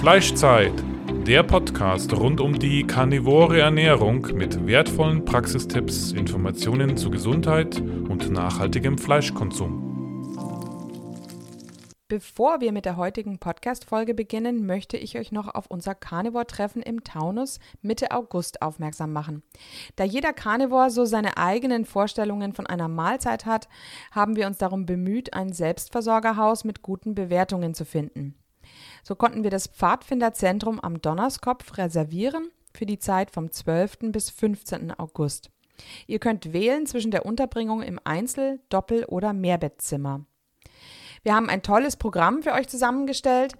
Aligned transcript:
Fleischzeit, 0.00 0.72
der 1.26 1.42
Podcast 1.42 2.14
rund 2.14 2.40
um 2.40 2.58
die 2.58 2.86
karnivore 2.86 3.60
Ernährung 3.60 4.26
mit 4.32 4.66
wertvollen 4.66 5.26
Praxistipps, 5.26 6.12
Informationen 6.12 6.96
zu 6.96 7.10
Gesundheit 7.10 7.78
und 7.78 8.30
nachhaltigem 8.30 8.96
Fleischkonsum. 8.96 9.90
Bevor 12.08 12.62
wir 12.62 12.72
mit 12.72 12.86
der 12.86 12.96
heutigen 12.96 13.38
Podcast-Folge 13.38 14.14
beginnen, 14.14 14.64
möchte 14.64 14.96
ich 14.96 15.18
euch 15.18 15.32
noch 15.32 15.54
auf 15.54 15.66
unser 15.66 15.94
Carnivore-Treffen 15.94 16.80
im 16.80 17.04
Taunus 17.04 17.60
Mitte 17.82 18.10
August 18.10 18.62
aufmerksam 18.62 19.12
machen. 19.12 19.42
Da 19.96 20.04
jeder 20.04 20.32
Carnivore 20.32 20.88
so 20.88 21.04
seine 21.04 21.36
eigenen 21.36 21.84
Vorstellungen 21.84 22.54
von 22.54 22.66
einer 22.66 22.88
Mahlzeit 22.88 23.44
hat, 23.44 23.68
haben 24.12 24.34
wir 24.36 24.46
uns 24.46 24.56
darum 24.56 24.86
bemüht, 24.86 25.34
ein 25.34 25.52
Selbstversorgerhaus 25.52 26.64
mit 26.64 26.80
guten 26.80 27.14
Bewertungen 27.14 27.74
zu 27.74 27.84
finden. 27.84 28.39
So 29.02 29.14
konnten 29.14 29.42
wir 29.42 29.50
das 29.50 29.66
Pfadfinderzentrum 29.66 30.80
am 30.80 31.00
Donnerskopf 31.00 31.78
reservieren 31.78 32.50
für 32.74 32.86
die 32.86 32.98
Zeit 32.98 33.30
vom 33.30 33.50
12. 33.50 34.12
bis 34.12 34.30
15. 34.30 34.92
August. 34.98 35.50
Ihr 36.06 36.18
könnt 36.18 36.52
wählen 36.52 36.86
zwischen 36.86 37.10
der 37.10 37.26
Unterbringung 37.26 37.82
im 37.82 37.98
Einzel-, 38.04 38.60
Doppel- 38.68 39.06
oder 39.06 39.32
Mehrbettzimmer. 39.32 40.24
Wir 41.22 41.34
haben 41.34 41.50
ein 41.50 41.62
tolles 41.62 41.96
Programm 41.96 42.42
für 42.42 42.52
euch 42.52 42.68
zusammengestellt. 42.68 43.54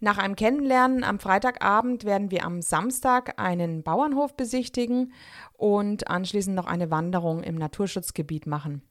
Nach 0.00 0.18
einem 0.18 0.36
Kennenlernen 0.36 1.02
am 1.02 1.18
Freitagabend 1.18 2.04
werden 2.04 2.30
wir 2.30 2.44
am 2.44 2.60
Samstag 2.60 3.40
einen 3.40 3.82
Bauernhof 3.82 4.36
besichtigen 4.36 5.14
und 5.54 6.08
anschließend 6.08 6.54
noch 6.54 6.66
eine 6.66 6.90
Wanderung 6.90 7.42
im 7.42 7.54
Naturschutzgebiet 7.54 8.46
machen. 8.46 8.82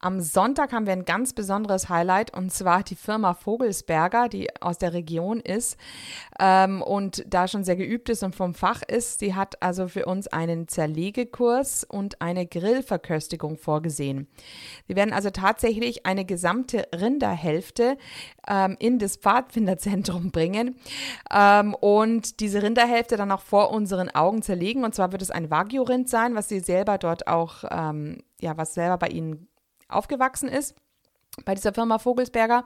Am 0.00 0.20
Sonntag 0.20 0.72
haben 0.72 0.86
wir 0.86 0.92
ein 0.92 1.04
ganz 1.04 1.32
besonderes 1.32 1.88
Highlight 1.88 2.32
und 2.36 2.52
zwar 2.52 2.84
die 2.84 2.94
Firma 2.94 3.34
Vogelsberger, 3.34 4.28
die 4.28 4.48
aus 4.60 4.78
der 4.78 4.92
Region 4.92 5.40
ist 5.40 5.76
ähm, 6.38 6.82
und 6.82 7.24
da 7.26 7.48
schon 7.48 7.64
sehr 7.64 7.74
geübt 7.74 8.08
ist 8.08 8.22
und 8.22 8.36
vom 8.36 8.54
Fach 8.54 8.82
ist. 8.82 9.18
Sie 9.18 9.34
hat 9.34 9.60
also 9.60 9.88
für 9.88 10.06
uns 10.06 10.28
einen 10.28 10.68
Zerlegekurs 10.68 11.82
und 11.82 12.22
eine 12.22 12.46
Grillverköstigung 12.46 13.56
vorgesehen. 13.56 14.28
Wir 14.86 14.94
werden 14.94 15.12
also 15.12 15.30
tatsächlich 15.30 16.06
eine 16.06 16.24
gesamte 16.24 16.86
Rinderhälfte 16.94 17.98
ähm, 18.48 18.76
in 18.78 19.00
das 19.00 19.16
Pfadfinderzentrum 19.16 20.30
bringen 20.30 20.76
ähm, 21.34 21.74
und 21.74 22.38
diese 22.38 22.62
Rinderhälfte 22.62 23.16
dann 23.16 23.32
auch 23.32 23.42
vor 23.42 23.72
unseren 23.72 24.10
Augen 24.10 24.42
zerlegen. 24.42 24.84
Und 24.84 24.94
zwar 24.94 25.10
wird 25.10 25.22
es 25.22 25.32
ein 25.32 25.50
Wagyu-Rind 25.50 26.08
sein, 26.08 26.36
was 26.36 26.48
sie 26.48 26.60
selber 26.60 26.98
dort 26.98 27.26
auch, 27.26 27.64
ähm, 27.68 28.22
ja, 28.40 28.56
was 28.56 28.74
selber 28.74 28.96
bei 28.96 29.08
ihnen 29.08 29.47
aufgewachsen 29.88 30.48
ist, 30.48 30.74
bei 31.44 31.54
dieser 31.54 31.72
Firma 31.72 31.98
Vogelsberger. 31.98 32.64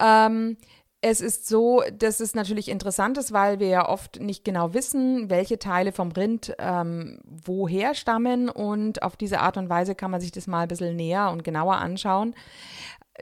Ähm, 0.00 0.56
es 1.00 1.20
ist 1.20 1.46
so, 1.46 1.82
dass 1.92 2.18
es 2.18 2.34
natürlich 2.34 2.68
interessant 2.68 3.18
ist, 3.18 3.32
weil 3.32 3.60
wir 3.60 3.68
ja 3.68 3.88
oft 3.88 4.20
nicht 4.20 4.44
genau 4.44 4.74
wissen, 4.74 5.30
welche 5.30 5.60
Teile 5.60 5.92
vom 5.92 6.10
Rind 6.10 6.54
ähm, 6.58 7.20
woher 7.24 7.94
stammen 7.94 8.48
und 8.48 9.02
auf 9.02 9.16
diese 9.16 9.38
Art 9.38 9.56
und 9.56 9.68
Weise 9.68 9.94
kann 9.94 10.10
man 10.10 10.20
sich 10.20 10.32
das 10.32 10.48
mal 10.48 10.62
ein 10.62 10.68
bisschen 10.68 10.96
näher 10.96 11.30
und 11.30 11.44
genauer 11.44 11.76
anschauen. 11.76 12.34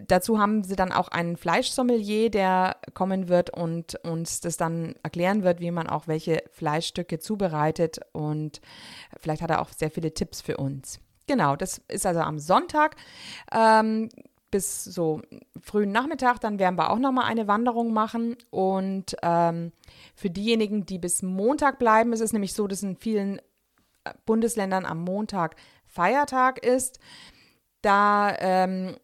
Dazu 0.06 0.38
haben 0.38 0.64
sie 0.64 0.76
dann 0.76 0.92
auch 0.92 1.08
einen 1.08 1.36
Fleischsommelier, 1.36 2.30
der 2.30 2.76
kommen 2.94 3.28
wird 3.28 3.50
und 3.50 3.94
uns 4.04 4.40
das 4.40 4.56
dann 4.56 4.94
erklären 5.02 5.42
wird, 5.42 5.60
wie 5.60 5.70
man 5.70 5.86
auch 5.86 6.06
welche 6.06 6.42
Fleischstücke 6.52 7.18
zubereitet 7.18 8.00
und 8.12 8.60
vielleicht 9.18 9.42
hat 9.42 9.50
er 9.50 9.60
auch 9.60 9.70
sehr 9.70 9.90
viele 9.90 10.14
Tipps 10.14 10.40
für 10.40 10.56
uns. 10.56 11.00
Genau, 11.26 11.56
das 11.56 11.80
ist 11.88 12.06
also 12.06 12.20
am 12.20 12.38
Sonntag 12.38 12.96
ähm, 13.52 14.08
bis 14.50 14.84
so 14.84 15.20
frühen 15.60 15.90
Nachmittag. 15.90 16.40
Dann 16.40 16.58
werden 16.58 16.78
wir 16.78 16.90
auch 16.90 16.98
nochmal 16.98 17.24
eine 17.24 17.48
Wanderung 17.48 17.92
machen. 17.92 18.36
Und 18.50 19.16
ähm, 19.22 19.72
für 20.14 20.30
diejenigen, 20.30 20.86
die 20.86 20.98
bis 20.98 21.22
Montag 21.22 21.78
bleiben, 21.78 22.12
ist 22.12 22.20
es 22.20 22.32
nämlich 22.32 22.52
so, 22.52 22.66
dass 22.68 22.82
in 22.82 22.96
vielen 22.96 23.38
äh, 24.04 24.12
Bundesländern 24.24 24.84
am 24.84 25.02
Montag 25.02 25.56
Feiertag 25.84 26.64
ist. 26.64 27.00
Da 27.82 28.34
ähm, 28.38 28.96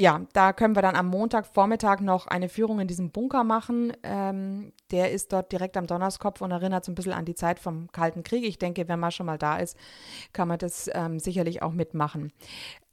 ja, 0.00 0.20
da 0.32 0.52
können 0.52 0.76
wir 0.76 0.82
dann 0.82 0.94
am 0.94 1.08
Montagvormittag 1.08 2.00
noch 2.00 2.28
eine 2.28 2.48
Führung 2.48 2.78
in 2.78 2.86
diesem 2.86 3.10
Bunker 3.10 3.42
machen. 3.42 3.92
Ähm, 4.04 4.72
der 4.92 5.10
ist 5.10 5.32
dort 5.32 5.50
direkt 5.50 5.76
am 5.76 5.88
Donnerskopf 5.88 6.40
und 6.40 6.52
erinnert 6.52 6.84
so 6.84 6.92
ein 6.92 6.94
bisschen 6.94 7.12
an 7.12 7.24
die 7.24 7.34
Zeit 7.34 7.58
vom 7.58 7.90
Kalten 7.90 8.22
Krieg. 8.22 8.44
Ich 8.44 8.58
denke, 8.58 8.86
wenn 8.86 9.00
man 9.00 9.10
schon 9.10 9.26
mal 9.26 9.38
da 9.38 9.58
ist, 9.58 9.76
kann 10.32 10.46
man 10.46 10.58
das 10.58 10.88
ähm, 10.94 11.18
sicherlich 11.18 11.62
auch 11.62 11.72
mitmachen. 11.72 12.32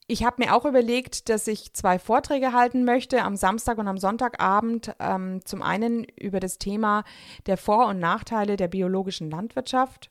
Ich 0.07 0.23
habe 0.23 0.43
mir 0.43 0.55
auch 0.55 0.65
überlegt, 0.65 1.29
dass 1.29 1.47
ich 1.47 1.73
zwei 1.73 1.99
Vorträge 1.99 2.53
halten 2.53 2.85
möchte 2.85 3.21
am 3.21 3.35
Samstag 3.35 3.77
und 3.77 3.87
am 3.87 3.97
Sonntagabend. 3.99 4.95
Ähm, 4.99 5.41
zum 5.45 5.61
einen 5.61 6.05
über 6.19 6.39
das 6.39 6.57
Thema 6.57 7.03
der 7.45 7.57
Vor- 7.57 7.87
und 7.87 7.99
Nachteile 7.99 8.55
der 8.55 8.67
biologischen 8.67 9.29
Landwirtschaft 9.29 10.09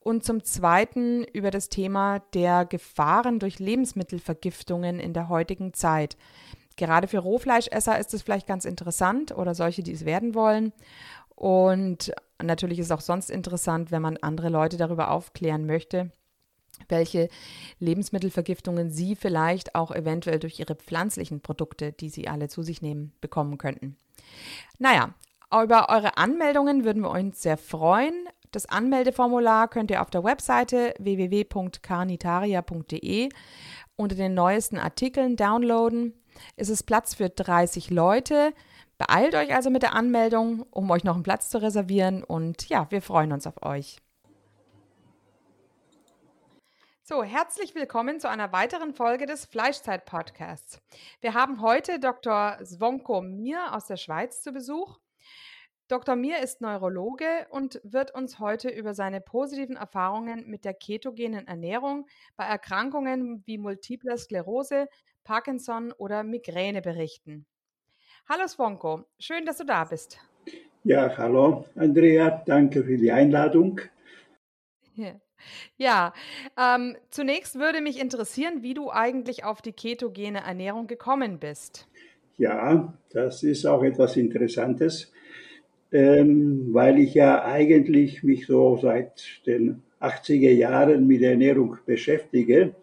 und 0.00 0.24
zum 0.24 0.44
Zweiten 0.44 1.24
über 1.24 1.50
das 1.50 1.68
Thema 1.68 2.20
der 2.34 2.64
Gefahren 2.64 3.38
durch 3.38 3.58
Lebensmittelvergiftungen 3.58 5.00
in 5.00 5.12
der 5.12 5.28
heutigen 5.28 5.74
Zeit. 5.74 6.16
Gerade 6.76 7.08
für 7.08 7.18
Rohfleischesser 7.18 7.98
ist 7.98 8.14
es 8.14 8.22
vielleicht 8.22 8.46
ganz 8.46 8.64
interessant 8.64 9.36
oder 9.36 9.54
solche, 9.54 9.82
die 9.82 9.92
es 9.92 10.04
werden 10.04 10.34
wollen. 10.34 10.72
Und 11.34 12.12
natürlich 12.42 12.78
ist 12.78 12.86
es 12.86 12.92
auch 12.92 13.00
sonst 13.00 13.30
interessant, 13.30 13.90
wenn 13.90 14.02
man 14.02 14.16
andere 14.18 14.48
Leute 14.48 14.76
darüber 14.76 15.10
aufklären 15.10 15.66
möchte, 15.66 16.12
welche 16.88 17.28
Lebensmittelvergiftungen 17.80 18.90
sie 18.90 19.16
vielleicht 19.16 19.74
auch 19.74 19.90
eventuell 19.90 20.38
durch 20.38 20.60
ihre 20.60 20.76
pflanzlichen 20.76 21.40
Produkte, 21.40 21.92
die 21.92 22.08
sie 22.08 22.28
alle 22.28 22.48
zu 22.48 22.62
sich 22.62 22.82
nehmen, 22.82 23.12
bekommen 23.20 23.58
könnten. 23.58 23.96
Naja, 24.78 25.14
über 25.52 25.88
eure 25.88 26.16
Anmeldungen 26.16 26.84
würden 26.84 27.02
wir 27.02 27.10
uns 27.10 27.42
sehr 27.42 27.56
freuen. 27.56 28.28
Das 28.50 28.66
Anmeldeformular 28.66 29.68
könnt 29.68 29.90
ihr 29.90 30.00
auf 30.00 30.08
der 30.10 30.24
Webseite 30.24 30.94
www.carnitaria.de 30.98 33.28
unter 33.96 34.16
den 34.16 34.32
neuesten 34.34 34.78
Artikeln 34.78 35.36
downloaden. 35.36 36.14
Es 36.56 36.70
ist 36.70 36.84
Platz 36.84 37.14
für 37.14 37.28
30 37.28 37.90
Leute. 37.90 38.54
Beeilt 38.96 39.34
euch 39.34 39.54
also 39.54 39.68
mit 39.70 39.82
der 39.82 39.94
Anmeldung, 39.94 40.64
um 40.70 40.90
euch 40.90 41.04
noch 41.04 41.14
einen 41.14 41.24
Platz 41.24 41.50
zu 41.50 41.60
reservieren. 41.60 42.24
Und 42.24 42.66
ja, 42.68 42.90
wir 42.90 43.02
freuen 43.02 43.32
uns 43.32 43.46
auf 43.46 43.62
euch. 43.62 43.98
So, 47.04 47.22
herzlich 47.22 47.74
willkommen 47.74 48.20
zu 48.20 48.28
einer 48.28 48.52
weiteren 48.52 48.92
Folge 48.92 49.24
des 49.26 49.46
Fleischzeit-Podcasts. 49.46 50.80
Wir 51.20 51.34
haben 51.34 51.60
heute 51.60 52.00
Dr. 52.00 52.58
Svonko 52.64 53.20
Mir 53.22 53.74
aus 53.74 53.86
der 53.86 53.96
Schweiz 53.96 54.42
zu 54.42 54.52
Besuch. 54.52 54.98
Dr. 55.88 56.16
Mir 56.16 56.42
ist 56.42 56.60
Neurologe 56.60 57.46
und 57.50 57.80
wird 57.82 58.14
uns 58.14 58.38
heute 58.38 58.68
über 58.68 58.92
seine 58.92 59.22
positiven 59.22 59.76
Erfahrungen 59.76 60.46
mit 60.46 60.66
der 60.66 60.74
ketogenen 60.74 61.48
Ernährung 61.48 62.06
bei 62.36 62.44
Erkrankungen 62.44 63.42
wie 63.46 63.56
Multiple 63.56 64.18
Sklerose, 64.18 64.88
Parkinson 65.24 65.92
oder 65.92 66.24
Migräne 66.24 66.82
berichten. 66.82 67.46
Hallo 68.28 68.46
Svonko, 68.46 69.06
schön, 69.18 69.46
dass 69.46 69.56
du 69.56 69.64
da 69.64 69.84
bist. 69.84 70.18
Ja, 70.84 71.16
hallo 71.16 71.64
Andrea, 71.74 72.42
danke 72.44 72.84
für 72.84 72.98
die 72.98 73.10
Einladung. 73.10 73.80
Ja, 74.94 75.18
ja 75.78 76.12
ähm, 76.58 76.98
zunächst 77.08 77.58
würde 77.58 77.80
mich 77.80 77.98
interessieren, 77.98 78.62
wie 78.62 78.74
du 78.74 78.90
eigentlich 78.90 79.44
auf 79.44 79.62
die 79.62 79.72
ketogene 79.72 80.40
Ernährung 80.40 80.86
gekommen 80.86 81.38
bist. 81.38 81.88
Ja, 82.36 82.92
das 83.08 83.42
ist 83.42 83.64
auch 83.64 83.82
etwas 83.82 84.18
Interessantes 84.18 85.12
ähm, 85.92 86.68
weil 86.72 86.98
ich 86.98 87.14
ja 87.14 87.44
eigentlich 87.44 88.22
mich 88.22 88.46
so 88.46 88.78
seit 88.80 89.22
den 89.46 89.82
80er 90.00 90.50
Jahren 90.50 91.06
mit 91.06 91.22
Ernährung 91.22 91.78
beschäftige, 91.86 92.74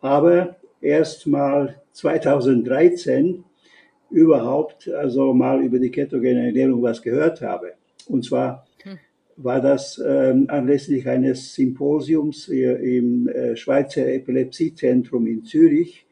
aber 0.00 0.56
erst 0.80 1.26
mal 1.26 1.80
2013 1.92 3.44
überhaupt 4.10 4.88
also 4.88 5.34
mal 5.34 5.62
über 5.62 5.78
die 5.78 5.90
ketogene 5.90 6.46
Ernährung 6.46 6.82
was 6.82 7.02
gehört 7.02 7.40
habe. 7.40 7.74
Und 8.06 8.24
zwar 8.24 8.66
hm. 8.82 8.98
war 9.36 9.60
das 9.60 10.02
ähm, 10.04 10.46
anlässlich 10.48 11.08
eines 11.08 11.54
Symposiums 11.54 12.48
im 12.48 13.28
äh, 13.28 13.56
Schweizer 13.56 14.06
Epilepsiezentrum 14.06 15.26
in 15.26 15.44
Zürich 15.44 16.06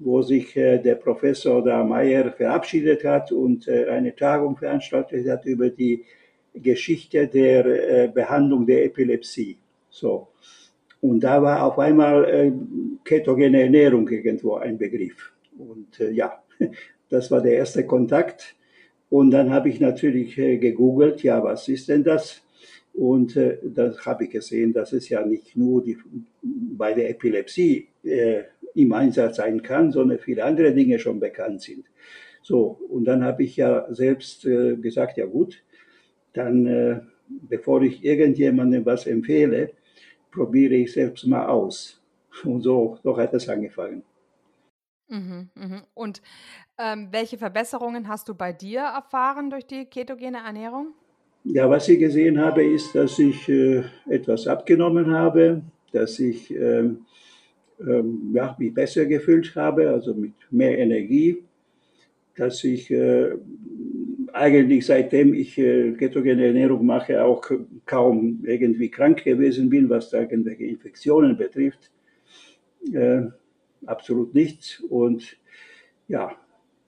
wo 0.00 0.22
sich 0.22 0.56
äh, 0.56 0.78
der 0.78 0.94
Professor 0.94 1.62
da 1.62 1.84
Meyer 1.84 2.32
verabschiedet 2.32 3.04
hat 3.04 3.30
und 3.32 3.68
äh, 3.68 3.86
eine 3.88 4.16
Tagung 4.16 4.56
veranstaltet 4.56 5.28
hat 5.28 5.44
über 5.44 5.68
die 5.68 6.04
Geschichte 6.54 7.28
der 7.28 7.66
äh, 7.66 8.08
Behandlung 8.08 8.66
der 8.66 8.84
Epilepsie. 8.86 9.58
So. 9.90 10.28
Und 11.02 11.20
da 11.20 11.42
war 11.42 11.64
auf 11.64 11.78
einmal 11.78 12.52
ketogene 13.04 13.62
Ernährung 13.62 14.06
irgendwo 14.06 14.56
ein 14.56 14.76
Begriff. 14.76 15.32
Und 15.56 15.98
ja, 16.12 16.42
das 17.08 17.30
war 17.30 17.40
der 17.40 17.54
erste 17.54 17.86
Kontakt. 17.86 18.54
Und 19.08 19.30
dann 19.30 19.50
habe 19.50 19.70
ich 19.70 19.80
natürlich 19.80 20.34
gegoogelt, 20.34 21.22
ja, 21.22 21.42
was 21.42 21.68
ist 21.68 21.88
denn 21.88 22.04
das? 22.04 22.42
Und 23.00 23.34
äh, 23.34 23.56
dann 23.64 23.96
habe 24.04 24.24
ich 24.24 24.30
gesehen, 24.30 24.74
dass 24.74 24.92
es 24.92 25.08
ja 25.08 25.24
nicht 25.24 25.56
nur 25.56 25.82
die, 25.82 25.96
bei 26.42 26.92
der 26.92 27.08
Epilepsie 27.08 27.88
äh, 28.02 28.42
im 28.74 28.92
Einsatz 28.92 29.36
sein 29.36 29.62
kann, 29.62 29.90
sondern 29.90 30.18
viele 30.18 30.44
andere 30.44 30.74
Dinge 30.74 30.98
schon 30.98 31.18
bekannt 31.18 31.62
sind. 31.62 31.86
So, 32.42 32.78
und 32.90 33.06
dann 33.06 33.24
habe 33.24 33.42
ich 33.44 33.56
ja 33.56 33.86
selbst 33.88 34.44
äh, 34.44 34.76
gesagt, 34.76 35.16
ja 35.16 35.24
gut, 35.24 35.64
dann, 36.34 36.66
äh, 36.66 37.00
bevor 37.26 37.80
ich 37.80 38.04
irgendjemandem 38.04 38.84
was 38.84 39.06
empfehle, 39.06 39.70
probiere 40.30 40.74
ich 40.74 40.92
selbst 40.92 41.26
mal 41.26 41.46
aus. 41.46 42.02
Und 42.44 42.60
so, 42.60 42.98
so 43.02 43.16
hat 43.16 43.32
es 43.32 43.48
angefangen. 43.48 44.02
Mhm, 45.08 45.48
mhm. 45.54 45.82
Und 45.94 46.20
ähm, 46.76 47.08
welche 47.12 47.38
Verbesserungen 47.38 48.08
hast 48.08 48.28
du 48.28 48.34
bei 48.34 48.52
dir 48.52 48.80
erfahren 48.80 49.48
durch 49.48 49.66
die 49.66 49.86
ketogene 49.86 50.44
Ernährung? 50.44 50.92
Ja, 51.44 51.70
was 51.70 51.88
ich 51.88 51.98
gesehen 51.98 52.38
habe, 52.38 52.62
ist, 52.62 52.94
dass 52.94 53.18
ich 53.18 53.48
äh, 53.48 53.82
etwas 54.08 54.46
abgenommen 54.46 55.10
habe, 55.10 55.62
dass 55.90 56.18
ich 56.18 56.54
ähm, 56.54 57.06
ähm, 57.80 58.30
ja, 58.34 58.54
mich 58.58 58.74
besser 58.74 59.06
gefühlt 59.06 59.54
habe, 59.56 59.88
also 59.88 60.14
mit 60.14 60.34
mehr 60.50 60.76
Energie, 60.78 61.38
dass 62.36 62.62
ich 62.62 62.90
äh, 62.90 63.30
eigentlich 64.32 64.84
seitdem 64.84 65.32
ich 65.32 65.56
äh, 65.56 65.92
ketogene 65.92 66.46
Ernährung 66.46 66.84
mache, 66.84 67.24
auch 67.24 67.50
kaum 67.86 68.40
irgendwie 68.44 68.90
krank 68.90 69.24
gewesen 69.24 69.70
bin, 69.70 69.88
was 69.88 70.12
irgendwelche 70.12 70.64
Infektionen 70.64 71.38
betrifft. 71.38 71.90
Äh, 72.92 73.22
absolut 73.86 74.34
nichts. 74.34 74.80
Und 74.80 75.38
ja, 76.06 76.32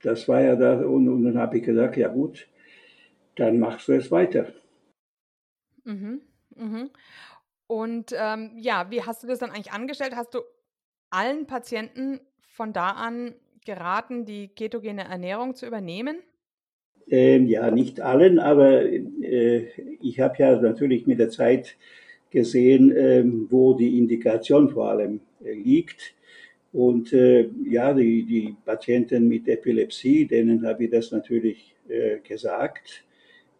das 0.03 0.27
war 0.27 0.41
ja 0.41 0.55
da. 0.55 0.79
Und, 0.81 1.09
und 1.09 1.23
dann 1.23 1.37
habe 1.39 1.57
ich 1.57 1.63
gesagt, 1.63 1.97
ja 1.97 2.07
gut, 2.07 2.47
dann 3.35 3.59
machst 3.59 3.87
du 3.87 3.93
es 3.93 4.11
weiter. 4.11 4.53
Mhm, 5.83 6.21
mhm. 6.55 6.89
Und 7.67 8.13
ähm, 8.17 8.51
ja, 8.57 8.87
wie 8.89 9.01
hast 9.01 9.23
du 9.23 9.27
das 9.27 9.39
dann 9.39 9.51
eigentlich 9.51 9.71
angestellt? 9.71 10.15
Hast 10.15 10.33
du 10.33 10.41
allen 11.09 11.47
Patienten 11.47 12.19
von 12.41 12.73
da 12.73 12.89
an 12.89 13.35
geraten, 13.65 14.25
die 14.25 14.49
ketogene 14.49 15.05
Ernährung 15.05 15.55
zu 15.55 15.65
übernehmen? 15.65 16.17
Ähm, 17.07 17.47
ja, 17.47 17.69
nicht 17.71 17.99
allen, 17.99 18.39
aber 18.39 18.83
äh, 18.85 19.67
ich 20.01 20.19
habe 20.19 20.35
ja 20.37 20.59
natürlich 20.59 21.05
mit 21.05 21.19
der 21.19 21.29
Zeit 21.29 21.75
gesehen, 22.29 22.93
ähm, 22.95 23.47
wo 23.49 23.73
die 23.73 23.97
Indikation 23.97 24.69
vor 24.69 24.89
allem 24.89 25.19
äh, 25.43 25.53
liegt. 25.53 26.15
Und 26.71 27.13
äh, 27.13 27.49
ja, 27.65 27.93
die, 27.93 28.23
die 28.23 28.55
Patienten 28.65 29.27
mit 29.27 29.47
Epilepsie, 29.47 30.25
denen 30.25 30.65
habe 30.65 30.85
ich 30.85 30.91
das 30.91 31.11
natürlich 31.11 31.75
äh, 31.87 32.17
gesagt, 32.19 33.03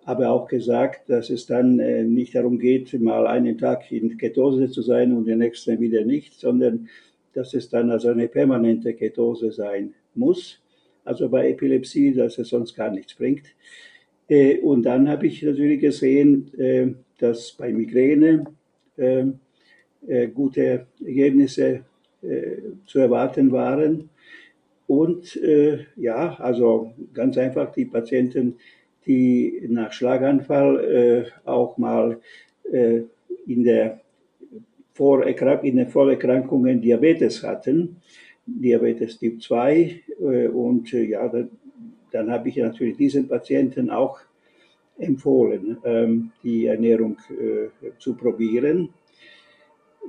aber 0.05 0.29
auch 0.29 0.47
gesagt, 0.47 1.09
dass 1.09 1.29
es 1.29 1.45
dann 1.45 1.79
äh, 1.79 2.03
nicht 2.03 2.35
darum 2.35 2.59
geht, 2.59 2.99
mal 2.99 3.25
einen 3.25 3.57
Tag 3.57 3.91
in 3.91 4.17
Ketose 4.17 4.69
zu 4.69 4.81
sein 4.81 5.13
und 5.13 5.25
den 5.25 5.39
nächsten 5.39 5.79
wieder 5.79 6.03
nicht, 6.03 6.39
sondern 6.39 6.89
dass 7.33 7.53
es 7.53 7.69
dann 7.69 7.89
also 7.89 8.09
eine 8.09 8.27
permanente 8.27 8.93
Ketose 8.93 9.51
sein 9.51 9.93
muss. 10.13 10.59
Also 11.05 11.29
bei 11.29 11.49
Epilepsie, 11.49 12.13
dass 12.13 12.37
es 12.37 12.49
sonst 12.49 12.75
gar 12.75 12.91
nichts 12.91 13.15
bringt. 13.15 13.43
Äh, 14.27 14.59
und 14.59 14.83
dann 14.83 15.09
habe 15.09 15.27
ich 15.27 15.41
natürlich 15.41 15.79
gesehen, 15.79 16.51
äh, 16.57 16.87
dass 17.19 17.53
bei 17.53 17.71
Migräne 17.71 18.45
gute 20.35 20.85
Ergebnisse 21.03 21.83
zu 22.85 22.99
erwarten 22.99 23.51
waren. 23.51 24.09
Und 24.85 25.39
ja, 25.95 26.35
also 26.35 26.93
ganz 27.11 27.39
einfach 27.39 27.71
die 27.71 27.85
Patienten, 27.85 28.57
die 29.05 29.65
nach 29.69 29.91
Schlaganfall 29.91 31.25
äh, 31.45 31.49
auch 31.49 31.77
mal 31.77 32.19
äh, 32.71 33.01
in, 33.47 33.63
der 33.63 34.01
Vorerkrank 34.93 35.63
in 35.63 35.77
den 35.77 35.87
Vorerkrankungen 35.87 36.81
Diabetes 36.81 37.43
hatten, 37.43 37.97
Diabetes 38.45 39.19
Typ 39.19 39.41
2. 39.41 40.01
Äh, 40.19 40.47
und 40.47 40.93
äh, 40.93 41.03
ja, 41.03 41.27
dann, 41.27 41.49
dann 42.11 42.31
habe 42.31 42.49
ich 42.49 42.57
natürlich 42.57 42.97
diesen 42.97 43.27
Patienten 43.27 43.89
auch 43.89 44.19
empfohlen, 44.97 45.77
ähm, 45.83 46.31
die 46.43 46.67
Ernährung 46.67 47.17
äh, 47.29 47.89
zu 47.97 48.15
probieren 48.15 48.89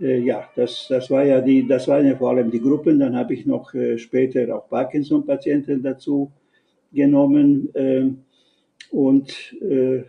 äh, 0.00 0.19
ja, 0.20 0.49
das, 0.56 0.87
das 0.88 1.11
war 1.11 1.25
ja 1.25 1.41
die, 1.41 1.67
das 1.67 1.87
waren 1.88 2.06
ja 2.06 2.17
vor 2.17 2.31
allem 2.31 2.50
die 2.50 2.61
Gruppen. 2.61 2.99
Dann 2.99 3.17
habe 3.17 3.35
ich 3.35 3.46
noch 3.46 3.75
äh, 3.75 3.99
später 3.99 4.56
auch 4.56 4.69
Parkinson-Patienten 4.69 5.82
dazu 5.82 6.31
genommen. 6.93 7.70
Äh, 8.94 8.96
und 8.96 9.56
äh, 9.61 10.05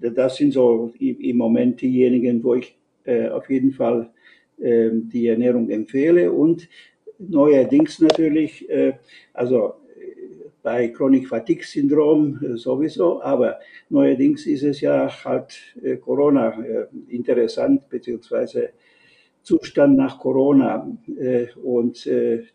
das 0.00 0.36
sind 0.36 0.52
so 0.52 0.92
im 0.98 1.36
Moment 1.36 1.80
diejenigen, 1.80 2.42
wo 2.44 2.54
ich 2.54 2.76
äh, 3.04 3.28
auf 3.28 3.50
jeden 3.50 3.72
Fall 3.72 4.10
ähm, 4.60 5.08
die 5.12 5.26
Ernährung 5.26 5.70
empfehle. 5.70 6.30
Und 6.30 6.68
neuerdings 7.18 8.00
natürlich, 8.00 8.68
äh, 8.70 8.94
also 9.32 9.74
bei 10.62 10.88
Chronic 10.88 11.28
Fatigue 11.28 11.64
Syndrom 11.64 12.40
äh, 12.42 12.56
sowieso, 12.56 13.22
aber 13.22 13.58
neuerdings 13.90 14.46
ist 14.46 14.62
es 14.62 14.80
ja 14.80 15.10
halt 15.24 15.54
äh, 15.82 15.96
Corona 15.96 16.58
äh, 16.62 16.86
interessant, 17.08 17.88
beziehungsweise 17.88 18.70
Zustand 19.42 19.96
nach 19.98 20.18
Corona. 20.18 20.90
Und 21.62 22.08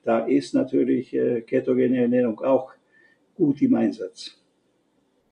da 0.04 0.26
ist 0.26 0.56
natürlich 0.56 1.16
ketogene 1.46 2.02
Ernährung 2.02 2.42
auch 2.42 2.72
gut 3.36 3.62
im 3.62 3.76
Einsatz. 3.76 4.39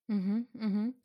Mhm, 0.08 0.48
mhm. 0.54 0.96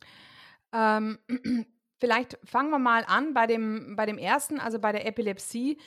Ähm, 0.73 1.19
Vielleicht 2.03 2.37
fangen 2.43 2.69
wir 2.69 2.79
mal 2.79 3.05
an 3.07 3.33
bei 3.33 3.47
dem, 3.47 3.95
bei 3.95 4.05
dem 4.05 4.17
ersten, 4.17 4.59
also 4.59 4.77
bei 4.77 4.91
der 4.91 5.05
Epilepsie. 5.07 5.77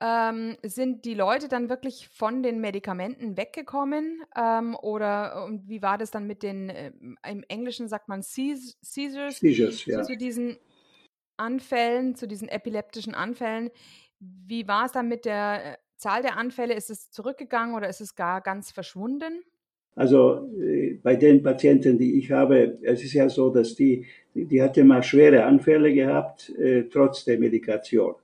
Ähm, 0.00 0.56
sind 0.62 1.04
die 1.04 1.14
Leute 1.14 1.48
dann 1.48 1.68
wirklich 1.68 2.08
von 2.10 2.44
den 2.44 2.60
Medikamenten 2.60 3.36
weggekommen? 3.36 4.22
Ähm, 4.36 4.76
oder 4.76 5.44
und 5.44 5.68
wie 5.68 5.82
war 5.82 5.98
das 5.98 6.12
dann 6.12 6.28
mit 6.28 6.44
den, 6.44 6.70
äh, 6.70 6.92
im 7.28 7.42
Englischen 7.48 7.88
sagt 7.88 8.06
man 8.06 8.22
Seizures, 8.22 8.76
Seizures 8.82 9.84
ja. 9.86 10.04
zu 10.04 10.16
diesen 10.16 10.58
Anfällen, 11.38 12.14
zu 12.14 12.28
diesen 12.28 12.48
epileptischen 12.48 13.16
Anfällen. 13.16 13.70
Wie 14.20 14.68
war 14.68 14.86
es 14.86 14.92
dann 14.92 15.08
mit 15.08 15.24
der 15.24 15.72
äh, 15.72 15.76
Zahl 15.96 16.22
der 16.22 16.36
Anfälle? 16.36 16.74
Ist 16.74 16.88
es 16.88 17.10
zurückgegangen 17.10 17.74
oder 17.74 17.88
ist 17.88 18.00
es 18.00 18.14
gar 18.14 18.40
ganz 18.42 18.70
verschwunden? 18.70 19.42
Also 19.96 20.50
äh, 20.60 20.98
bei 21.02 21.16
den 21.16 21.42
Patienten, 21.42 21.98
die 21.98 22.18
ich 22.18 22.30
habe, 22.30 22.78
es 22.82 23.04
ist 23.04 23.12
ja 23.12 23.28
so, 23.28 23.50
dass 23.50 23.76
die, 23.76 24.04
die 24.34 24.60
hatte 24.60 24.82
mal 24.82 25.02
schwere 25.02 25.44
Anfälle 25.44 25.92
gehabt, 25.94 26.52
äh, 26.58 26.84
trotz 26.90 27.24
der 27.24 27.38
Medikation. 27.38 28.14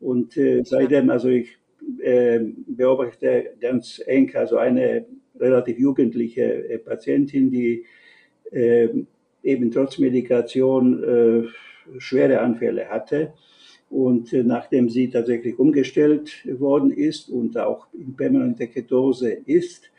Und 0.00 0.36
äh, 0.36 0.62
seitdem, 0.64 1.10
also 1.10 1.28
ich 1.28 1.56
äh, 2.02 2.40
beobachte 2.66 3.52
ganz 3.60 4.02
eng, 4.06 4.34
also 4.34 4.56
eine 4.56 5.06
relativ 5.38 5.78
jugendliche 5.78 6.68
äh, 6.68 6.78
Patientin, 6.78 7.50
die 7.50 7.84
äh, 8.50 8.88
eben 9.42 9.70
trotz 9.70 9.98
Medikation 9.98 11.50
schwere 11.98 12.40
Anfälle 12.40 12.88
hatte. 12.88 13.34
Und 13.90 14.32
nachdem 14.32 14.88
sie 14.88 15.10
tatsächlich 15.10 15.58
umgestellt 15.58 16.48
worden 16.58 16.90
ist 16.90 17.28
und 17.28 17.58
auch 17.58 17.86
in 17.92 18.16
permanente 18.16 18.68
Ketose 18.68 19.32
ist, 19.44 19.90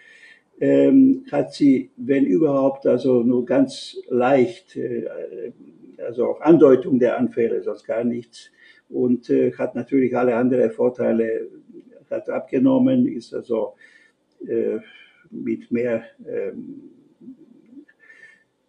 ähm, 0.59 1.25
hat 1.31 1.53
sie, 1.53 1.89
wenn 1.97 2.25
überhaupt, 2.25 2.85
also 2.85 3.23
nur 3.23 3.45
ganz 3.45 3.97
leicht, 4.09 4.75
äh, 4.77 5.05
also 6.05 6.25
auch 6.27 6.41
Andeutung 6.41 6.99
der 6.99 7.17
Anfälle, 7.17 7.61
sonst 7.61 7.85
gar 7.85 8.03
nichts. 8.03 8.51
Und 8.89 9.29
äh, 9.29 9.51
hat 9.53 9.75
natürlich 9.75 10.15
alle 10.15 10.35
anderen 10.35 10.71
Vorteile 10.71 11.47
hat 12.09 12.29
abgenommen, 12.29 13.07
ist 13.07 13.33
also 13.33 13.73
äh, 14.47 14.77
mit 15.31 15.71
mehr 15.71 16.03
ähm, 16.27 16.91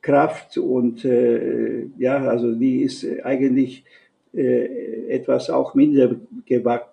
Kraft 0.01 0.57
und 0.57 1.05
äh, 1.05 1.87
ja, 1.99 2.29
also 2.29 2.55
die 2.55 2.83
ist 2.83 3.05
eigentlich 3.25 3.85
äh, 4.33 5.09
etwas 5.09 5.51
auch 5.51 5.75
minder 5.75 6.17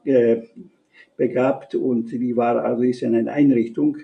äh, 0.03 0.41
begabt 1.15 1.75
und 1.75 2.11
die 2.11 2.35
war 2.35 2.63
also 2.63 2.83
ist 2.83 3.03
in 3.03 3.15
einer 3.15 3.31
Einrichtung 3.31 3.97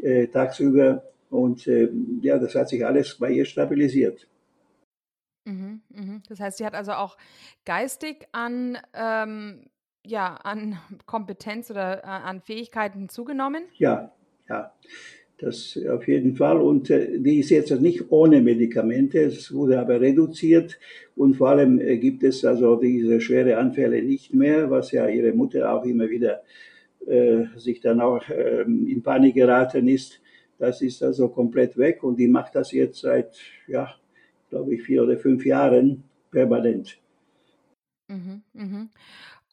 äh, 0.00 0.26
tagsüber. 0.28 1.02
Und 1.30 1.66
äh, 1.66 1.88
ja, 2.20 2.38
das 2.38 2.54
hat 2.54 2.68
sich 2.68 2.84
alles 2.84 3.16
bei 3.18 3.30
ihr 3.30 3.44
stabilisiert. 3.44 4.28
Mhm, 5.44 5.80
mhm. 5.88 6.22
Das 6.28 6.40
heißt, 6.40 6.58
sie 6.58 6.66
hat 6.66 6.74
also 6.74 6.92
auch 6.92 7.16
geistig 7.64 8.28
an, 8.32 8.78
ähm, 8.94 9.64
ja, 10.04 10.34
an 10.36 10.78
Kompetenz 11.06 11.70
oder 11.70 12.04
äh, 12.04 12.06
an 12.06 12.40
Fähigkeiten 12.40 13.08
zugenommen? 13.08 13.64
Ja, 13.78 14.12
ja, 14.48 14.72
das 15.38 15.78
auf 15.90 16.06
jeden 16.06 16.36
Fall. 16.36 16.58
Und 16.58 16.90
äh, 16.90 17.18
die 17.18 17.40
ist 17.40 17.50
jetzt 17.50 17.72
nicht 17.80 18.12
ohne 18.12 18.40
Medikamente, 18.40 19.20
es 19.20 19.52
wurde 19.52 19.80
aber 19.80 20.00
reduziert. 20.00 20.78
Und 21.16 21.36
vor 21.36 21.48
allem 21.48 21.80
äh, 21.80 21.98
gibt 21.98 22.22
es 22.22 22.44
also 22.44 22.76
diese 22.76 23.20
schwere 23.20 23.56
Anfälle 23.56 24.02
nicht 24.02 24.34
mehr, 24.34 24.70
was 24.70 24.92
ja 24.92 25.08
ihre 25.08 25.32
Mutter 25.32 25.72
auch 25.72 25.84
immer 25.84 26.08
wieder 26.08 26.42
sich 27.56 27.80
dann 27.80 28.00
auch 28.00 28.22
ähm, 28.28 28.86
in 28.86 29.02
Panik 29.02 29.34
geraten 29.34 29.88
ist. 29.88 30.20
Das 30.58 30.80
ist 30.80 31.02
also 31.02 31.28
komplett 31.28 31.76
weg 31.76 32.04
und 32.04 32.16
die 32.16 32.28
macht 32.28 32.54
das 32.54 32.70
jetzt 32.72 33.00
seit, 33.00 33.34
ja, 33.66 33.94
glaube 34.48 34.74
ich, 34.74 34.82
vier 34.82 35.02
oder 35.02 35.18
fünf 35.18 35.44
Jahren 35.44 36.04
permanent. 36.30 36.98
Mhm, 38.08 38.42
mhm. 38.52 38.90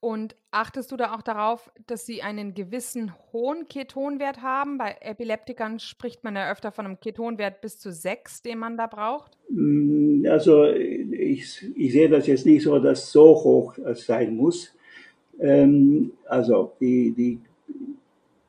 Und 0.01 0.35
achtest 0.51 0.91
du 0.91 0.97
da 0.97 1.13
auch 1.13 1.21
darauf, 1.21 1.71
dass 1.87 2.05
sie 2.05 2.21
einen 2.21 2.53
gewissen 2.53 3.11
hohen 3.33 3.67
Ketonwert 3.67 4.41
haben? 4.41 4.77
Bei 4.77 4.95
Epileptikern 5.01 5.79
spricht 5.79 6.23
man 6.23 6.35
ja 6.35 6.49
öfter 6.49 6.71
von 6.71 6.85
einem 6.85 6.99
Ketonwert 7.01 7.59
bis 7.59 7.79
zu 7.79 7.91
6, 7.91 8.41
den 8.43 8.59
man 8.59 8.77
da 8.77 8.87
braucht. 8.87 9.37
Mm, 9.49 10.25
also 10.29 10.65
ich, 10.65 11.69
ich 11.75 11.91
sehe 11.91 12.07
das 12.07 12.27
jetzt 12.27 12.45
nicht 12.45 12.63
so, 12.63 12.79
dass 12.79 13.11
so 13.11 13.35
hoch 13.43 13.75
sein 13.93 14.35
muss. 14.35 14.73
Ähm, 15.39 16.11
also 16.27 16.73
die, 16.79 17.11
die, 17.11 17.39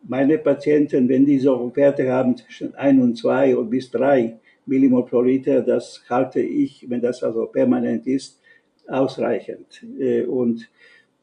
meine 0.03 0.39
Patienten, 0.39 1.09
wenn 1.09 1.25
die 1.25 1.39
so 1.39 1.71
Werte 1.75 2.11
haben 2.11 2.37
zwischen 2.37 2.75
1 2.75 3.03
und 3.03 3.17
2 3.17 3.57
und 3.57 3.71
bis 3.71 3.91
3 3.91 4.39
Millimol 4.67 5.05
pro 5.05 5.23
Liter, 5.23 5.63
das 5.63 6.03
halte 6.09 6.41
ich, 6.41 6.89
wenn 6.89 7.01
das 7.01 7.23
also 7.23 7.47
permanent 7.47 8.07
ist, 8.07 8.41
ausreichend. 8.89 9.85
Äh, 9.99 10.23
und 10.25 10.69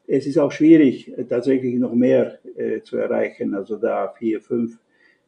es 0.06 0.26
ist 0.26 0.38
auch 0.38 0.50
schwierig, 0.50 1.12
tatsächlich 1.28 1.74
noch 1.74 1.92
mehr 1.92 2.38
äh, 2.56 2.80
zu 2.80 2.96
erreichen, 2.96 3.54
also 3.54 3.76
da 3.76 4.08
4, 4.08 4.40
5. 4.40 4.78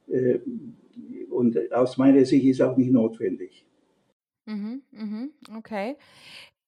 Äh, 0.08 0.38
und 1.30 1.72
aus 1.72 1.96
meiner 1.98 2.24
Sicht 2.24 2.44
ist 2.46 2.62
auch 2.62 2.76
nicht 2.76 2.90
notwendig. 2.90 3.64
Mhm, 4.46 4.82
mhm, 4.90 5.30
okay. 5.56 5.96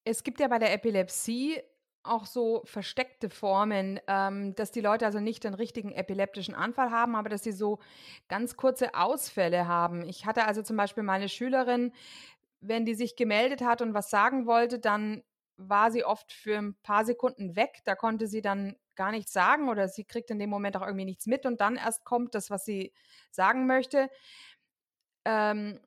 Es 0.04 0.22
gibt 0.22 0.40
ja 0.40 0.48
bei 0.48 0.58
der 0.58 0.72
Epilepsie 0.74 1.56
auch 2.04 2.26
so 2.26 2.62
versteckte 2.64 3.30
Formen, 3.30 4.00
ähm, 4.06 4.54
dass 4.54 4.70
die 4.72 4.80
Leute 4.80 5.06
also 5.06 5.20
nicht 5.20 5.44
den 5.44 5.54
richtigen 5.54 5.92
epileptischen 5.92 6.54
Anfall 6.54 6.90
haben, 6.90 7.14
aber 7.16 7.28
dass 7.28 7.42
sie 7.44 7.52
so 7.52 7.78
ganz 8.28 8.56
kurze 8.56 8.94
Ausfälle 8.94 9.68
haben. 9.68 10.02
Ich 10.08 10.26
hatte 10.26 10.46
also 10.46 10.62
zum 10.62 10.76
Beispiel 10.76 11.02
meine 11.02 11.28
Schülerin, 11.28 11.92
wenn 12.60 12.84
die 12.84 12.94
sich 12.94 13.16
gemeldet 13.16 13.62
hat 13.62 13.82
und 13.82 13.94
was 13.94 14.10
sagen 14.10 14.46
wollte, 14.46 14.78
dann 14.78 15.22
war 15.56 15.90
sie 15.90 16.04
oft 16.04 16.32
für 16.32 16.58
ein 16.58 16.74
paar 16.82 17.04
Sekunden 17.04 17.56
weg. 17.56 17.82
Da 17.84 17.94
konnte 17.94 18.26
sie 18.26 18.42
dann 18.42 18.76
gar 18.94 19.10
nichts 19.10 19.32
sagen 19.32 19.68
oder 19.68 19.88
sie 19.88 20.04
kriegt 20.04 20.30
in 20.30 20.38
dem 20.38 20.50
Moment 20.50 20.76
auch 20.76 20.82
irgendwie 20.82 21.04
nichts 21.04 21.26
mit 21.26 21.46
und 21.46 21.60
dann 21.60 21.76
erst 21.76 22.04
kommt 22.04 22.34
das, 22.34 22.50
was 22.50 22.64
sie 22.64 22.92
sagen 23.30 23.66
möchte. 23.66 24.10
Ähm, 25.24 25.80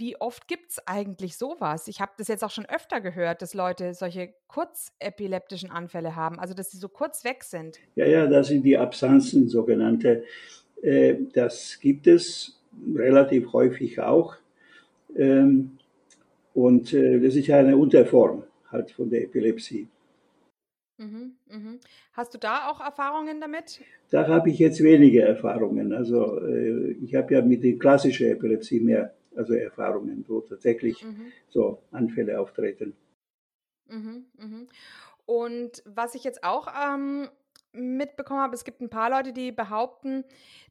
wie 0.00 0.18
oft 0.18 0.48
gibt 0.48 0.70
es 0.70 0.86
eigentlich 0.86 1.36
sowas? 1.36 1.86
Ich 1.86 2.00
habe 2.00 2.12
das 2.16 2.28
jetzt 2.28 2.42
auch 2.42 2.50
schon 2.50 2.64
öfter 2.64 3.02
gehört, 3.02 3.42
dass 3.42 3.52
Leute 3.52 3.92
solche 3.92 4.32
kurzepileptischen 4.48 5.70
Anfälle 5.70 6.16
haben, 6.16 6.38
also 6.40 6.54
dass 6.54 6.70
sie 6.70 6.78
so 6.78 6.88
kurz 6.88 7.22
weg 7.22 7.44
sind. 7.44 7.78
Ja, 7.96 8.06
ja, 8.06 8.26
das 8.26 8.48
sind 8.48 8.62
die 8.62 8.78
Absanzen, 8.78 9.48
sogenannte. 9.48 10.24
Äh, 10.80 11.16
das 11.34 11.78
gibt 11.80 12.06
es 12.06 12.58
relativ 12.94 13.52
häufig 13.52 14.00
auch. 14.00 14.36
Ähm, 15.14 15.78
und 16.54 16.94
äh, 16.94 17.20
das 17.20 17.36
ist 17.36 17.48
ja 17.48 17.58
eine 17.58 17.76
Unterform 17.76 18.44
halt 18.72 18.90
von 18.92 19.10
der 19.10 19.24
Epilepsie. 19.24 19.86
Mhm, 20.96 21.32
mhm. 21.46 21.78
Hast 22.14 22.32
du 22.32 22.38
da 22.38 22.70
auch 22.70 22.80
Erfahrungen 22.80 23.40
damit? 23.40 23.80
Da 24.10 24.26
habe 24.26 24.48
ich 24.50 24.58
jetzt 24.58 24.82
wenige 24.82 25.22
Erfahrungen. 25.22 25.92
Also 25.92 26.40
äh, 26.40 26.92
ich 27.02 27.14
habe 27.14 27.34
ja 27.34 27.42
mit 27.42 27.64
der 27.64 27.78
klassischen 27.78 28.28
Epilepsie 28.28 28.80
mehr 28.80 29.14
also 29.40 29.54
Erfahrungen, 29.54 30.24
wo 30.28 30.40
tatsächlich 30.42 31.02
mhm. 31.02 31.32
so 31.48 31.82
Anfälle 31.90 32.38
auftreten. 32.38 32.94
Mhm, 33.88 34.26
mhm. 34.38 34.68
Und 35.24 35.82
was 35.86 36.14
ich 36.14 36.24
jetzt 36.24 36.44
auch 36.44 36.68
ähm, 36.68 37.28
mitbekommen 37.72 38.40
habe, 38.40 38.54
es 38.54 38.64
gibt 38.64 38.80
ein 38.80 38.90
paar 38.90 39.10
Leute, 39.10 39.32
die 39.32 39.50
behaupten, 39.50 40.24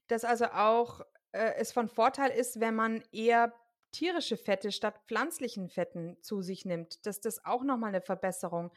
dass 0.07 0.23
also 0.23 0.45
auch 0.45 1.01
äh, 1.31 1.53
es 1.57 1.71
von 1.71 1.88
Vorteil 1.88 2.29
ist, 2.29 2.59
wenn 2.59 2.75
man 2.75 3.01
eher 3.11 3.53
tierische 3.91 4.38
Fette 4.38 4.71
statt 4.71 4.99
pflanzlichen 5.07 5.67
Fetten 5.67 6.17
zu 6.21 6.41
sich 6.41 6.63
nimmt, 6.63 7.05
dass 7.07 7.21
das 7.21 7.43
auch 7.43 7.63
nochmal 7.63 7.89
eine 7.89 8.01
Verbesserung 8.01 8.71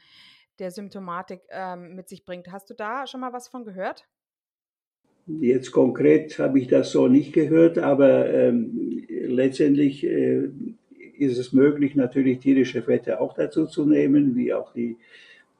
der 0.58 0.70
Symptomatik 0.70 1.42
ähm, 1.50 1.94
mit 1.94 2.08
sich 2.08 2.25
bringt. 2.25 2.50
Hast 2.50 2.70
du 2.70 2.75
da 2.75 3.06
schon 3.06 3.20
mal 3.20 3.34
was 3.34 3.49
von 3.49 3.64
gehört? 3.64 4.08
Jetzt 5.26 5.70
konkret 5.70 6.38
habe 6.40 6.58
ich 6.58 6.66
das 6.66 6.90
so 6.90 7.06
nicht 7.06 7.32
gehört, 7.32 7.78
aber 7.78 8.28
ähm, 8.32 9.06
letztendlich 9.32 10.04
äh, 10.04 10.48
ist 11.18 11.38
es 11.38 11.52
möglich, 11.52 11.94
natürlich 11.94 12.38
tierische 12.38 12.82
Fette 12.82 13.20
auch 13.20 13.34
dazu 13.34 13.66
zu 13.66 13.86
nehmen, 13.86 14.36
wie 14.36 14.52
auch 14.52 14.72
die, 14.72 14.96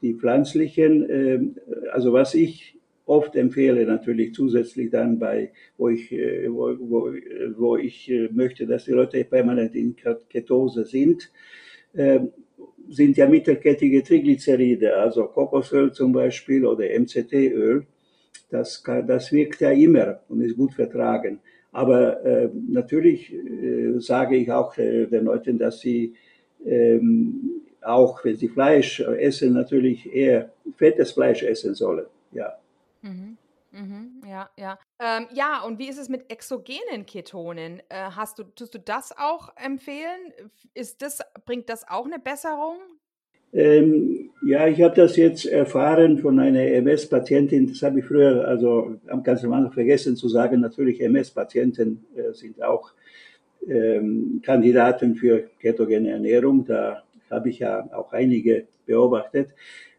die 0.00 0.14
pflanzlichen. 0.14 1.09
Ähm, 1.11 1.57
also 1.93 2.12
was 2.12 2.35
ich 2.35 2.79
oft 3.07 3.37
empfehle, 3.37 3.85
natürlich 3.85 4.35
zusätzlich 4.35 4.91
dann 4.91 5.19
bei, 5.19 5.52
wo 5.76 5.88
ich, 5.88 6.12
äh, 6.12 6.49
wo, 6.49 6.76
wo, 6.79 7.12
wo 7.57 7.76
ich 7.76 8.11
äh, 8.11 8.29
möchte, 8.33 8.67
dass 8.67 8.85
die 8.85 8.93
Leute 8.93 9.25
permanent 9.25 9.75
in 9.75 9.97
Ketose 10.29 10.85
sind, 10.85 11.31
äh, 11.95 12.21
sind 12.88 13.17
ja 13.17 13.29
mittelkettige 13.29 14.02
Triglyceride, 14.02 14.97
also 14.97 15.25
Kokosöl 15.26 15.93
zum 15.93 16.12
Beispiel 16.12 16.67
oder 16.67 16.85
MCT-Öl 16.99 17.87
das, 18.52 18.83
das 19.07 19.33
wirkt 19.33 19.61
ja 19.62 19.71
immer 19.71 20.21
und 20.29 20.43
ist 20.43 20.57
gut 20.57 20.75
vertragen. 20.75 21.41
Aber 21.73 22.25
äh, 22.25 22.50
natürlich 22.69 23.33
äh, 23.33 23.99
sage 23.99 24.37
ich 24.37 24.52
auch 24.52 24.76
äh, 24.76 25.07
den 25.07 25.25
Leuten, 25.25 25.59
dass 25.59 25.81
sie 25.81 26.14
ähm, 26.64 27.62
auch, 27.81 28.25
wenn 28.25 28.37
sie 28.37 28.49
Fleisch 28.49 29.00
essen, 29.00 29.55
natürlich 29.55 30.12
eher 30.12 30.52
fettes 30.76 31.12
Fleisch 31.12 31.43
essen 31.43 31.75
sollen. 31.75 32.07
Ja. 32.33 32.59
Mhm. 33.00 33.37
Mhm, 33.73 34.23
ja, 34.26 34.50
ja. 34.59 34.79
Ähm, 34.99 35.29
ja, 35.33 35.62
und 35.62 35.79
wie 35.79 35.88
ist 35.88 35.99
es 35.99 36.11
mit 36.11 36.31
exogenen 36.31 37.07
Ketonen? 37.07 37.81
Äh, 37.88 38.11
hast 38.14 38.38
du, 38.38 38.45
tust 38.45 38.75
du 38.75 38.79
das 38.79 39.17
auch 39.17 39.57
empfehlen? 39.57 40.35
Ist 40.75 41.00
das, 41.00 41.21
bringt 41.47 41.71
das 41.71 41.88
auch 41.88 42.05
eine 42.05 42.19
Besserung? 42.19 42.76
Ähm, 43.53 44.31
ja, 44.45 44.67
ich 44.67 44.81
habe 44.81 44.95
das 44.95 45.17
jetzt 45.17 45.45
erfahren 45.45 46.19
von 46.19 46.39
einer 46.39 46.63
MS-Patientin. 46.63 47.69
Das 47.69 47.83
habe 47.83 47.99
ich 47.99 48.05
früher, 48.05 48.47
also 48.47 48.97
am 49.09 49.23
Anfang 49.27 49.73
vergessen 49.73 50.17
zu 50.17 50.29
sagen. 50.29 50.61
Natürlich, 50.61 51.01
MS-Patienten 51.01 52.05
äh, 52.17 52.33
sind 52.33 52.63
auch 52.63 52.93
ähm, 53.69 54.41
Kandidaten 54.43 55.15
für 55.15 55.45
ketogene 55.61 56.11
Ernährung. 56.11 56.65
Da 56.65 57.03
habe 57.31 57.51
ich 57.51 57.59
ja 57.59 57.89
auch 57.93 58.13
einige 58.13 58.67
beobachtet. 58.87 59.51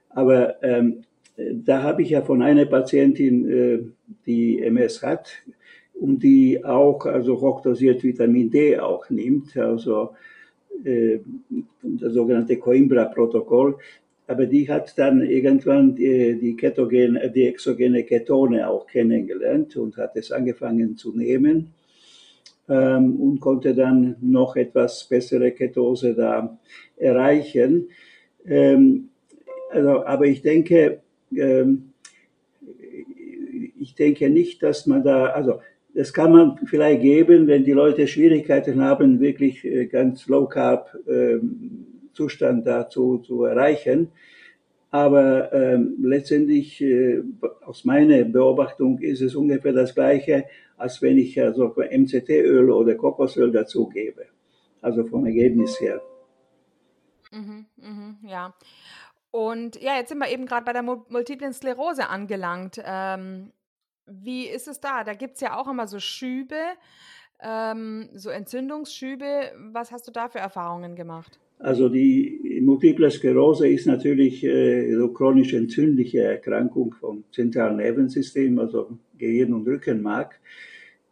Aber 0.10 0.62
ähm, 0.64 1.04
da 1.38 1.84
habe 1.84 2.02
ich 2.02 2.12
ja 2.12 2.22
von 2.22 2.42
einer 2.42 2.66
Patientin, 2.66 3.50
äh, 3.50 3.80
die 4.26 4.62
MS 4.62 5.02
hat 5.04 5.30
und 5.94 6.22
die 6.24 6.64
auch 6.64 7.06
also 7.06 7.40
hochdosiert 7.40 8.04
Vitamin 8.04 8.52
D 8.52 8.80
auch 8.80 9.10
nimmt. 9.10 9.56
Also 9.58 10.16
das 10.84 12.14
sogenannte 12.14 12.58
Coimbra-Protokoll. 12.58 13.78
Aber 14.28 14.46
die 14.46 14.70
hat 14.70 14.98
dann 14.98 15.22
irgendwann 15.22 15.96
die, 15.96 16.38
die, 16.40 16.56
Ketogen, 16.56 17.20
die 17.36 17.46
exogene 17.46 18.04
Ketone 18.04 18.68
auch 18.68 18.88
kennengelernt 18.88 19.76
und 19.76 19.98
hat 19.98 20.16
es 20.16 20.32
angefangen 20.32 20.96
zu 20.96 21.16
nehmen 21.16 21.74
ähm, 22.70 23.18
und 23.18 23.40
konnte 23.42 23.76
dann 23.76 24.16
noch 24.22 24.56
etwas 24.56 25.04
bessere 25.06 25.52
Ketose 25.52 26.16
da 26.16 26.58
erreichen. 26.96 27.90
Ähm, 28.46 29.10
also, 29.70 30.06
aber 30.06 30.26
ich 30.26 30.42
denke, 30.42 31.02
ähm, 31.36 31.94
ich 33.80 33.96
denke 33.96 34.30
nicht, 34.30 34.64
dass 34.64 34.88
man 34.88 35.04
da, 35.04 35.28
also 35.28 35.60
das 35.94 36.14
kann 36.14 36.32
man 36.32 36.58
vielleicht 36.66 37.02
geben, 37.02 37.48
wenn 37.48 37.64
die 37.64 37.72
Leute 37.72 38.08
Schwierigkeiten 38.08 38.82
haben, 38.82 39.20
wirklich 39.20 39.64
äh, 39.64 39.86
ganz 39.86 40.28
Low 40.28 40.48
Carb 40.48 40.96
ähm, 41.08 41.88
Zustand 42.14 42.66
dazu 42.66 43.20
zu 43.20 43.44
erreichen. 43.44 44.12
Aber 44.90 45.52
ähm, 45.54 45.98
letztendlich, 46.02 46.80
äh, 46.82 47.24
aus 47.66 47.84
meiner 47.84 48.24
Beobachtung, 48.26 49.00
ist 49.00 49.22
es 49.22 49.36
ungefähr 49.36 49.74
das 49.74 49.96
Gleiche, 49.96 50.46
als 50.78 51.02
wenn 51.02 51.18
ich 51.18 51.42
also 51.42 51.76
MCT-Öl 51.76 52.70
oder 52.70 52.96
Kokosöl 52.96 53.52
dazugebe. 53.52 54.28
Also 54.82 55.04
vom 55.06 55.26
Ergebnis 55.26 55.80
her. 55.80 56.02
Mhm, 57.32 57.66
mhm, 57.78 58.18
ja. 58.28 58.54
Und 59.32 59.82
ja, 59.82 59.98
jetzt 59.98 60.10
sind 60.10 60.20
wir 60.20 60.32
eben 60.32 60.46
gerade 60.46 60.66
bei 60.66 60.74
der 60.74 60.84
multiplen 60.84 61.54
Sklerose 61.54 62.08
angelangt. 62.10 62.80
Ähm, 62.86 63.52
wie 64.06 64.48
ist 64.48 64.68
es 64.68 64.80
da? 64.80 65.04
Da 65.04 65.14
gibt 65.14 65.36
es 65.36 65.42
ja 65.42 65.58
auch 65.58 65.70
immer 65.70 65.88
so 65.88 66.00
Schübe, 66.00 66.56
ähm, 67.42 68.10
so 68.14 68.30
Entzündungsschübe. 68.30 69.52
Was 69.72 69.92
hast 69.92 70.08
du 70.08 70.12
da 70.12 70.30
für 70.30 70.40
Erfahrungen 70.40 70.96
gemacht? 70.96 71.40
Also 71.60 71.88
die 71.88 72.60
Multiple 72.62 73.10
Sklerose 73.10 73.70
ist 73.70 73.88
natürlich 73.88 74.44
äh, 74.44 74.94
so 74.96 75.10
chronisch 75.10 75.54
entzündliche 75.54 76.22
Erkrankung 76.22 76.94
vom 77.00 77.24
zentralen 77.32 77.78
Nervensystem, 77.78 78.60
also 78.60 78.98
Gehirn 79.18 79.54
und 79.54 79.68
Rückenmark. 79.68 80.40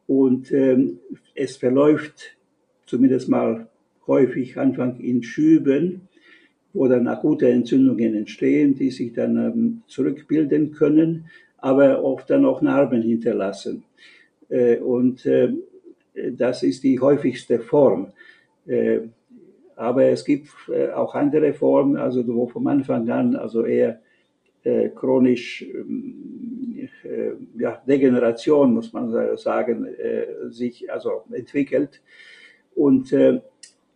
Und 0.07 0.51
ähm, 0.51 0.99
es 1.35 1.55
verläuft 1.55 2.37
zumindest 2.85 3.29
mal 3.29 3.69
häufig 4.07 4.57
Anfang 4.57 4.99
in 4.99 5.23
Schüben, 5.23 6.09
wo 6.73 6.87
dann 6.87 7.07
akute 7.07 7.49
Entzündungen 7.49 8.15
entstehen, 8.15 8.75
die 8.75 8.91
sich 8.91 9.13
dann 9.13 9.37
ähm, 9.37 9.81
zurückbilden 9.87 10.71
können 10.71 11.27
aber 11.61 12.03
oft 12.03 12.29
dann 12.29 12.45
auch 12.45 12.61
Narben 12.61 13.01
hinterlassen. 13.01 13.83
Äh, 14.49 14.77
und 14.77 15.25
äh, 15.25 15.53
das 16.31 16.63
ist 16.63 16.83
die 16.83 16.99
häufigste 16.99 17.59
Form. 17.59 18.11
Äh, 18.67 18.99
aber 19.75 20.05
es 20.05 20.25
gibt 20.25 20.49
auch 20.93 21.15
andere 21.15 21.53
Formen, 21.53 21.97
also 21.97 22.27
wo 22.27 22.45
vom 22.45 22.67
Anfang 22.67 23.09
an 23.09 23.35
also 23.35 23.65
eher 23.65 23.99
chronisch 24.93 25.63
ähm, 25.63 26.87
äh, 27.03 27.31
ja, 27.57 27.81
Degeneration, 27.87 28.75
muss 28.75 28.93
man 28.93 29.37
sagen, 29.37 29.87
sich 30.49 30.91
also 30.91 31.23
entwickelt. 31.31 31.99
Und 32.75 33.11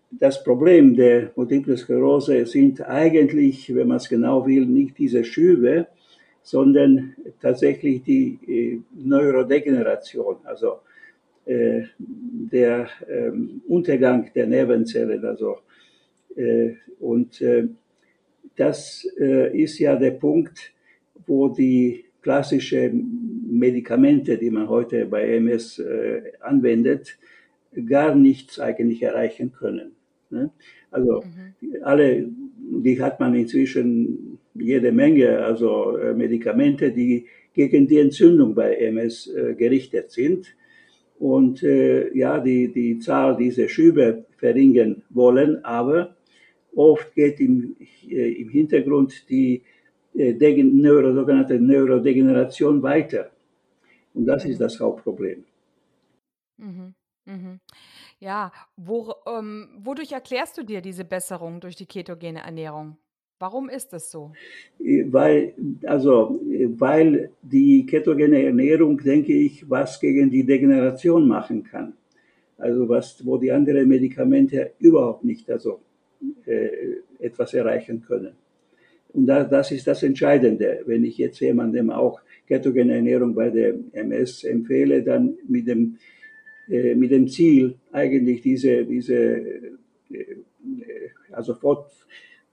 das 0.10 0.44
Problem 0.44 0.96
der 0.96 1.32
Multiple 1.36 1.78
Sklerose 1.78 2.48
sind 2.48 2.82
eigentlich, 2.82 3.76
wenn 3.76 3.88
man 3.88 3.98
es 3.98 4.10
genau 4.10 4.48
will, 4.48 4.66
nicht 4.66 4.98
diese 4.98 5.24
Schübe, 5.24 5.86
sondern 6.46 7.16
tatsächlich 7.42 8.04
die 8.04 8.38
äh, 8.48 8.80
Neurodegeneration, 8.94 10.38
also 10.44 10.82
äh, 11.48 11.86
der 11.98 12.88
ähm, 13.10 13.64
Untergang 13.68 14.30
der 14.36 14.46
Nervenzellen. 14.46 15.26
Also, 15.26 15.58
äh, 16.36 16.74
und 17.00 17.44
das 18.56 19.06
ist 19.54 19.80
ja 19.80 19.96
der 19.98 20.12
Punkt, 20.12 20.72
wo 21.28 21.50
die 21.50 22.06
klassischen 22.22 23.48
Medikamente, 23.50 24.38
die 24.38 24.50
man 24.50 24.70
heute 24.70 25.06
bei 25.08 25.36
MS 25.36 25.84
anwendet, 26.40 27.18
gar 27.86 28.16
nichts 28.16 28.60
eigentlich 28.60 29.04
erreichen 29.04 29.52
können. 29.52 29.92
Ne? 30.30 30.52
Also 30.90 31.24
mhm. 31.24 31.84
alle, 31.84 32.30
die 32.58 33.02
hat 33.02 33.20
man 33.20 33.36
inzwischen 33.36 34.35
jede 34.56 34.92
Menge, 34.92 35.40
also 35.40 35.98
äh, 35.98 36.14
Medikamente, 36.14 36.92
die 36.92 37.28
gegen 37.54 37.88
die 37.88 38.00
Entzündung 38.00 38.56
bei 38.56 38.76
MS 38.76 39.28
äh, 39.28 39.54
gerichtet 39.56 40.12
sind 40.12 40.56
und 41.20 41.64
äh, 41.64 42.16
ja, 42.16 42.40
die, 42.40 42.72
die 42.72 43.00
Zahl 43.00 43.38
dieser 43.38 43.70
Schübe 43.70 44.26
verringern 44.38 45.04
wollen, 45.10 45.64
aber 45.64 46.16
oft 46.76 47.14
geht 47.16 47.40
im, 47.40 47.76
im 48.10 48.50
Hintergrund 48.50 49.30
die 49.30 49.64
äh, 50.14 50.64
Neuro, 50.64 51.14
sogenannte 51.14 51.60
Neurodegeneration 51.60 52.82
weiter. 52.84 53.32
Und 54.14 54.26
das 54.26 54.46
ist 54.46 54.60
mhm. 54.60 54.64
das 54.64 54.80
Hauptproblem. 54.80 55.46
Mhm. 56.58 56.94
Mhm. 57.26 57.60
Ja, 58.20 58.52
wo, 58.78 59.14
ähm, 59.28 59.70
wodurch 59.78 60.12
erklärst 60.12 60.58
du 60.58 60.64
dir 60.64 60.82
diese 60.82 61.04
Besserung 61.04 61.60
durch 61.60 61.76
die 61.76 61.86
ketogene 61.86 62.44
Ernährung? 62.44 62.98
Warum 63.38 63.68
ist 63.68 63.92
das 63.92 64.10
so? 64.12 64.32
Weil, 64.80 65.54
also, 65.84 66.40
weil 66.78 67.32
die 67.42 67.86
ketogene 67.86 68.42
Ernährung, 68.44 68.98
denke 68.98 69.34
ich, 69.34 69.70
was 69.70 70.00
gegen 70.00 70.30
die 70.30 70.46
Degeneration 70.46 71.28
machen 71.28 71.64
kann. 71.64 71.94
Also 72.58 72.88
was, 72.88 73.26
wo 73.26 73.38
die 73.38 73.52
anderen 73.52 73.90
Medikamente 73.90 74.72
überhaupt 74.80 75.26
nicht 75.26 75.50
also, 75.52 75.82
äh, 76.46 76.70
etwas 77.20 77.54
erreichen 77.54 78.02
können. 78.02 78.36
Und 79.12 79.28
da, 79.28 79.44
das 79.44 79.72
ist 79.72 79.86
das 79.86 80.04
Entscheidende. 80.04 80.84
Wenn 80.86 81.04
ich 81.04 81.18
jetzt 81.18 81.40
jemandem 81.42 81.90
auch 81.90 82.22
ketogene 82.48 82.96
Ernährung 82.96 83.36
bei 83.36 83.50
der 83.50 83.76
MS 83.92 84.46
empfehle, 84.46 85.04
dann 85.04 85.38
mit 85.48 85.68
dem, 85.68 85.98
äh, 86.70 86.96
mit 86.96 87.12
dem 87.12 87.28
Ziel, 87.28 87.76
eigentlich 87.92 88.42
diese, 88.42 88.86
diese 88.86 89.16
äh, 89.16 90.36
also 91.32 91.54
fort, 91.54 91.92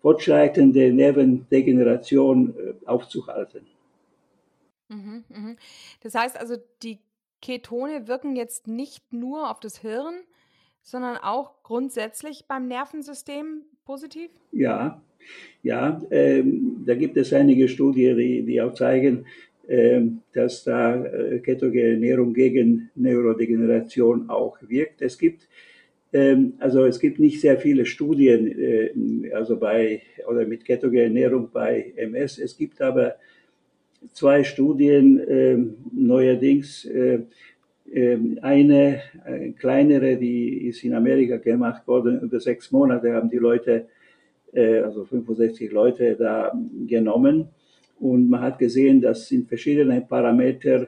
fortschreitende 0.03 0.93
Nervendegeneration 0.93 2.55
äh, 2.57 2.87
aufzuhalten. 2.87 3.67
Mhm, 4.89 5.25
mhm. 5.29 5.57
Das 6.03 6.15
heißt 6.15 6.39
also, 6.39 6.57
die 6.83 6.99
Ketone 7.41 8.07
wirken 8.09 8.37
jetzt 8.37 8.67
nicht 8.67 9.13
nur 9.13 9.51
auf 9.51 9.61
das 9.61 9.79
Hirn, 9.79 10.15
sondern 10.83 11.17
auch 11.17 11.63
grundsätzlich 11.63 12.47
beim 12.47 12.69
Nervensystem 12.69 13.63
positiv? 13.85 14.31
Ja, 14.51 15.01
ja, 15.63 16.01
ähm, 16.11 16.83
da 16.85 16.95
gibt 16.95 17.17
es 17.17 17.33
einige 17.33 17.69
Studien, 17.69 18.17
die, 18.17 18.43
die 18.43 18.61
auch 18.61 18.75
zeigen, 18.75 19.27
ähm, 19.69 20.23
dass 20.33 20.65
da 20.65 21.05
äh, 21.05 21.39
ketogene 21.39 21.93
Ernährung 21.93 22.35
gegen 22.35 22.91
Neurodegeneration 22.97 24.29
auch 24.29 24.59
wirkt. 24.63 25.03
Es 25.03 25.19
gibt 25.19 25.49
ähm, 26.13 26.55
also 26.59 26.85
es 26.85 27.01
gibt 27.01 27.19
nicht 27.19 27.41
sehr 27.41 27.59
viele 27.59 27.87
Studien, 27.87 28.47
äh, 28.59 29.33
also 29.33 29.57
bei 29.57 30.03
oder 30.29 30.47
mit 30.47 30.65
ketogener 30.65 31.05
Ernährung 31.05 31.49
bei 31.53 31.93
MS. 31.97 32.39
Es 32.39 32.57
gibt 32.57 32.81
aber 32.83 33.17
zwei 34.13 34.45
Studien 34.45 35.21
ähm, 35.27 35.75
neuerdings. 35.93 36.85
Äh, 36.85 37.21
ähm, 37.91 38.39
eine, 38.43 39.03
eine 39.25 39.53
kleinere, 39.53 40.17
die 40.17 40.69
ist 40.69 40.85
in 40.85 40.95
Amerika 40.95 41.37
gemacht 41.37 41.87
worden. 41.87 42.21
Über 42.21 42.41
sechs 42.41 42.71
Monate 42.71 43.13
haben 43.13 43.29
die 43.29 43.39
Leute, 43.39 43.87
äh, 44.53 44.81
also 44.81 45.05
65 45.05 45.71
Leute, 45.73 46.17
da 46.17 46.53
genommen. 46.87 47.49
Und 48.01 48.29
man 48.29 48.41
hat 48.41 48.59
gesehen, 48.59 49.01
dass 49.01 49.31
in 49.31 49.47
verschiedenen 49.47 50.07
Parametern 50.07 50.87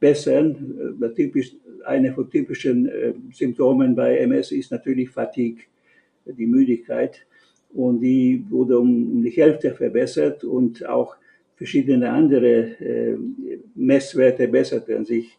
bessern. 0.00 1.12
Typisch, 1.14 1.54
eine 1.84 2.12
von 2.12 2.30
typischen 2.30 2.86
äh, 2.86 3.12
Symptomen 3.32 3.94
bei 3.94 4.18
MS 4.18 4.52
ist 4.52 4.70
natürlich 4.70 5.10
Fatigue, 5.10 5.64
die 6.26 6.46
Müdigkeit. 6.46 7.24
Und 7.74 8.00
die 8.00 8.44
wurde 8.48 8.78
um, 8.78 9.22
die 9.22 9.30
Hälfte 9.30 9.72
verbessert 9.74 10.44
und 10.44 10.86
auch 10.86 11.16
verschiedene 11.56 12.10
andere 12.10 12.80
äh, 12.80 13.16
Messwerte 13.74 14.48
besserten 14.48 15.04
sich 15.04 15.36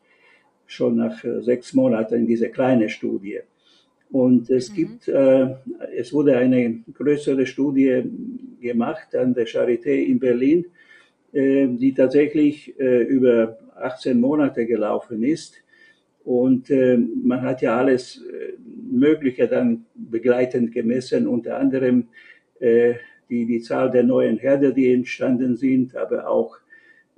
schon 0.67 0.98
nach 0.98 1.24
äh, 1.24 1.41
sechs 1.41 1.74
Monaten 1.74 2.15
in 2.15 2.28
dieser 2.28 2.50
kleinen 2.50 2.89
Studie. 2.89 3.39
Und 4.12 4.50
es 4.50 4.69
mhm. 4.72 4.76
gibt, 4.76 5.08
äh, 5.08 5.56
es 5.95 6.13
wurde 6.13 6.38
eine 6.38 6.82
größere 6.93 7.45
Studie 7.45 8.04
gemacht 8.62 9.15
an 9.15 9.34
der 9.34 9.48
Charité 9.48 10.04
in 10.04 10.19
Berlin, 10.19 10.65
äh, 10.65 10.88
die 11.34 11.94
tatsächlich 11.94 12.80
äh, 12.80 13.04
über 13.04 13.58
18 13.76 14.20
Monate 14.20 14.65
gelaufen 14.65 15.24
ist. 15.24 15.56
Und 16.24 16.70
äh, 16.70 16.98
man 16.98 17.42
hat 17.42 17.62
ja 17.62 17.78
alles 17.78 18.22
äh, 18.22 18.54
Mögliche 18.92 19.48
dann 19.48 19.86
begleitend 19.96 20.72
gemessen, 20.72 21.28
unter 21.28 21.58
anderem 21.58 22.08
äh, 22.60 22.96
die, 23.30 23.46
die 23.46 23.62
Zahl 23.62 23.89
der 23.92 24.04
neuen 24.04 24.38
Herde, 24.38 24.74
die 24.74 24.94
entstanden 24.94 25.56
sind, 25.56 25.96
aber 25.96 26.28
auch 26.28 26.58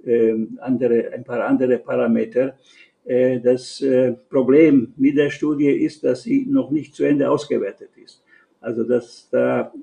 äh, 0.06 0.34
andere, 0.60 1.12
ein 1.14 1.24
paar 1.24 1.46
andere 1.46 1.78
Parameter. 1.78 2.58
Das 3.04 3.84
Problem 4.30 4.94
mit 4.96 5.18
der 5.18 5.32
Studie 5.32 5.72
ist, 5.72 6.04
dass 6.04 6.22
sie 6.22 6.46
noch 6.48 6.70
nicht 6.70 6.94
zu 6.94 7.04
Ende 7.04 7.32
ausgewertet 7.32 7.90
ist. 7.96 8.24
Also 8.60 8.84
das, 8.84 9.28
da 9.32 9.74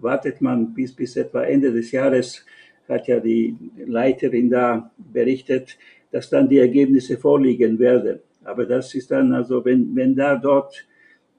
wartet 0.00 0.40
man 0.40 0.74
bis, 0.74 0.92
bis 0.92 1.14
etwa 1.14 1.44
Ende 1.44 1.72
des 1.72 1.92
Jahres, 1.92 2.44
hat 2.88 3.06
ja 3.08 3.20
die 3.20 3.56
Leiterin 3.86 4.50
da 4.50 4.90
berichtet, 4.96 5.78
dass 6.10 6.30
dann 6.30 6.48
die 6.48 6.58
Ergebnisse 6.58 7.18
vorliegen 7.18 7.78
werden. 7.78 8.20
Aber 8.44 8.64
das 8.64 8.94
ist 8.94 9.10
dann 9.10 9.32
also, 9.32 9.64
wenn, 9.64 9.94
wenn 9.94 10.14
da 10.14 10.36
dort 10.36 10.86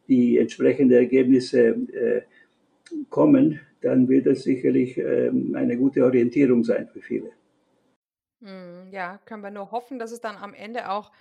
die 0.07 0.37
entsprechenden 0.37 0.97
Ergebnisse 0.97 1.69
äh, 1.69 2.21
kommen, 3.09 3.59
dann 3.81 4.07
wird 4.09 4.27
es 4.27 4.43
sicherlich 4.43 4.97
äh, 4.97 5.31
eine 5.53 5.77
gute 5.77 6.03
Orientierung 6.03 6.63
sein 6.63 6.87
für 6.87 7.01
viele. 7.01 7.31
Hm, 8.41 8.91
ja, 8.91 9.19
können 9.25 9.43
wir 9.43 9.51
nur 9.51 9.71
hoffen, 9.71 9.99
dass 9.99 10.11
es 10.11 10.21
dann 10.21 10.37
am 10.37 10.53
Ende 10.53 10.89
auch 10.89 11.11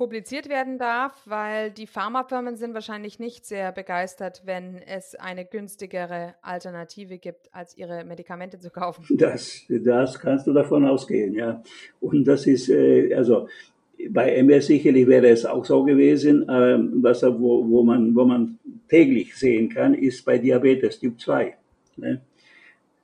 publiziert 0.00 0.48
werden 0.48 0.78
darf, 0.78 1.12
weil 1.26 1.70
die 1.70 1.86
Pharmafirmen 1.86 2.56
sind 2.56 2.72
wahrscheinlich 2.72 3.18
nicht 3.18 3.44
sehr 3.44 3.70
begeistert, 3.70 4.40
wenn 4.46 4.78
es 4.78 5.14
eine 5.14 5.44
günstigere 5.44 6.36
Alternative 6.40 7.18
gibt, 7.18 7.54
als 7.54 7.76
ihre 7.76 8.02
Medikamente 8.06 8.58
zu 8.58 8.70
kaufen. 8.70 9.04
Das, 9.18 9.66
das 9.68 10.18
kannst 10.18 10.46
du 10.46 10.54
davon 10.54 10.86
ausgehen, 10.86 11.34
ja. 11.34 11.62
Und 12.00 12.24
das 12.24 12.46
ist, 12.46 12.70
äh, 12.70 13.12
also 13.12 13.46
bei 14.08 14.34
MS 14.36 14.68
sicherlich 14.68 15.06
wäre 15.06 15.28
es 15.28 15.44
auch 15.44 15.66
so 15.66 15.84
gewesen, 15.84 16.48
äh, 16.48 16.78
was, 17.02 17.22
wo, 17.22 17.68
wo, 17.68 17.82
man, 17.82 18.16
wo 18.16 18.24
man 18.24 18.58
täglich 18.88 19.36
sehen 19.36 19.68
kann, 19.68 19.92
ist 19.92 20.24
bei 20.24 20.38
Diabetes 20.38 20.98
Typ 20.98 21.20
2. 21.20 21.54
Ne? 21.98 22.22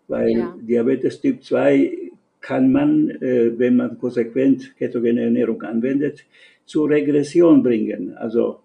Weil 0.08 0.30
ja. 0.30 0.56
Diabetes 0.62 1.20
Typ 1.20 1.44
2 1.44 2.06
kann 2.40 2.72
man, 2.72 3.10
äh, 3.10 3.58
wenn 3.58 3.76
man 3.76 3.98
konsequent 3.98 4.74
ketogene 4.78 5.24
Ernährung 5.24 5.60
anwendet, 5.62 6.24
zur 6.66 6.90
Regression 6.90 7.62
bringen. 7.62 8.14
Also 8.16 8.60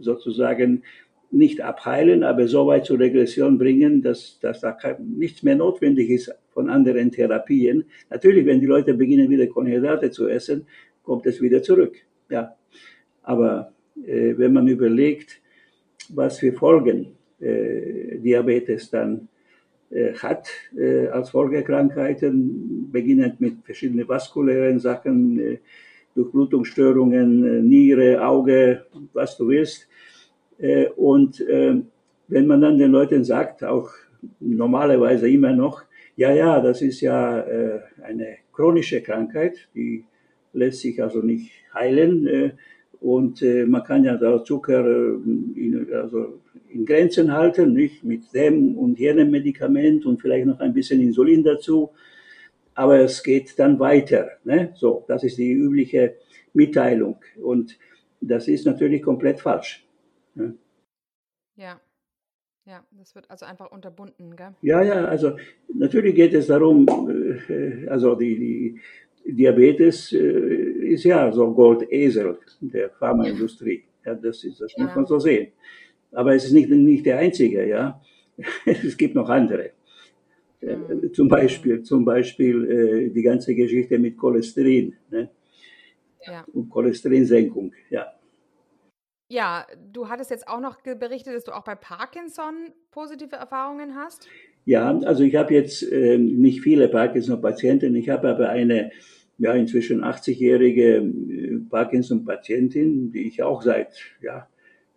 sozusagen 0.00 0.82
nicht 1.30 1.60
abheilen, 1.60 2.22
aber 2.22 2.46
so 2.46 2.66
weit 2.66 2.84
zur 2.84 2.98
Regression 2.98 3.58
bringen, 3.58 4.02
dass, 4.02 4.38
dass 4.40 4.60
da 4.60 4.76
nichts 4.98 5.42
mehr 5.42 5.56
notwendig 5.56 6.10
ist 6.10 6.32
von 6.50 6.70
anderen 6.70 7.10
Therapien. 7.10 7.84
Natürlich, 8.10 8.46
wenn 8.46 8.60
die 8.60 8.66
Leute 8.66 8.94
beginnen, 8.94 9.28
wieder 9.28 9.46
Kohlenhydrate 9.46 10.10
zu 10.10 10.28
essen, 10.28 10.66
kommt 11.02 11.26
es 11.26 11.40
wieder 11.40 11.62
zurück. 11.62 11.96
Ja. 12.30 12.54
Aber 13.22 13.72
äh, 14.04 14.34
wenn 14.36 14.52
man 14.52 14.68
überlegt, 14.68 15.40
was 16.10 16.38
für 16.38 16.52
Folgen 16.52 17.16
äh, 17.40 18.18
Diabetes 18.18 18.90
dann 18.90 19.28
äh, 19.90 20.14
hat 20.14 20.48
äh, 20.76 21.08
als 21.08 21.30
Folgekrankheiten, 21.30 22.90
beginnend 22.90 23.40
mit 23.40 23.64
verschiedenen 23.64 24.08
vaskulären 24.08 24.78
Sachen, 24.78 25.38
äh, 25.38 25.58
Durchblutungsstörungen, 26.16 27.44
äh, 27.44 27.62
Niere, 27.62 28.26
Auge, 28.26 28.86
was 29.12 29.36
du 29.36 29.48
willst. 29.48 29.86
Äh, 30.58 30.88
und 30.96 31.40
äh, 31.40 31.76
wenn 32.28 32.46
man 32.46 32.60
dann 32.60 32.78
den 32.78 32.90
Leuten 32.90 33.22
sagt, 33.22 33.62
auch 33.62 33.90
normalerweise 34.40 35.28
immer 35.28 35.52
noch, 35.52 35.84
Ja, 36.18 36.32
ja, 36.32 36.60
das 36.62 36.80
ist 36.80 37.02
ja 37.02 37.44
eine 38.02 38.38
chronische 38.50 39.02
Krankheit, 39.02 39.68
die 39.74 40.04
lässt 40.54 40.80
sich 40.80 41.02
also 41.02 41.20
nicht 41.20 41.52
heilen. 41.74 42.52
Und 43.00 43.42
man 43.42 43.82
kann 43.84 44.02
ja 44.02 44.16
da 44.16 44.42
Zucker 44.42 44.82
in, 44.86 45.86
also 45.92 46.40
in 46.70 46.86
Grenzen 46.86 47.30
halten, 47.30 47.74
nicht 47.74 48.02
mit 48.02 48.32
dem 48.32 48.78
und 48.78 48.98
jenem 48.98 49.30
Medikament 49.30 50.06
und 50.06 50.22
vielleicht 50.22 50.46
noch 50.46 50.60
ein 50.60 50.72
bisschen 50.72 51.02
Insulin 51.02 51.44
dazu. 51.44 51.90
Aber 52.76 53.00
es 53.00 53.22
geht 53.22 53.58
dann 53.58 53.80
weiter. 53.80 54.32
Ne? 54.44 54.72
So, 54.74 55.04
das 55.08 55.24
ist 55.24 55.38
die 55.38 55.52
übliche 55.52 56.16
Mitteilung. 56.52 57.16
Und 57.42 57.78
das 58.20 58.48
ist 58.48 58.66
natürlich 58.66 59.02
komplett 59.02 59.40
falsch. 59.40 59.86
Ne? 60.34 60.54
Ja. 61.56 61.80
Ja, 62.66 62.84
das 62.98 63.14
wird 63.14 63.30
also 63.30 63.46
einfach 63.46 63.70
unterbunden, 63.70 64.34
gell? 64.34 64.56
Ja, 64.60 64.82
ja, 64.82 65.04
also 65.04 65.36
natürlich 65.72 66.16
geht 66.16 66.34
es 66.34 66.48
darum, 66.48 66.84
äh, 67.48 67.86
also 67.86 68.16
die, 68.16 68.36
die 69.24 69.34
Diabetes 69.36 70.12
äh, 70.12 70.18
ist 70.18 71.04
ja 71.04 71.30
so 71.32 71.54
Goldesel 71.54 72.38
der 72.60 72.90
Pharmaindustrie. 72.90 73.84
Ja, 74.04 74.16
das 74.16 74.42
ist, 74.42 74.60
das 74.60 74.74
ja. 74.76 74.84
muss 74.84 74.96
man 74.96 75.06
so 75.06 75.20
sehen. 75.20 75.52
Aber 76.10 76.34
es 76.34 76.44
ist 76.44 76.52
nicht, 76.52 76.68
nicht 76.68 77.06
der 77.06 77.18
einzige, 77.18 77.68
ja. 77.68 78.00
Es 78.66 78.96
gibt 78.96 79.14
noch 79.14 79.28
andere. 79.28 79.70
Mhm. 80.60 81.12
Zum 81.12 81.28
Beispiel, 81.28 81.82
zum 81.82 82.04
Beispiel 82.04 82.70
äh, 82.70 83.10
die 83.10 83.22
ganze 83.22 83.54
Geschichte 83.54 83.98
mit 83.98 84.16
Cholesterin 84.16 84.94
ne? 85.10 85.30
ja. 86.26 86.44
und 86.52 86.70
Cholesterinsenkung, 86.70 87.72
ja. 87.90 88.06
Ja, 89.28 89.66
du 89.92 90.08
hattest 90.08 90.30
jetzt 90.30 90.46
auch 90.46 90.60
noch 90.60 90.80
berichtet, 90.82 91.34
dass 91.34 91.44
du 91.44 91.52
auch 91.52 91.64
bei 91.64 91.74
Parkinson 91.74 92.72
positive 92.92 93.34
Erfahrungen 93.34 93.96
hast. 93.96 94.28
Ja, 94.64 94.96
also 95.00 95.24
ich 95.24 95.34
habe 95.34 95.52
jetzt 95.52 95.82
äh, 95.82 96.16
nicht 96.16 96.60
viele 96.60 96.88
Parkinson-Patienten, 96.88 97.96
ich 97.96 98.08
habe 98.08 98.28
aber 98.28 98.48
eine 98.48 98.92
ja, 99.38 99.52
inzwischen 99.52 100.02
80-jährige 100.02 100.96
äh, 100.96 101.58
Parkinson-Patientin, 101.68 103.12
die 103.12 103.26
ich 103.26 103.42
auch 103.42 103.62
seit 103.62 103.88
ja, 104.22 104.48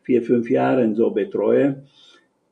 vier, 0.04 0.22
fünf 0.22 0.50
Jahren 0.50 0.96
so 0.96 1.12
betreue. 1.12 1.84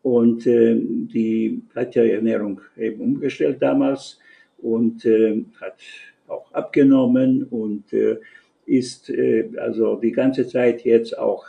Und 0.07 0.47
äh, 0.47 0.73
die 0.79 1.61
hat 1.75 1.95
ja 1.95 2.03
Ernährung 2.05 2.61
eben 2.77 3.01
umgestellt 3.01 3.57
damals 3.59 4.17
und 4.57 5.03
äh, 5.03 5.43
hat 5.59 5.79
auch 6.29 6.49
abgenommen 6.53 7.43
und 7.43 7.91
äh, 7.91 8.15
ist 8.65 9.09
äh, 9.09 9.49
also 9.57 9.97
die 9.97 10.13
ganze 10.13 10.47
Zeit 10.47 10.85
jetzt 10.85 11.17
auch 11.17 11.45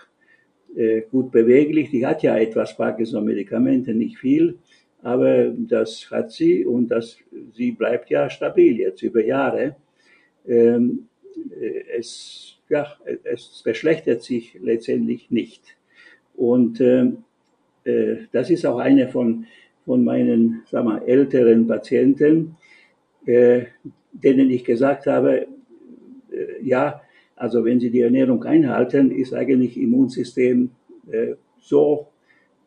äh, 0.74 1.02
gut 1.02 1.30
beweglich. 1.30 1.90
Die 1.90 2.04
hat 2.04 2.24
ja 2.24 2.36
etwas 2.36 2.76
Parkinson-Medikamente, 2.76 3.94
nicht 3.94 4.18
viel, 4.18 4.58
aber 5.04 5.54
das 5.56 6.10
hat 6.10 6.32
sie 6.32 6.66
und 6.66 6.88
das, 6.88 7.16
sie 7.54 7.70
bleibt 7.70 8.10
ja 8.10 8.28
stabil 8.28 8.80
jetzt 8.80 9.02
über 9.02 9.24
Jahre. 9.24 9.76
Ähm, 10.48 11.06
äh, 11.60 11.96
es, 11.96 12.56
ja, 12.68 12.88
es 13.22 13.60
verschlechtert 13.62 14.24
sich 14.24 14.58
letztendlich 14.60 15.30
nicht. 15.30 15.62
Und 16.34 16.80
ähm, 16.80 17.18
äh, 17.18 17.27
das 18.32 18.50
ist 18.50 18.66
auch 18.66 18.78
eine 18.78 19.08
von, 19.08 19.46
von 19.84 20.04
meinen 20.04 20.62
sag 20.70 20.84
mal, 20.84 21.02
älteren 21.06 21.66
Patienten, 21.66 22.56
äh, 23.26 23.62
denen 24.12 24.50
ich 24.50 24.64
gesagt 24.64 25.06
habe, 25.06 25.46
äh, 26.30 26.62
ja, 26.62 27.00
also 27.36 27.64
wenn 27.64 27.78
Sie 27.78 27.90
die 27.90 28.00
Ernährung 28.00 28.42
einhalten, 28.44 29.10
ist 29.10 29.32
eigentlich 29.32 29.76
Immunsystem 29.76 30.70
äh, 31.10 31.34
so 31.60 32.08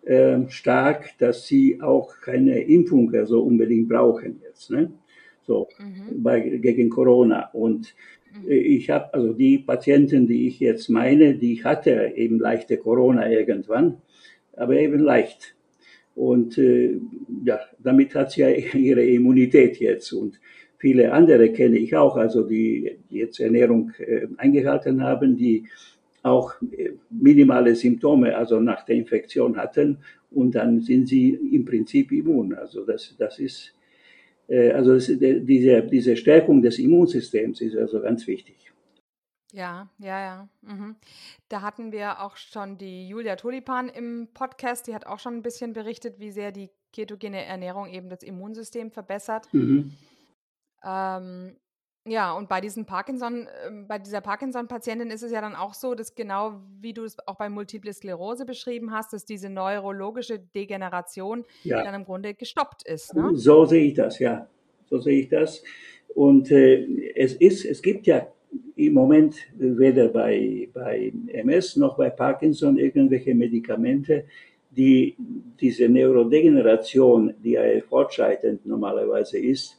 äh, 0.03 0.39
stark, 0.47 1.11
dass 1.19 1.45
Sie 1.45 1.81
auch 1.81 2.21
keine 2.21 2.59
Impfung 2.61 3.13
so 3.25 3.41
unbedingt 3.41 3.89
brauchen 3.89 4.41
jetzt. 4.43 4.71
Ne? 4.71 4.91
So 5.43 5.67
mhm. 5.77 6.23
bei, 6.23 6.39
gegen 6.39 6.89
Corona. 6.89 7.49
Und 7.53 7.93
mhm. 8.33 8.49
Äh, 8.49 8.55
ich 8.55 8.89
habe 8.89 9.13
also 9.13 9.33
die 9.33 9.59
Patienten, 9.59 10.25
die 10.25 10.47
ich 10.47 10.59
jetzt 10.59 10.89
meine, 10.89 11.35
die 11.35 11.63
hatte 11.63 12.13
eben 12.15 12.39
leichte 12.39 12.77
Corona 12.77 13.29
irgendwann, 13.29 13.97
aber 14.55 14.75
eben 14.77 14.99
leicht. 14.99 15.55
Und 16.15 16.57
äh, 16.57 16.99
ja, 17.45 17.59
damit 17.79 18.13
hat 18.15 18.31
sie 18.31 18.41
ja 18.41 18.49
ihre 18.73 19.03
Immunität 19.05 19.79
jetzt. 19.79 20.11
Und 20.13 20.39
Viele 20.81 21.13
andere 21.13 21.51
kenne 21.51 21.77
ich 21.77 21.95
auch, 21.95 22.17
also 22.17 22.41
die 22.41 22.97
jetzt 23.11 23.39
Ernährung 23.39 23.91
äh, 23.99 24.25
eingehalten 24.37 25.03
haben, 25.03 25.37
die 25.37 25.65
auch 26.23 26.55
äh, 26.75 26.93
minimale 27.11 27.75
Symptome, 27.75 28.35
also 28.35 28.59
nach 28.59 28.83
der 28.85 28.95
Infektion 28.95 29.57
hatten 29.57 29.99
und 30.31 30.55
dann 30.55 30.81
sind 30.81 31.07
sie 31.07 31.37
im 31.51 31.65
Prinzip 31.65 32.11
immun. 32.11 32.55
Also 32.55 32.83
das, 32.83 33.13
das 33.19 33.37
ist, 33.37 33.75
äh, 34.47 34.71
also 34.71 34.95
das, 34.95 35.05
diese, 35.05 35.83
diese 35.83 36.15
Stärkung 36.15 36.63
des 36.63 36.79
Immunsystems 36.79 37.61
ist 37.61 37.75
also 37.75 38.01
ganz 38.01 38.25
wichtig. 38.25 38.70
Ja, 39.51 39.89
ja, 39.99 40.21
ja. 40.21 40.49
Mhm. 40.61 40.95
Da 41.49 41.61
hatten 41.61 41.91
wir 41.91 42.21
auch 42.21 42.37
schon 42.37 42.77
die 42.77 43.07
Julia 43.07 43.35
Tulipan 43.35 43.89
im 43.89 44.29
Podcast, 44.33 44.87
die 44.87 44.95
hat 44.95 45.05
auch 45.05 45.19
schon 45.19 45.35
ein 45.35 45.41
bisschen 45.41 45.73
berichtet, 45.73 46.19
wie 46.19 46.31
sehr 46.31 46.51
die 46.51 46.69
ketogene 46.93 47.43
Ernährung 47.45 47.89
eben 47.89 48.09
das 48.09 48.23
Immunsystem 48.23 48.91
verbessert. 48.91 49.47
Mhm. 49.53 49.93
Ähm, 50.83 51.55
ja, 52.07 52.33
und 52.33 52.49
bei 52.49 52.61
diesen 52.61 52.85
Parkinson, 52.85 53.47
äh, 53.47 53.71
bei 53.87 53.99
dieser 53.99 54.21
Parkinson-Patientin 54.21 55.11
ist 55.11 55.21
es 55.21 55.31
ja 55.31 55.41
dann 55.41 55.55
auch 55.55 55.73
so, 55.73 55.93
dass 55.93 56.15
genau 56.15 56.59
wie 56.79 56.93
du 56.93 57.03
es 57.03 57.15
auch 57.27 57.35
bei 57.35 57.47
Multiple 57.49 57.93
Sklerose 57.93 58.45
beschrieben 58.45 58.91
hast, 58.91 59.13
dass 59.13 59.25
diese 59.25 59.49
neurologische 59.49 60.39
Degeneration 60.39 61.45
ja. 61.63 61.83
dann 61.83 61.93
im 61.93 62.05
Grunde 62.05 62.33
gestoppt 62.33 62.87
ist. 62.87 63.13
Ne? 63.13 63.31
So 63.35 63.65
sehe 63.65 63.85
ich 63.85 63.93
das, 63.93 64.17
ja. 64.17 64.47
So 64.89 64.99
sehe 64.99 65.21
ich 65.21 65.29
das. 65.29 65.63
Und 66.15 66.49
äh, 66.51 67.13
es 67.15 67.33
ist, 67.35 67.65
es 67.65 67.81
gibt 67.81 68.07
ja 68.07 68.27
im 68.75 68.93
Moment 68.93 69.35
weder 69.57 70.07
bei, 70.07 70.67
bei 70.73 71.11
MS 71.27 71.75
noch 71.77 71.97
bei 71.97 72.09
Parkinson 72.09 72.77
irgendwelche 72.77 73.35
Medikamente, 73.35 74.25
die 74.69 75.15
diese 75.59 75.87
Neurodegeneration, 75.89 77.33
die 77.43 77.51
ja 77.51 77.63
fortschreitend 77.87 78.65
normalerweise 78.65 79.37
ist, 79.37 79.77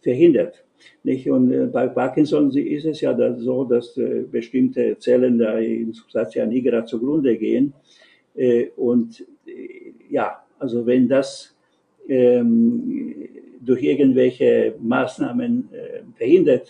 verhindert. 0.00 0.64
Nicht? 1.04 1.30
Und 1.30 1.52
äh, 1.52 1.66
bei 1.66 1.86
Parkinson 1.86 2.50
ist 2.50 2.84
es 2.84 3.00
ja 3.00 3.16
so, 3.38 3.64
dass 3.64 3.96
äh, 3.96 4.24
bestimmte 4.30 4.98
Zellen 4.98 5.38
da 5.38 5.58
in 5.58 5.92
Substantia 5.92 6.44
nigra 6.44 6.84
zugrunde 6.84 7.36
gehen. 7.36 7.72
Äh, 8.34 8.68
und 8.76 9.24
ja, 10.10 10.44
also 10.58 10.84
wenn 10.86 11.08
das 11.08 11.54
ähm, 12.08 13.14
durch 13.60 13.82
irgendwelche 13.82 14.74
Maßnahmen 14.80 15.68
verhindert 16.16 16.68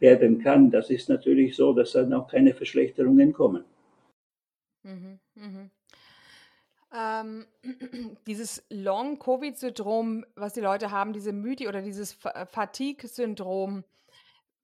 werden 0.00 0.38
kann, 0.38 0.70
das 0.70 0.90
ist 0.90 1.08
natürlich 1.08 1.56
so, 1.56 1.72
dass 1.72 1.92
dann 1.92 2.12
auch 2.12 2.28
keine 2.28 2.54
Verschlechterungen 2.54 3.32
kommen. 3.32 3.64
Mhm, 4.82 5.18
mh. 5.34 5.70
Ähm, 6.94 7.46
dieses 8.26 8.64
Long-Covid-Syndrom, 8.70 10.24
was 10.36 10.54
die 10.54 10.60
Leute 10.60 10.90
haben, 10.90 11.12
diese 11.12 11.32
Mythi 11.32 11.68
oder 11.68 11.82
dieses 11.82 12.16
äh, 12.24 12.46
Fatigue-Syndrom, 12.46 13.84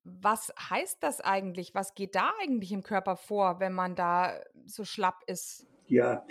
was 0.05 0.53
heißt 0.71 0.99
das 1.03 1.21
eigentlich? 1.21 1.75
Was 1.75 1.95
geht 1.95 2.15
da 2.15 2.31
eigentlich 2.43 2.73
im 2.73 2.83
Körper 2.83 3.17
vor, 3.17 3.61
wenn 3.61 3.73
man 3.73 3.95
da 3.95 4.33
so 4.67 4.85
schlapp 4.85 5.23
ist? 5.27 5.67
Ja, 5.87 6.25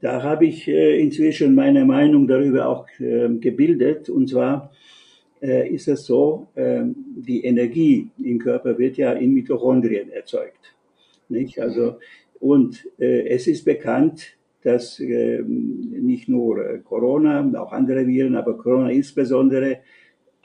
da 0.00 0.22
habe 0.22 0.46
ich 0.46 0.68
äh, 0.68 1.00
inzwischen 1.00 1.54
meine 1.54 1.84
Meinung 1.84 2.28
darüber 2.28 2.68
auch 2.68 2.86
äh, 3.00 3.28
gebildet. 3.38 4.08
Und 4.08 4.28
zwar 4.28 4.72
ist 5.40 5.88
es 5.88 6.06
so, 6.06 6.48
ähm, 6.56 6.94
die 7.16 7.44
Energie 7.44 8.08
im 8.22 8.38
Körper 8.38 8.78
wird 8.78 8.96
ja 8.96 9.12
in 9.12 9.32
Mitochondrien 9.32 10.10
erzeugt. 10.10 10.74
Nicht? 11.28 11.60
Also, 11.60 11.92
mhm. 11.92 11.96
und 12.40 12.88
äh, 12.98 13.28
es 13.28 13.46
ist 13.46 13.64
bekannt, 13.64 14.36
dass 14.62 14.98
äh, 14.98 15.42
nicht 15.42 16.28
nur 16.28 16.58
äh, 16.58 16.78
Corona, 16.78 17.48
auch 17.60 17.72
andere 17.72 18.06
Viren, 18.06 18.34
aber 18.34 18.56
Corona 18.56 18.90
insbesondere, 18.90 19.78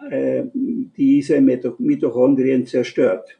äh, 0.10 0.44
diese 0.54 1.42
Mitochondrien 1.42 2.66
zerstört. 2.66 3.40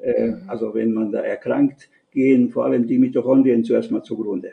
Äh, 0.00 0.28
mhm. 0.28 0.42
Also 0.46 0.74
wenn 0.74 0.92
man 0.92 1.12
da 1.12 1.20
erkrankt, 1.20 1.90
gehen 2.10 2.50
vor 2.50 2.64
allem 2.64 2.86
die 2.86 2.98
Mitochondrien 2.98 3.64
zuerst 3.64 3.90
mal 3.90 4.02
zugrunde. 4.02 4.52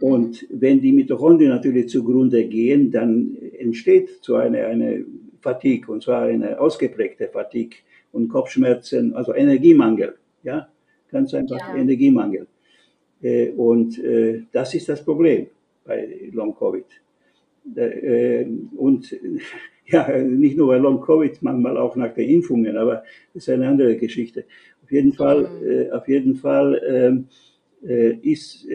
Und 0.00 0.46
wenn 0.50 0.80
die 0.80 0.92
Mitochondrien 0.92 1.50
natürlich 1.50 1.88
zugrunde 1.88 2.44
gehen, 2.46 2.90
dann 2.90 3.36
entsteht 3.58 4.08
so 4.22 4.36
eine, 4.36 4.64
eine 4.66 5.04
Fatigue, 5.40 5.92
und 5.92 6.02
zwar 6.02 6.22
eine 6.22 6.58
ausgeprägte 6.58 7.28
Fatigue 7.28 7.78
und 8.12 8.28
Kopfschmerzen, 8.28 9.14
also 9.14 9.34
Energiemangel, 9.34 10.14
ja, 10.42 10.68
ganz 11.10 11.34
einfach 11.34 11.58
ja. 11.58 11.76
Energiemangel. 11.76 12.46
Äh, 13.22 13.50
und 13.50 13.98
äh, 14.02 14.42
das 14.52 14.74
ist 14.74 14.88
das 14.88 15.04
Problem 15.04 15.48
bei 15.84 16.30
Long 16.32 16.54
Covid. 16.54 16.86
Äh, 17.76 18.46
und 18.76 19.14
ja, 19.86 20.08
nicht 20.18 20.56
nur 20.56 20.68
bei 20.68 20.78
Long 20.78 21.00
Covid, 21.00 21.42
manchmal 21.42 21.76
auch 21.76 21.94
nach 21.96 22.14
den 22.14 22.28
Impfungen, 22.28 22.76
aber 22.76 23.02
das 23.34 23.42
ist 23.42 23.50
eine 23.50 23.68
andere 23.68 23.96
Geschichte. 23.96 24.44
Auf 24.82 24.92
jeden 24.92 25.12
Fall, 25.12 25.90
auf 25.92 26.08
jeden 26.08 26.34
Fall 26.34 26.82
ähm, 26.84 28.18
ist, 28.22 28.66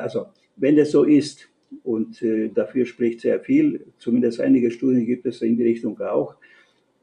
also 0.00 0.26
wenn 0.60 0.78
es 0.78 0.92
so 0.92 1.04
ist, 1.04 1.50
Und 1.84 2.20
äh, 2.22 2.48
dafür 2.48 2.84
spricht 2.84 3.20
sehr 3.20 3.40
viel, 3.40 3.86
zumindest 3.98 4.40
einige 4.40 4.70
Studien 4.70 5.06
gibt 5.06 5.26
es 5.26 5.40
in 5.42 5.56
die 5.56 5.62
Richtung 5.62 6.00
auch, 6.00 6.34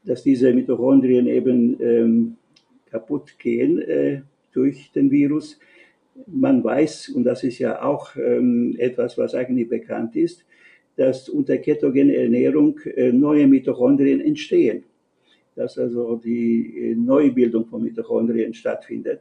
dass 0.04 0.22
diese 0.22 0.52
Mitochondrien 0.52 1.26
eben 1.26 1.80
ähm, 1.80 2.36
kaputt 2.90 3.38
gehen 3.38 3.80
äh, 3.80 4.22
durch 4.52 4.90
den 4.92 5.10
Virus. 5.10 5.58
Man 6.26 6.62
weiß, 6.62 7.10
und 7.10 7.24
das 7.24 7.44
ist 7.44 7.58
ja 7.58 7.82
auch 7.82 8.14
ähm, 8.16 8.76
etwas, 8.78 9.16
was 9.18 9.34
eigentlich 9.34 9.68
bekannt 9.68 10.16
ist, 10.16 10.44
dass 10.96 11.28
unter 11.28 11.56
ketogener 11.58 12.14
Ernährung 12.14 12.78
äh, 12.84 13.12
neue 13.12 13.46
Mitochondrien 13.46 14.20
entstehen. 14.20 14.84
Dass 15.54 15.78
also 15.78 16.16
die 16.16 16.90
äh, 16.90 16.94
Neubildung 16.94 17.66
von 17.66 17.82
Mitochondrien 17.82 18.52
stattfindet. 18.52 19.20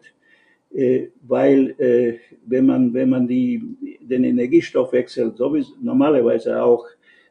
Äh, 0.73 1.09
weil 1.21 1.75
äh, 1.79 2.19
wenn 2.45 2.65
man, 2.65 2.93
wenn 2.93 3.09
man 3.09 3.27
die, 3.27 3.61
den 4.01 4.23
Energiestoffwechsel 4.23 5.35
sowieso 5.35 5.73
normalerweise 5.81 6.61
auch 6.61 6.85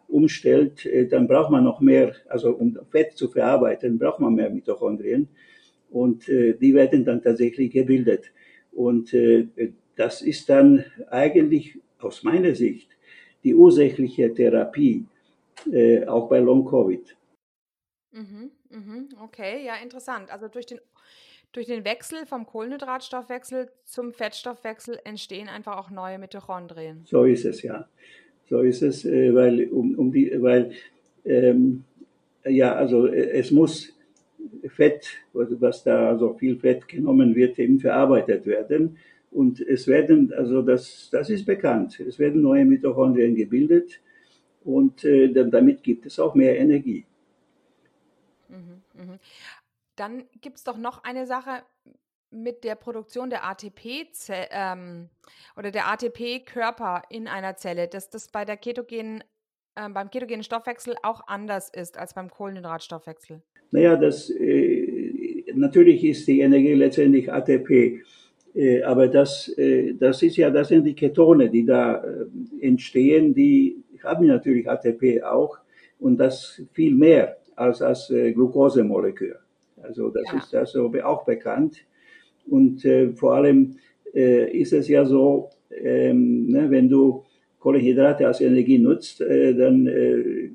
umstellt, 0.09 0.87
äh, 0.87 1.07
dann 1.07 1.29
braucht 1.29 1.51
man 1.51 1.65
noch 1.65 1.81
mehr, 1.81 2.15
also 2.29 2.55
um 2.57 2.79
Fett 2.91 3.13
zu 3.13 3.29
verarbeiten, 3.29 3.99
braucht 3.99 4.21
man 4.21 4.35
mehr 4.35 4.51
Mitochondrien 4.51 5.29
und 5.91 6.27
die 6.27 6.75
werden 6.75 7.05
dann 7.05 7.23
tatsächlich 7.23 7.71
gebildet. 7.71 8.33
Und 8.73 9.17
das 9.95 10.21
ist 10.21 10.49
dann 10.49 10.85
eigentlich 11.11 11.79
aus 12.01 12.25
meiner 12.25 12.55
Sicht 12.57 12.91
die 13.45 13.55
ursächliche 13.55 14.35
Therapie, 14.35 15.07
auch 16.09 16.29
bei 16.29 16.41
Long-Covid. 16.41 17.17
Mhm, 18.13 18.51
mhm, 18.69 19.09
okay, 19.23 19.65
ja, 19.65 19.77
interessant. 19.77 20.31
Also 20.31 20.49
durch 20.49 20.67
den 20.67 20.81
durch 21.53 21.67
den 21.67 21.85
Wechsel 21.85 22.27
vom 22.27 22.47
Kohlenhydratstoffwechsel 22.47 23.71
zum 23.85 24.13
Fettstoffwechsel 24.13 24.99
entstehen 25.05 25.49
einfach 25.49 25.77
auch 25.79 25.91
neue 25.91 26.19
Mitochondrien. 26.19 27.03
So 27.05 27.25
ist 27.25 27.45
es, 27.45 27.63
ja. 27.63 27.89
So 28.49 28.61
ist 28.61 28.83
es, 28.83 29.05
äh, 29.05 29.35
weil, 29.35 29.69
um, 29.69 29.95
um 29.99 30.13
die, 30.13 30.31
weil 30.41 30.73
ähm, 31.25 31.85
ja, 32.45 32.75
also 32.75 33.07
äh, 33.07 33.31
es 33.31 33.51
muss 33.51 33.93
Fett, 34.69 35.09
was 35.33 35.83
da 35.83 36.11
also 36.11 36.35
viel 36.35 36.59
Fett 36.59 36.87
genommen 36.89 37.35
wird, 37.35 37.59
eben 37.59 37.81
verarbeitet 37.81 38.47
werden. 38.47 38.99
Und 39.31 39.61
es 39.61 39.87
werden, 39.87 40.33
also 40.33 40.63
das, 40.63 41.09
das 41.11 41.29
ist 41.31 41.45
bekannt, 41.45 42.01
es 42.01 42.19
werden 42.19 42.43
neue 42.43 42.65
Mitochondrien 42.65 43.35
gebildet 43.35 44.01
und 44.65 45.05
äh, 45.05 45.29
damit 45.29 45.83
gibt 45.83 46.07
es 46.07 46.19
auch 46.19 46.35
mehr 46.35 46.59
Energie. 46.59 47.05
Mhm, 48.49 48.83
mh. 48.95 49.19
Dann 49.97 50.25
gibt 50.41 50.59
es 50.59 50.65
doch 50.65 50.77
noch 50.77 51.05
eine 51.05 51.27
Sache 51.27 51.63
mit 52.31 52.65
der 52.65 52.75
Produktion 52.75 53.31
der 53.31 53.49
ATP 53.49 54.09
ähm, 54.51 55.09
oder 55.57 55.71
der 55.71 55.89
ATP-Körper 55.91 57.03
in 57.09 57.29
einer 57.29 57.57
Zelle, 57.57 57.89
dass 57.89 58.11
das 58.11 58.29
bei 58.29 58.45
der 58.45 58.57
ketogenen, 58.57 59.23
äh, 59.75 59.89
beim 59.89 60.11
ketogenen 60.11 60.43
Stoffwechsel 60.43 60.97
auch 61.03 61.27
anders 61.29 61.71
ist 61.71 61.99
als 61.99 62.15
beim 62.15 62.31
Kohlenhydratstoffwechsel. 62.31 63.43
Naja, 63.71 63.97
das, 63.97 64.31
äh, 64.31 65.45
natürlich 65.55 66.05
ist 66.05 66.27
die 66.29 66.41
Energie 66.41 66.75
letztendlich 66.75 67.33
ATP, 67.33 68.03
äh, 68.55 68.83
aber 68.83 69.09
das, 69.09 69.49
äh, 69.59 69.95
das 69.95 70.23
ist 70.23 70.37
ja, 70.37 70.51
das 70.51 70.69
sind 70.69 70.85
die 70.85 70.95
Ketone, 70.95 71.51
die 71.51 71.65
da 71.65 72.03
äh, 72.03 72.27
entstehen, 72.61 73.35
die 73.35 73.85
haben 74.03 74.27
natürlich 74.27 74.69
ATP 74.69 75.23
auch 75.23 75.59
und 75.99 76.19
das 76.19 76.63
viel 76.73 76.95
mehr 76.95 77.37
als 77.55 77.79
das 77.79 78.09
Glukosemolekül. 78.09 79.39
Also 79.87 80.11
das 80.11 80.25
ja. 80.33 80.39
ist 80.39 80.55
also 80.55 80.93
auch 81.05 81.25
bekannt. 81.25 81.85
Und 82.49 82.85
äh, 82.85 83.13
vor 83.13 83.35
allem 83.35 83.77
äh, 84.15 84.51
ist 84.51 84.73
es 84.73 84.89
ja 84.89 85.05
so, 85.05 85.51
ähm, 85.71 86.47
ne, 86.47 86.71
wenn 86.71 86.89
du 86.89 87.25
Kohlenhydrate 87.59 88.27
als 88.27 88.41
Energie 88.41 88.79
nutzt, 88.79 89.21
äh, 89.21 89.55
dann 89.55 89.87
äh, 89.87 90.51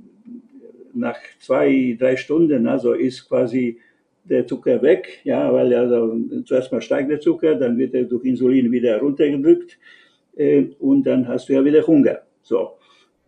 nach 0.93 1.17
zwei, 1.39 1.95
drei 1.99 2.15
Stunden, 2.15 2.67
also 2.67 2.93
ist 2.93 3.27
quasi 3.27 3.77
der 4.23 4.45
Zucker 4.45 4.81
weg, 4.81 5.19
ja, 5.23 5.51
weil 5.51 5.73
also 5.73 6.15
zuerst 6.45 6.71
mal 6.71 6.81
steigt 6.81 7.09
der 7.09 7.19
Zucker, 7.19 7.55
dann 7.55 7.77
wird 7.77 7.93
er 7.93 8.03
durch 8.03 8.25
Insulin 8.25 8.71
wieder 8.71 8.99
runtergedrückt 8.99 9.77
äh, 10.35 10.65
und 10.79 11.03
dann 11.03 11.27
hast 11.27 11.49
du 11.49 11.53
ja 11.53 11.65
wieder 11.65 11.85
Hunger. 11.85 12.19
So. 12.41 12.77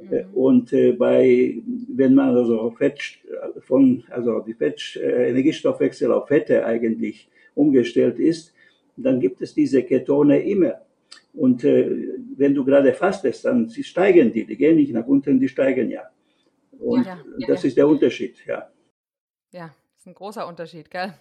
Mhm. 0.09 0.33
Und 0.33 0.73
äh, 0.73 0.93
bei, 0.93 1.57
wenn 1.89 2.13
man 2.13 2.35
also 2.35 2.71
Fett 2.71 2.99
von, 3.61 4.03
also 4.09 4.39
die 4.39 4.53
Fett, 4.53 4.95
äh, 4.95 5.29
Energiestoffwechsel 5.29 6.11
auf 6.11 6.27
Fette 6.27 6.65
eigentlich 6.65 7.29
umgestellt 7.55 8.19
ist, 8.19 8.53
dann 8.95 9.19
gibt 9.19 9.41
es 9.41 9.53
diese 9.53 9.83
Ketone 9.83 10.41
immer. 10.43 10.81
Und 11.33 11.63
äh, 11.63 11.89
wenn 12.37 12.53
du 12.53 12.63
gerade 12.63 12.93
fastest, 12.93 13.45
dann 13.45 13.67
sie 13.67 13.83
steigen 13.83 14.31
die, 14.31 14.45
die 14.45 14.57
gehen 14.57 14.75
nicht 14.75 14.93
nach 14.93 15.07
unten, 15.07 15.39
die 15.39 15.49
steigen 15.49 15.89
ja. 15.89 16.03
Und 16.79 17.05
ja, 17.05 17.17
ja, 17.37 17.47
das 17.47 17.63
ja. 17.63 17.67
ist 17.67 17.77
der 17.77 17.87
Unterschied, 17.87 18.35
ja. 18.45 18.69
Ja, 19.51 19.67
das 19.67 19.99
ist 19.99 20.07
ein 20.07 20.13
großer 20.13 20.47
Unterschied, 20.47 20.89
gell? 20.91 21.13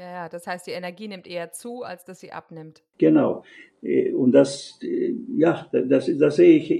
Ja, 0.00 0.12
ja, 0.12 0.28
das 0.30 0.46
heißt, 0.46 0.66
die 0.66 0.70
Energie 0.70 1.08
nimmt 1.08 1.26
eher 1.26 1.52
zu, 1.52 1.82
als 1.82 2.06
dass 2.06 2.20
sie 2.20 2.32
abnimmt. 2.32 2.82
Genau. 2.96 3.44
Äh, 3.82 4.12
und 4.12 4.32
das, 4.32 4.78
äh, 4.82 5.12
ja, 5.36 5.66
das, 5.72 6.10
das 6.18 6.36
sehe 6.36 6.56
ich 6.56 6.70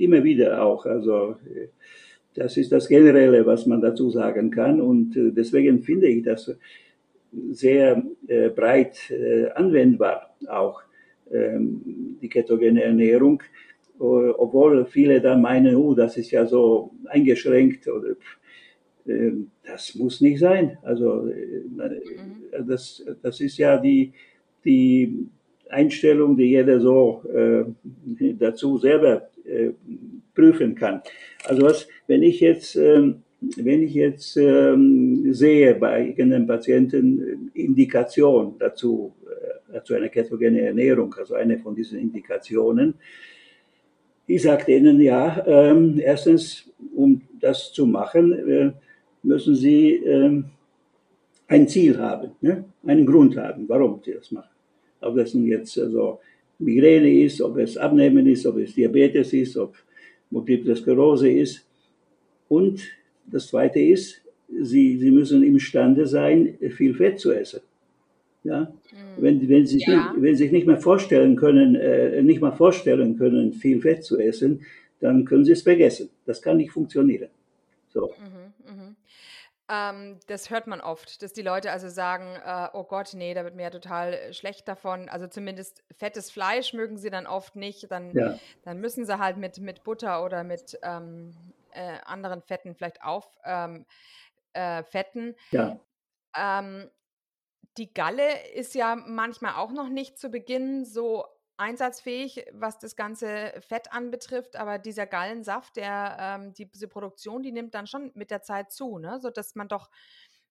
immer 0.00 0.22
wieder 0.22 0.62
auch. 0.62 0.86
Also, 0.86 1.34
äh, 1.52 1.68
das 2.34 2.56
ist 2.56 2.70
das 2.70 2.86
Generelle, 2.86 3.44
was 3.46 3.66
man 3.66 3.80
dazu 3.80 4.10
sagen 4.10 4.52
kann. 4.52 4.80
Und 4.80 5.14
deswegen 5.16 5.82
finde 5.82 6.06
ich 6.06 6.22
das 6.22 6.56
sehr 7.50 8.00
breit 8.54 9.12
anwendbar, 9.56 10.36
auch 10.46 10.82
ähm, 11.32 12.16
die 12.22 12.28
ketogene 12.28 12.84
Ernährung. 12.84 13.42
Obwohl 13.98 14.84
viele 14.84 15.20
da 15.20 15.36
meinen, 15.36 15.74
oh, 15.74 15.94
das 15.94 16.16
ist 16.16 16.30
ja 16.30 16.46
so 16.46 16.92
eingeschränkt 17.06 17.88
oder 17.88 18.10
ähm, 18.10 18.16
das 19.64 19.94
muss 19.94 20.20
nicht 20.20 20.38
sein. 20.38 20.78
Also 20.82 21.22
mhm. 21.22 22.66
das, 22.66 23.04
das 23.22 23.40
ist 23.40 23.58
ja 23.58 23.78
die, 23.78 24.12
die 24.64 25.28
Einstellung, 25.70 26.36
die 26.36 26.44
jeder 26.44 26.80
so 26.80 27.22
äh, 27.32 27.64
dazu 28.38 28.78
selber 28.78 29.28
äh, 29.44 29.70
prüfen 30.34 30.74
kann. 30.74 31.02
Also 31.44 31.62
was, 31.62 31.88
wenn 32.06 32.22
ich 32.22 32.40
jetzt, 32.40 32.76
ähm, 32.76 33.22
wenn 33.56 33.82
ich 33.82 33.94
jetzt 33.94 34.36
ähm, 34.36 35.32
sehe 35.32 35.74
bei 35.74 35.90
eigenen 35.90 36.46
Patienten 36.46 37.50
Indikation 37.54 38.56
dazu, 38.58 39.14
äh, 39.26 39.72
dazu 39.72 39.94
eine 39.94 40.08
ketogene 40.08 40.60
Ernährung, 40.60 41.14
also 41.18 41.34
eine 41.34 41.58
von 41.58 41.74
diesen 41.74 41.98
Indikationen, 41.98 42.94
ich 44.26 44.42
sage 44.42 44.76
ihnen 44.76 45.00
ja, 45.00 45.42
ähm, 45.46 45.98
erstens, 45.98 46.70
um 46.94 47.22
das 47.40 47.72
zu 47.72 47.86
machen, 47.86 48.32
äh, 48.32 48.72
müssen 49.22 49.54
Sie 49.54 49.94
ähm, 49.96 50.44
ein 51.46 51.66
Ziel 51.66 51.98
haben, 51.98 52.32
ne? 52.40 52.64
einen 52.84 53.06
Grund 53.06 53.36
haben, 53.36 53.68
warum 53.68 54.00
Sie 54.04 54.12
das 54.12 54.30
machen. 54.30 54.50
Ob 55.00 55.16
das 55.16 55.34
nun 55.34 55.46
jetzt 55.46 55.78
also 55.78 56.20
Migräne 56.58 57.24
ist, 57.24 57.40
ob 57.40 57.56
es 57.58 57.76
Abnehmen 57.76 58.26
ist, 58.26 58.46
ob 58.46 58.58
es 58.58 58.74
Diabetes 58.74 59.32
ist, 59.32 59.56
ob 59.56 59.76
Multiple 60.30 60.76
Sklerose 60.76 61.30
ist. 61.30 61.64
Und 62.48 62.82
das 63.26 63.46
Zweite 63.46 63.80
ist, 63.80 64.20
Sie, 64.60 64.98
Sie 64.98 65.10
müssen 65.10 65.42
imstande 65.42 66.06
sein, 66.06 66.58
viel 66.70 66.94
Fett 66.94 67.20
zu 67.20 67.32
essen. 67.32 67.60
Ja? 68.44 68.60
Mhm. 68.60 69.22
Wenn, 69.22 69.48
wenn, 69.48 69.66
Sie 69.66 69.78
ja. 69.78 70.12
nicht, 70.12 70.22
wenn 70.22 70.34
Sie 70.34 70.44
sich 70.44 70.52
nicht 70.52 70.66
mehr 70.66 70.78
vorstellen 70.78 71.36
können, 71.36 71.74
äh, 71.76 72.22
nicht 72.22 72.40
mal 72.40 72.52
vorstellen 72.52 73.16
können, 73.18 73.52
viel 73.52 73.80
Fett 73.80 74.04
zu 74.04 74.18
essen, 74.18 74.62
dann 75.00 75.24
können 75.24 75.44
Sie 75.44 75.52
es 75.52 75.62
vergessen. 75.62 76.08
Das 76.24 76.42
kann 76.42 76.56
nicht 76.56 76.72
funktionieren. 76.72 77.28
So. 77.92 78.06
Mhm, 78.18 78.74
mh. 78.74 78.94
Ähm, 79.70 80.18
das 80.26 80.48
hört 80.48 80.66
man 80.66 80.80
oft, 80.80 81.22
dass 81.22 81.34
die 81.34 81.42
Leute 81.42 81.70
also 81.70 81.88
sagen, 81.88 82.36
äh, 82.44 82.68
oh 82.72 82.84
Gott, 82.84 83.10
nee, 83.12 83.34
da 83.34 83.44
wird 83.44 83.54
mir 83.54 83.64
ja 83.64 83.70
total 83.70 84.14
äh, 84.14 84.32
schlecht 84.32 84.66
davon. 84.66 85.08
Also 85.10 85.26
zumindest 85.26 85.84
fettes 85.96 86.30
Fleisch 86.30 86.72
mögen 86.72 86.96
sie 86.96 87.10
dann 87.10 87.26
oft 87.26 87.54
nicht. 87.54 87.90
Dann, 87.90 88.12
ja. 88.12 88.38
dann 88.62 88.80
müssen 88.80 89.04
sie 89.04 89.18
halt 89.18 89.36
mit, 89.36 89.58
mit 89.58 89.84
Butter 89.84 90.24
oder 90.24 90.42
mit 90.42 90.78
ähm, 90.82 91.34
äh, 91.72 91.98
anderen 92.06 92.40
Fetten 92.40 92.74
vielleicht 92.74 93.02
auffetten. 93.02 93.84
Ähm, 94.54 95.34
äh, 95.52 95.56
ja. 95.56 95.78
Ähm, 96.36 96.90
die 97.76 97.92
Galle 97.92 98.48
ist 98.54 98.74
ja 98.74 98.96
manchmal 98.96 99.54
auch 99.54 99.70
noch 99.70 99.88
nicht 99.88 100.18
zu 100.18 100.30
Beginn 100.30 100.84
so 100.84 101.24
einsatzfähig, 101.58 102.46
was 102.52 102.78
das 102.78 102.96
ganze 102.96 103.52
Fett 103.60 103.92
anbetrifft, 103.92 104.56
aber 104.56 104.78
dieser 104.78 105.06
Gallensaft, 105.06 105.76
der 105.76 106.16
ähm, 106.20 106.54
die, 106.54 106.66
diese 106.66 106.88
Produktion, 106.88 107.42
die 107.42 107.52
nimmt 107.52 107.74
dann 107.74 107.86
schon 107.86 108.10
mit 108.14 108.30
der 108.30 108.42
Zeit 108.42 108.72
zu, 108.72 108.98
ne? 108.98 109.18
sodass 109.20 109.54
man 109.54 109.68
doch 109.68 109.90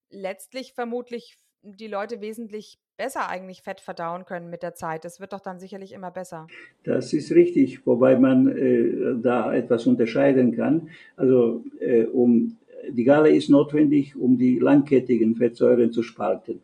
letztlich 0.10 0.74
vermutlich 0.74 1.38
die 1.64 1.88
Leute 1.88 2.22
wesentlich 2.22 2.80
besser 2.98 3.30
eigentlich 3.30 3.62
Fett 3.62 3.80
verdauen 3.80 4.26
können 4.26 4.50
mit 4.50 4.64
der 4.64 4.76
Zeit. 4.76 5.06
Das 5.06 5.20
wird 5.20 5.34
doch 5.34 5.40
dann 5.40 5.60
sicherlich 5.60 5.92
immer 5.92 6.12
besser. 6.12 6.48
Das 6.84 7.14
ist 7.14 7.32
richtig, 7.32 7.86
wobei 7.86 8.18
man 8.18 8.48
äh, 8.48 9.22
da 9.22 9.54
etwas 9.54 9.86
unterscheiden 9.88 10.56
kann. 10.56 10.90
Also 11.16 11.64
äh, 11.80 12.06
um 12.06 12.58
die 12.90 13.04
Galle 13.04 13.30
ist 13.30 13.50
notwendig, 13.50 14.16
um 14.16 14.38
die 14.38 14.60
langkettigen 14.60 15.36
Fettsäuren 15.36 15.92
zu 15.92 16.04
spalten. 16.04 16.62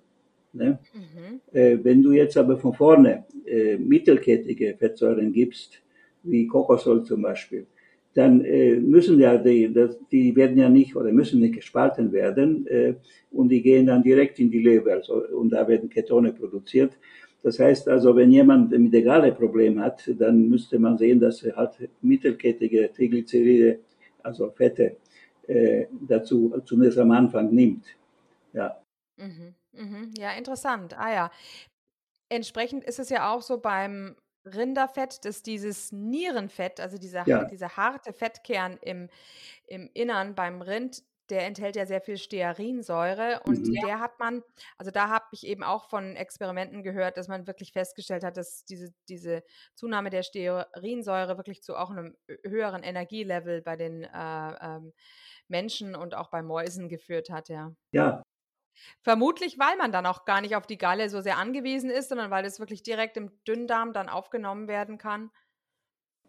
Ne? 0.53 0.79
Mhm. 0.93 1.41
Äh, 1.51 1.79
wenn 1.83 2.01
du 2.03 2.11
jetzt 2.11 2.37
aber 2.37 2.57
von 2.57 2.73
vorne 2.73 3.25
äh, 3.53 3.77
mittelkettige 3.77 4.75
Fettsäuren 4.79 5.31
gibst, 5.31 5.81
wie 6.23 6.47
Kokosöl 6.47 7.03
zum 7.03 7.21
Beispiel, 7.21 7.65
dann 8.13 8.41
äh, 8.45 8.75
müssen 8.75 9.19
ja 9.19 9.37
die, 9.37 9.71
das, 9.73 9.97
die 10.11 10.35
werden 10.35 10.57
ja 10.57 10.69
nicht 10.69 10.95
oder 10.95 11.11
müssen 11.11 11.39
nicht 11.39 11.55
gespalten 11.55 12.11
werden 12.11 12.67
äh, 12.67 12.93
und 13.31 13.49
die 13.49 13.61
gehen 13.61 13.87
dann 13.87 14.03
direkt 14.03 14.39
in 14.39 14.49
die 14.51 14.61
Leber 14.61 14.93
also, 14.93 15.15
und 15.39 15.49
da 15.49 15.67
werden 15.67 15.89
Ketone 15.89 16.31
produziert. 16.31 16.93
Das 17.41 17.59
heißt 17.59 17.89
also, 17.89 18.15
wenn 18.15 18.31
jemand 18.31 18.71
mit 18.71 18.93
der 18.93 19.31
Problem 19.31 19.79
hat, 19.79 20.09
dann 20.17 20.47
müsste 20.47 20.79
man 20.79 20.97
sehen, 20.97 21.19
dass 21.19 21.43
er 21.43 21.55
halt 21.55 21.89
mittelkettige 22.01 22.89
Triglyceride, 22.95 23.79
also 24.21 24.49
Fette, 24.51 24.97
äh, 25.47 25.85
dazu 26.07 26.53
zumindest 26.65 26.99
am 26.99 27.11
Anfang 27.11 27.53
nimmt. 27.53 27.85
Ja. 28.53 28.77
Mhm, 29.17 29.53
mhm. 29.73 30.11
Ja, 30.17 30.31
interessant. 30.37 30.97
Ah 30.97 31.13
ja. 31.13 31.31
Entsprechend 32.33 32.83
ist 32.83 32.99
es 32.99 33.09
ja 33.09 33.31
auch 33.33 33.41
so 33.41 33.59
beim 33.59 34.15
Rinderfett, 34.45 35.23
dass 35.25 35.43
dieses 35.43 35.91
Nierenfett, 35.91 36.79
also 36.79 36.97
dieser, 36.97 37.27
Ja. 37.27 37.47
dieser 37.49 37.77
harte 37.77 38.11
Fettkern 38.13 38.77
im, 38.81 39.09
im 39.67 39.89
Innern 39.93 40.35
beim 40.35 40.61
Rind, 40.61 41.03
der 41.29 41.45
enthält 41.45 41.75
ja 41.77 41.85
sehr 41.85 42.01
viel 42.01 42.17
Stearinsäure 42.17 43.41
und 43.45 43.67
Mhm. 43.67 43.75
der 43.81 43.99
hat 43.99 44.19
man, 44.19 44.43
also 44.77 44.91
da 44.91 45.09
habe 45.09 45.25
ich 45.31 45.45
eben 45.47 45.63
auch 45.63 45.89
von 45.89 46.15
Experimenten 46.15 46.83
gehört, 46.83 47.17
dass 47.17 47.27
man 47.29 47.47
wirklich 47.47 47.71
festgestellt 47.73 48.23
hat, 48.23 48.37
dass 48.37 48.65
diese, 48.65 48.93
diese 49.09 49.43
Zunahme 49.75 50.09
der 50.09 50.23
Stearinsäure 50.23 51.37
wirklich 51.37 51.63
zu 51.63 51.75
auch 51.77 51.91
einem 51.91 52.17
höheren 52.43 52.83
Energielevel 52.83 53.61
bei 53.61 53.77
den 53.77 54.03
äh, 54.03 54.07
ähm, 54.61 54.93
Menschen 55.47 55.95
und 55.95 56.15
auch 56.15 56.29
bei 56.29 56.43
Mäusen 56.43 56.89
geführt 56.89 57.29
hat, 57.29 57.49
ja. 57.49 57.73
Ja, 57.91 58.22
Vermutlich, 59.01 59.59
weil 59.59 59.77
man 59.77 59.91
dann 59.91 60.05
auch 60.05 60.25
gar 60.25 60.41
nicht 60.41 60.55
auf 60.55 60.67
die 60.67 60.77
Galle 60.77 61.09
so 61.09 61.21
sehr 61.21 61.37
angewiesen 61.37 61.89
ist, 61.89 62.09
sondern 62.09 62.31
weil 62.31 62.45
es 62.45 62.59
wirklich 62.59 62.83
direkt 62.83 63.17
im 63.17 63.31
Dünndarm 63.47 63.93
dann 63.93 64.09
aufgenommen 64.09 64.67
werden 64.67 64.97
kann. 64.97 65.29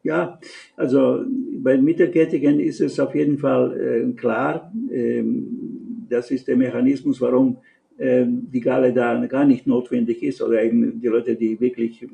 Ja, 0.03 0.39
also 0.77 1.25
bei 1.59 1.79
Mittelkettigen 1.79 2.61
ist 2.61 2.81
es 2.81 3.01
auf 3.01 3.15
jeden 3.15 3.39
Fall 3.39 3.81
äh, 3.81 4.13
klar. 4.13 4.71
Ähm, 4.91 6.07
das 6.11 6.31
ist 6.31 6.47
der 6.47 6.57
Mechanismus, 6.57 7.21
warum 7.23 7.57
ähm, 7.99 8.51
die 8.51 8.61
Galle 8.61 8.93
da 8.93 9.25
gar 9.27 9.47
nicht 9.47 9.67
notwendig 9.67 10.23
ist 10.23 10.43
oder 10.43 10.63
eben 10.63 11.01
die 11.01 11.07
Leute, 11.07 11.37
die 11.37 11.59
wirklich, 11.59 12.07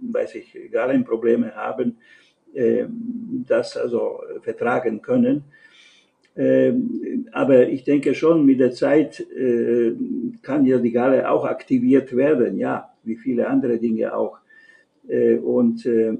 weiß 0.00 0.34
ich, 0.34 0.58
Gallenprobleme 0.72 1.54
haben, 1.54 1.98
ähm, 2.54 3.44
das 3.46 3.76
also 3.76 4.20
vertragen 4.42 5.00
können. 5.00 5.44
Ähm, 6.36 7.28
aber 7.32 7.68
ich 7.68 7.84
denke 7.84 8.14
schon, 8.14 8.44
mit 8.44 8.58
der 8.58 8.72
Zeit 8.72 9.20
äh, 9.20 9.94
kann 10.42 10.66
ja 10.66 10.78
die 10.78 10.90
Galle 10.90 11.30
auch 11.30 11.44
aktiviert 11.44 12.14
werden, 12.16 12.58
ja, 12.58 12.92
wie 13.04 13.16
viele 13.16 13.48
andere 13.48 13.78
Dinge 13.78 14.14
auch. 14.16 14.38
Äh, 15.06 15.36
und 15.36 15.86
äh, 15.86 16.18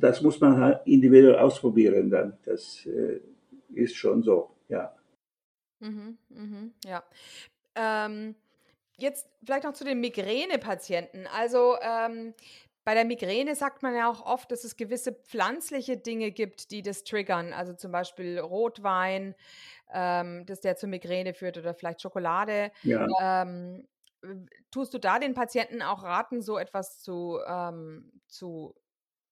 das 0.00 0.22
muss 0.22 0.40
man 0.40 0.60
halt 0.60 0.80
individuell 0.86 1.36
ausprobieren 1.36 2.10
dann. 2.10 2.36
Das 2.44 2.86
äh, 2.86 3.20
ist 3.74 3.96
schon 3.96 4.22
so, 4.22 4.50
ja. 4.68 4.94
Mhm, 5.80 6.18
mhm, 6.28 6.72
ja. 6.84 7.02
Ähm, 7.74 8.34
jetzt 8.98 9.28
vielleicht 9.42 9.64
noch 9.64 9.72
zu 9.72 9.84
den 9.84 10.00
Migränepatienten. 10.00 11.26
Also 11.34 11.76
ähm, 11.82 12.34
bei 12.84 12.94
der 12.94 13.04
Migräne 13.04 13.54
sagt 13.54 13.82
man 13.82 13.94
ja 13.94 14.10
auch 14.10 14.24
oft, 14.24 14.50
dass 14.50 14.64
es 14.64 14.76
gewisse 14.76 15.12
pflanzliche 15.12 15.96
Dinge 15.96 16.30
gibt, 16.30 16.70
die 16.70 16.82
das 16.82 17.04
triggern. 17.04 17.52
Also 17.52 17.74
zum 17.74 17.92
Beispiel 17.92 18.38
Rotwein, 18.38 19.34
ähm, 19.92 20.46
dass 20.46 20.60
der 20.60 20.76
zur 20.76 20.88
Migräne 20.88 21.34
führt 21.34 21.58
oder 21.58 21.74
vielleicht 21.74 22.00
Schokolade. 22.02 22.70
ja. 22.82 23.06
Ähm, 23.20 23.86
tust 24.70 24.92
du 24.94 24.98
da 24.98 25.18
den 25.18 25.34
Patienten 25.34 25.82
auch 25.82 26.02
raten, 26.02 26.42
so 26.42 26.58
etwas 26.58 27.00
zu, 27.02 27.38
ähm, 27.46 28.12
zu 28.28 28.74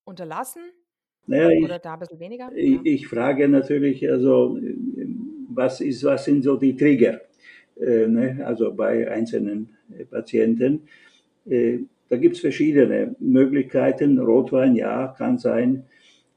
unterlassen? 0.05 0.63
Naja, 1.27 1.51
ich, 1.51 1.65
Oder 1.65 1.79
da 1.79 1.95
ein 1.95 1.99
bisschen 1.99 2.21
weniger? 2.21 2.51
ich, 2.55 2.71
Ja. 2.75 2.81
ich 2.85 3.07
frage 3.09 3.49
natürlich, 3.49 4.09
also, 4.11 4.59
was, 5.51 5.81
ist, 5.81 6.05
was 6.05 6.25
sind 6.25 6.43
so 6.43 6.57
die 6.57 6.75
Trigger? 6.75 7.21
Äh, 7.79 8.07
ne? 8.07 8.43
Also 8.45 8.73
bei 8.73 9.11
einzelnen 9.11 9.77
Patienten. 10.11 10.89
Äh, 11.47 11.81
da 12.09 12.17
gibt 12.17 12.37
es 12.37 12.41
verschiedene 12.41 13.15
Möglichkeiten. 13.19 14.19
Rotwein, 14.19 14.77
ja, 14.77 15.15
kann 15.17 15.39
sein. 15.39 15.85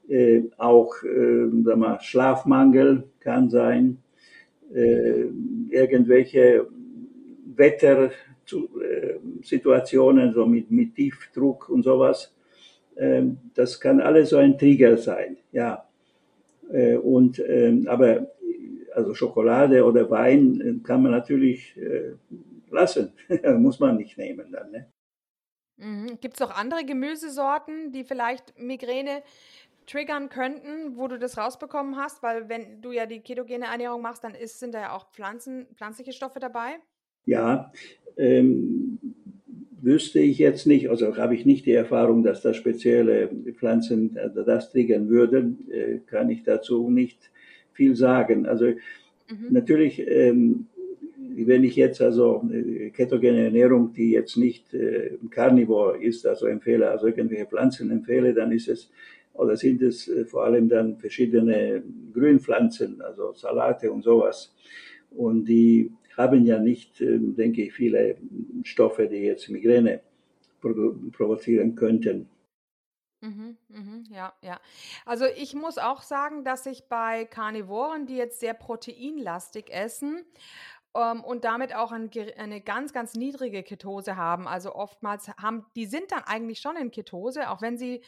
Äh, 0.08 0.42
auch 0.58 0.94
äh, 1.04 1.48
sag 1.64 1.76
mal, 1.76 2.00
Schlafmangel 2.00 3.04
kann 3.20 3.50
sein. 3.50 3.98
Äh, 4.74 5.26
irgendwelche 5.70 6.66
Wettersituationen, 7.56 10.32
so 10.32 10.46
mit, 10.46 10.70
mit 10.70 10.94
Tiefdruck 10.94 11.68
und 11.68 11.82
sowas. 11.82 12.32
Ähm, 12.96 13.38
das 13.54 13.80
kann 13.80 14.00
alles 14.00 14.30
so 14.30 14.36
ein 14.36 14.56
Trigger 14.58 14.96
sein, 14.96 15.36
ja. 15.52 15.84
Äh, 16.70 16.96
und, 16.96 17.42
ähm, 17.46 17.86
aber 17.88 18.28
also 18.94 19.14
Schokolade 19.14 19.84
oder 19.84 20.10
Wein 20.10 20.60
äh, 20.60 20.74
kann 20.86 21.02
man 21.02 21.12
natürlich 21.12 21.76
äh, 21.76 22.12
lassen, 22.70 23.12
muss 23.58 23.80
man 23.80 23.96
nicht 23.96 24.18
nehmen 24.18 24.52
dann. 24.52 24.70
Ne? 24.70 24.86
Mhm. 25.76 26.18
Gibt 26.20 26.34
es 26.34 26.42
auch 26.42 26.54
andere 26.54 26.84
Gemüsesorten, 26.84 27.92
die 27.92 28.04
vielleicht 28.04 28.58
Migräne 28.58 29.22
triggern 29.86 30.28
könnten, 30.28 30.96
wo 30.96 31.08
du 31.08 31.18
das 31.18 31.36
rausbekommen 31.36 31.96
hast? 31.96 32.22
Weil 32.22 32.48
wenn 32.48 32.80
du 32.80 32.92
ja 32.92 33.06
die 33.06 33.20
ketogene 33.20 33.66
Ernährung 33.66 34.02
machst, 34.02 34.24
dann 34.24 34.34
ist, 34.34 34.60
sind 34.60 34.74
da 34.74 34.80
ja 34.80 34.92
auch 34.92 35.10
Pflanzen, 35.10 35.66
pflanzliche 35.74 36.12
Stoffe 36.12 36.40
dabei. 36.40 36.76
Ja, 37.24 37.72
ähm, 38.16 38.98
wüsste 39.80 40.20
ich 40.20 40.38
jetzt 40.38 40.66
nicht, 40.66 40.88
also 40.88 41.16
habe 41.16 41.34
ich 41.34 41.44
nicht 41.44 41.66
die 41.66 41.72
Erfahrung, 41.72 42.22
dass 42.22 42.42
da 42.42 42.54
spezielle 42.54 43.28
Pflanzen 43.54 44.16
äh, 44.16 44.30
das 44.32 44.70
triggern 44.70 45.08
würden, 45.08 45.68
äh, 45.70 45.98
kann 46.06 46.30
ich 46.30 46.44
dazu 46.44 46.88
nicht 46.88 47.30
viel 47.72 47.96
sagen. 47.96 48.46
Also 48.46 48.72
Mhm. 49.32 49.46
natürlich, 49.50 50.06
ähm, 50.06 50.66
wenn 51.34 51.64
ich 51.64 51.76
jetzt 51.76 52.00
also 52.00 52.44
ketogene 52.92 53.44
Ernährung, 53.44 53.92
die 53.92 54.10
jetzt 54.12 54.36
nicht 54.36 54.72
äh, 54.74 55.16
Carnivore 55.30 56.02
ist, 56.02 56.26
also 56.26 56.46
empfehle, 56.46 56.90
also 56.90 57.06
irgendwelche 57.06 57.46
Pflanzen 57.46 57.90
empfehle, 57.90 58.34
dann 58.34 58.52
ist 58.52 58.68
es 58.68 58.90
oder 59.34 59.56
sind 59.56 59.82
es 59.82 60.08
äh, 60.08 60.24
vor 60.24 60.44
allem 60.44 60.68
dann 60.68 60.98
verschiedene 60.98 61.82
Grünpflanzen, 62.12 63.00
also 63.00 63.32
Salate 63.32 63.90
und 63.90 64.02
sowas. 64.02 64.54
Und 65.10 65.46
die 65.46 65.90
haben 66.16 66.44
ja 66.44 66.58
nicht, 66.58 67.00
äh, 67.00 67.18
denke 67.18 67.62
ich, 67.62 67.72
viele 67.72 68.16
Stoffe, 68.64 69.06
die 69.08 69.16
jetzt 69.16 69.48
Migräne 69.48 70.00
provo 70.60 70.94
provozieren 71.12 71.74
könnten. 71.74 72.28
Mhm, 73.22 73.56
mhm, 73.68 74.04
ja, 74.10 74.32
ja. 74.42 74.60
Also 75.06 75.26
ich 75.26 75.54
muss 75.54 75.78
auch 75.78 76.02
sagen, 76.02 76.42
dass 76.42 76.66
ich 76.66 76.88
bei 76.88 77.24
Karnivoren, 77.24 78.06
die 78.06 78.16
jetzt 78.16 78.40
sehr 78.40 78.52
proteinlastig 78.52 79.70
essen 79.70 80.24
ähm, 80.94 81.22
und 81.24 81.44
damit 81.44 81.74
auch 81.74 81.92
ein, 81.92 82.10
eine 82.36 82.60
ganz, 82.60 82.92
ganz 82.92 83.14
niedrige 83.14 83.62
Ketose 83.62 84.16
haben, 84.16 84.46
also 84.46 84.74
oftmals 84.74 85.28
haben, 85.40 85.64
die 85.76 85.86
sind 85.86 86.10
dann 86.10 86.22
eigentlich 86.26 86.60
schon 86.60 86.76
in 86.76 86.90
Ketose, 86.90 87.50
auch 87.50 87.62
wenn 87.62 87.76
sie 87.76 88.02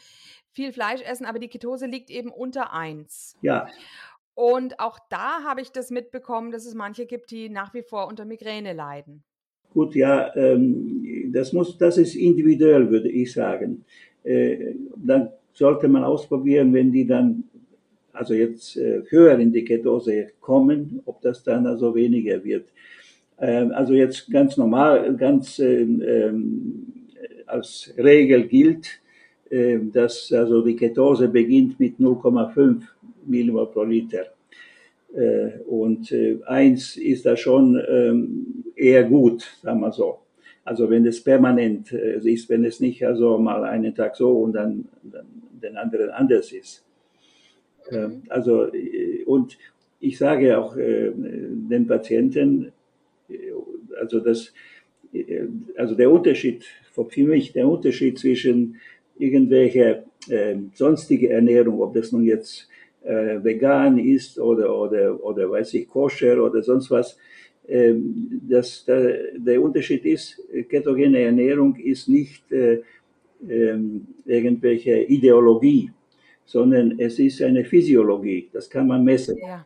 viel 0.51 0.71
Fleisch 0.71 1.01
essen, 1.01 1.25
aber 1.25 1.39
die 1.39 1.47
Ketose 1.47 1.87
liegt 1.87 2.09
eben 2.09 2.29
unter 2.31 2.73
1. 2.73 3.37
Ja, 3.41 3.67
Und 4.33 4.79
auch 4.79 4.99
da 5.09 5.43
habe 5.43 5.61
ich 5.61 5.71
das 5.71 5.91
mitbekommen, 5.91 6.51
dass 6.51 6.65
es 6.65 6.75
manche 6.75 7.05
gibt, 7.05 7.31
die 7.31 7.49
nach 7.49 7.73
wie 7.73 7.83
vor 7.83 8.07
unter 8.07 8.25
Migräne 8.25 8.73
leiden. 8.73 9.23
gut, 9.73 9.95
ja, 9.95 10.35
ähm, 10.35 11.31
das 11.33 11.53
muss, 11.53 11.77
das 11.77 11.97
ist 11.97 12.15
individuell, 12.15 12.89
würde 12.89 13.09
ich 13.09 13.33
sagen. 13.33 13.83
Äh, 14.23 14.75
dann 14.95 15.29
sollte 15.53 15.87
man 15.87 16.03
ausprobieren, 16.03 16.73
wenn 16.73 16.91
die 16.91 17.05
dann 17.05 17.45
also 18.15 18.33
jetzt 18.33 18.77
äh, 18.77 19.03
höher 19.09 19.37
in 19.39 19.51
die 19.51 19.63
Ketose 19.63 20.27
kommen, 20.39 21.01
ob 21.05 21.21
das 21.21 21.43
dann 21.43 21.67
also 21.67 21.93
weniger 21.93 22.43
wird. 22.43 22.65
Ähm, 23.39 23.71
also 23.71 23.93
jetzt 23.93 24.31
ganz 24.31 24.57
normal, 24.57 25.15
ganz 25.15 25.59
ähm, 25.59 26.01
ähm, 26.05 26.85
als 27.45 27.93
Regel 27.97 28.47
gilt, 28.47 28.87
dass 29.93 30.33
also 30.33 30.63
die 30.65 30.75
Ketose 30.75 31.27
beginnt 31.27 31.79
mit 31.79 31.99
0,5 31.99 32.81
Millimol 33.27 33.67
pro 33.67 33.83
Liter. 33.83 34.25
Äh, 35.13 35.59
und 35.67 36.11
äh, 36.11 36.39
eins 36.47 36.97
ist 36.97 37.27
da 37.27 37.37
schon 37.37 37.79
eher 38.75 39.03
gut, 39.03 39.43
sagen 39.61 39.81
wir 39.81 39.91
so. 39.91 40.17
Also 40.63 40.89
wenn 40.89 41.05
es 41.05 41.23
permanent 41.23 41.91
ist, 41.91 42.49
wenn 42.49 42.65
es 42.65 42.79
nicht 42.79 43.05
also 43.05 43.37
mal 43.37 43.63
einen 43.63 43.93
Tag 43.93 44.15
so 44.15 44.31
und 44.31 44.53
dann, 44.53 44.85
dann 45.03 45.27
den 45.61 45.77
anderen 45.77 46.09
anders 46.09 46.51
ist. 46.51 46.83
Äh, 47.89 48.07
Mhm. 48.07 48.23
Also, 48.29 48.65
äh, 48.73 49.23
und 49.25 49.57
ich 49.99 50.17
sage 50.17 50.57
auch 50.57 50.75
äh, 50.75 51.11
den 51.15 51.87
Patienten, 51.87 52.71
äh, 53.29 53.35
also 53.99 54.19
das, 54.19 54.53
äh, 55.13 55.43
also 55.77 55.95
der 55.95 56.11
Unterschied, 56.11 56.65
für 56.93 57.23
mich 57.23 57.53
der 57.53 57.67
Unterschied 57.67 58.17
zwischen 58.17 58.79
irgendwelcher 59.17 60.03
äh, 60.29 60.55
sonstige 60.73 61.29
Ernährung, 61.29 61.81
ob 61.81 61.93
das 61.93 62.11
nun 62.11 62.23
jetzt 62.23 62.67
äh, 63.03 63.43
vegan 63.43 63.97
ist 63.99 64.39
oder, 64.39 64.75
oder, 64.75 65.23
oder 65.23 65.49
weiß 65.49 65.73
ich, 65.75 65.87
koscher 65.87 66.43
oder 66.43 66.61
sonst 66.63 66.89
was, 66.91 67.17
ähm, 67.67 68.41
das, 68.47 68.85
der, 68.85 69.37
der 69.37 69.61
Unterschied 69.61 70.05
ist, 70.05 70.41
ketogene 70.69 71.19
Ernährung 71.19 71.75
ist 71.75 72.07
nicht 72.07 72.51
äh, 72.51 72.81
ähm, 73.49 74.07
irgendwelche 74.25 75.03
Ideologie, 75.03 75.91
sondern 76.45 76.99
es 76.99 77.19
ist 77.19 77.41
eine 77.41 77.65
Physiologie. 77.65 78.49
Das 78.53 78.69
kann 78.69 78.87
man 78.87 79.03
messen. 79.03 79.37
Ja. 79.37 79.65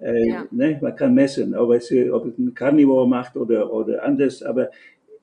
Äh, 0.00 0.28
ja. 0.28 0.46
ne, 0.50 0.78
man 0.80 0.94
kann 0.94 1.14
messen, 1.14 1.54
ob 1.54 1.72
es, 1.72 1.92
ob 2.12 2.26
es 2.26 2.38
ein 2.38 2.54
Carnivore 2.54 3.08
macht 3.08 3.36
oder, 3.36 3.72
oder 3.72 4.04
anders, 4.04 4.42
aber 4.42 4.70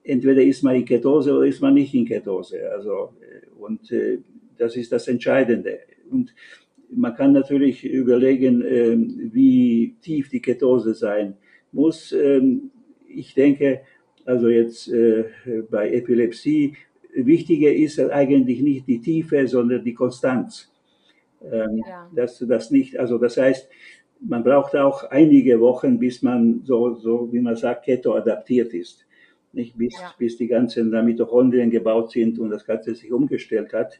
entweder 0.03 0.41
ist 0.41 0.63
man 0.63 0.75
in 0.75 0.85
Ketose 0.85 1.33
oder 1.33 1.45
ist 1.45 1.61
man 1.61 1.73
nicht 1.73 1.93
in 1.93 2.05
Ketose. 2.05 2.69
Also, 2.71 3.13
äh, 3.21 3.45
und 3.59 3.91
äh, 3.91 4.19
das 4.57 4.75
ist 4.75 4.91
das 4.91 5.07
Entscheidende. 5.07 5.79
Und 6.09 6.33
man 6.89 7.15
kann 7.15 7.33
natürlich 7.33 7.83
überlegen, 7.83 8.61
äh, 8.63 8.95
wie 9.33 9.95
tief 10.01 10.29
die 10.29 10.41
Ketose 10.41 10.93
sein 10.93 11.35
muss. 11.71 12.11
Ähm, 12.11 12.71
ich 13.07 13.33
denke, 13.33 13.81
also 14.25 14.49
jetzt 14.49 14.87
äh, 14.89 15.25
bei 15.69 15.91
Epilepsie, 15.91 16.75
wichtiger 17.13 17.71
ist 17.71 17.99
eigentlich 17.99 18.61
nicht 18.61 18.87
die 18.87 18.99
Tiefe, 18.99 19.47
sondern 19.47 19.83
die 19.83 19.93
Konstanz. 19.93 20.71
Ähm, 21.51 21.83
ja. 21.87 22.09
dass 22.15 22.39
das 22.39 22.71
nicht, 22.71 22.97
also 22.97 23.17
das 23.17 23.37
heißt, 23.37 23.69
man 24.19 24.43
braucht 24.43 24.75
auch 24.75 25.03
einige 25.11 25.59
Wochen, 25.59 25.99
bis 25.99 26.21
man 26.21 26.61
so, 26.63 26.95
so 26.95 27.31
wie 27.31 27.39
man 27.39 27.55
sagt, 27.55 27.85
keto 27.85 28.15
adaptiert 28.15 28.73
ist. 28.73 29.05
Nicht 29.53 29.77
bis, 29.77 29.93
ja. 29.99 30.13
bis 30.17 30.37
die 30.37 30.47
ganzen 30.47 30.89
Mitochondrien 30.89 31.69
gebaut 31.69 32.11
sind 32.11 32.39
und 32.39 32.49
das 32.49 32.65
Ganze 32.65 32.95
sich 32.95 33.11
umgestellt 33.11 33.73
hat. 33.73 33.99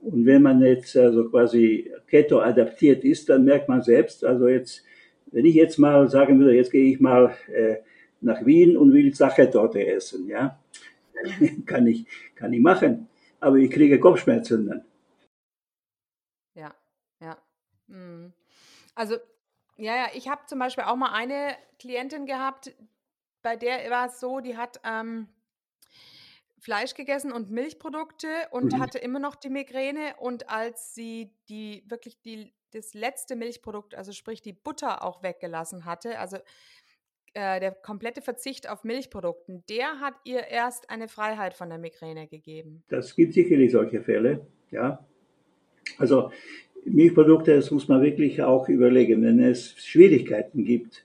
Und 0.00 0.26
wenn 0.26 0.42
man 0.42 0.60
jetzt 0.60 0.96
also 0.96 1.28
quasi 1.30 1.90
keto 2.06 2.40
adaptiert 2.40 3.04
ist, 3.04 3.28
dann 3.28 3.44
merkt 3.44 3.68
man 3.68 3.82
selbst, 3.82 4.24
also 4.24 4.48
jetzt, 4.48 4.84
wenn 5.32 5.46
ich 5.46 5.54
jetzt 5.54 5.78
mal 5.78 6.08
sagen 6.08 6.38
würde, 6.38 6.54
jetzt 6.54 6.70
gehe 6.70 6.92
ich 6.92 7.00
mal 7.00 7.34
äh, 7.52 7.76
nach 8.20 8.44
Wien 8.44 8.76
und 8.76 8.92
will 8.92 9.14
Sachertorte 9.14 9.84
essen, 9.86 10.28
ja, 10.28 10.58
kann 11.66 11.86
ich, 11.86 12.04
kann 12.34 12.52
ich 12.52 12.60
machen, 12.60 13.08
aber 13.40 13.56
ich 13.56 13.70
kriege 13.70 13.98
Kopfschmerzen 13.98 14.66
dann. 14.66 14.82
Mhm. 17.86 18.32
Also 18.94 19.16
ja, 19.76 19.96
ja, 19.96 20.06
ich 20.14 20.28
habe 20.28 20.42
zum 20.46 20.58
Beispiel 20.58 20.84
auch 20.84 20.96
mal 20.96 21.12
eine 21.12 21.56
Klientin 21.78 22.26
gehabt, 22.26 22.74
bei 23.42 23.56
der 23.56 23.90
war 23.90 24.06
es 24.06 24.20
so, 24.20 24.40
die 24.40 24.56
hat 24.56 24.80
ähm, 24.84 25.28
Fleisch 26.58 26.94
gegessen 26.94 27.30
und 27.30 27.50
Milchprodukte 27.50 28.28
und 28.50 28.72
mhm. 28.72 28.80
hatte 28.80 28.98
immer 28.98 29.18
noch 29.18 29.34
die 29.34 29.50
Migräne. 29.50 30.14
Und 30.18 30.48
als 30.48 30.94
sie 30.94 31.30
die 31.50 31.84
wirklich 31.86 32.20
die, 32.22 32.54
das 32.72 32.94
letzte 32.94 33.36
Milchprodukt, 33.36 33.94
also 33.94 34.12
sprich 34.12 34.40
die 34.40 34.54
Butter 34.54 35.04
auch 35.04 35.22
weggelassen 35.22 35.84
hatte, 35.84 36.18
also 36.18 36.38
äh, 37.34 37.60
der 37.60 37.72
komplette 37.72 38.22
Verzicht 38.22 38.68
auf 38.68 38.82
Milchprodukten, 38.82 39.62
der 39.68 40.00
hat 40.00 40.14
ihr 40.24 40.46
erst 40.46 40.88
eine 40.88 41.08
Freiheit 41.08 41.52
von 41.52 41.68
der 41.68 41.78
Migräne 41.78 42.28
gegeben. 42.28 42.82
Das 42.88 43.14
gibt 43.14 43.34
sicherlich 43.34 43.72
solche 43.72 44.02
Fälle, 44.02 44.46
ja. 44.70 45.06
Also 45.98 46.32
Milchprodukte, 46.84 47.56
das 47.56 47.70
muss 47.70 47.88
man 47.88 48.02
wirklich 48.02 48.42
auch 48.42 48.68
überlegen, 48.68 49.22
wenn 49.22 49.40
es 49.40 49.74
Schwierigkeiten 49.78 50.64
gibt 50.64 51.04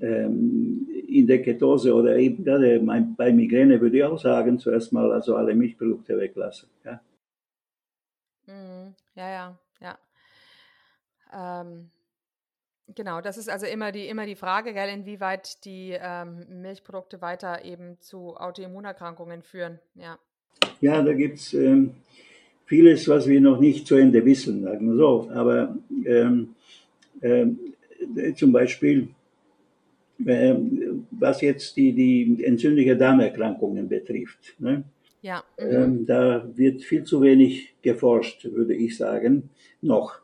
ähm, 0.00 0.88
in 1.08 1.26
der 1.26 1.42
Ketose 1.42 1.94
oder 1.94 2.16
eben 2.16 2.44
gerade 2.44 2.80
bei 3.16 3.32
Migräne 3.32 3.80
würde 3.80 3.98
ich 3.98 4.04
auch 4.04 4.18
sagen, 4.18 4.58
zuerst 4.58 4.92
mal 4.92 5.10
also 5.12 5.36
alle 5.36 5.54
Milchprodukte 5.54 6.18
weglassen. 6.18 6.68
Ja, 6.84 7.00
mhm. 8.46 8.94
ja, 9.14 9.30
ja. 9.30 9.58
ja. 9.80 11.62
Ähm, 11.62 11.90
genau, 12.94 13.20
das 13.20 13.38
ist 13.38 13.48
also 13.48 13.66
immer 13.66 13.90
die, 13.90 14.06
immer 14.06 14.26
die 14.26 14.36
Frage, 14.36 14.72
gell, 14.72 14.88
inwieweit 14.88 15.64
die 15.64 15.96
ähm, 16.00 16.46
Milchprodukte 16.60 17.20
weiter 17.20 17.64
eben 17.64 18.00
zu 18.00 18.36
Autoimmunerkrankungen 18.36 19.42
führen. 19.42 19.80
Ja, 19.94 20.18
ja 20.80 21.02
da 21.02 21.12
gibt 21.12 21.38
es 21.38 21.54
ähm, 21.54 21.94
vieles, 22.68 23.08
was 23.08 23.26
wir 23.26 23.40
noch 23.40 23.58
nicht 23.58 23.86
zu 23.86 23.96
Ende 23.96 24.24
wissen, 24.24 24.62
sagen 24.62 24.90
wir 24.90 24.96
so. 24.96 25.28
Aber 25.32 25.76
ähm, 26.04 26.54
ähm, 27.22 27.58
zum 28.36 28.52
Beispiel, 28.52 29.08
ähm, 30.24 31.06
was 31.10 31.40
jetzt 31.40 31.76
die, 31.76 31.92
die 31.92 32.44
entzündliche 32.44 32.96
Darmerkrankungen 32.96 33.88
betrifft. 33.88 34.54
Ne? 34.58 34.84
Ja. 35.22 35.42
Mhm. 35.58 35.70
Ähm, 35.70 36.06
da 36.06 36.46
wird 36.54 36.82
viel 36.82 37.04
zu 37.04 37.22
wenig 37.22 37.74
geforscht, 37.82 38.44
würde 38.44 38.74
ich 38.74 38.96
sagen, 38.96 39.48
noch. 39.80 40.20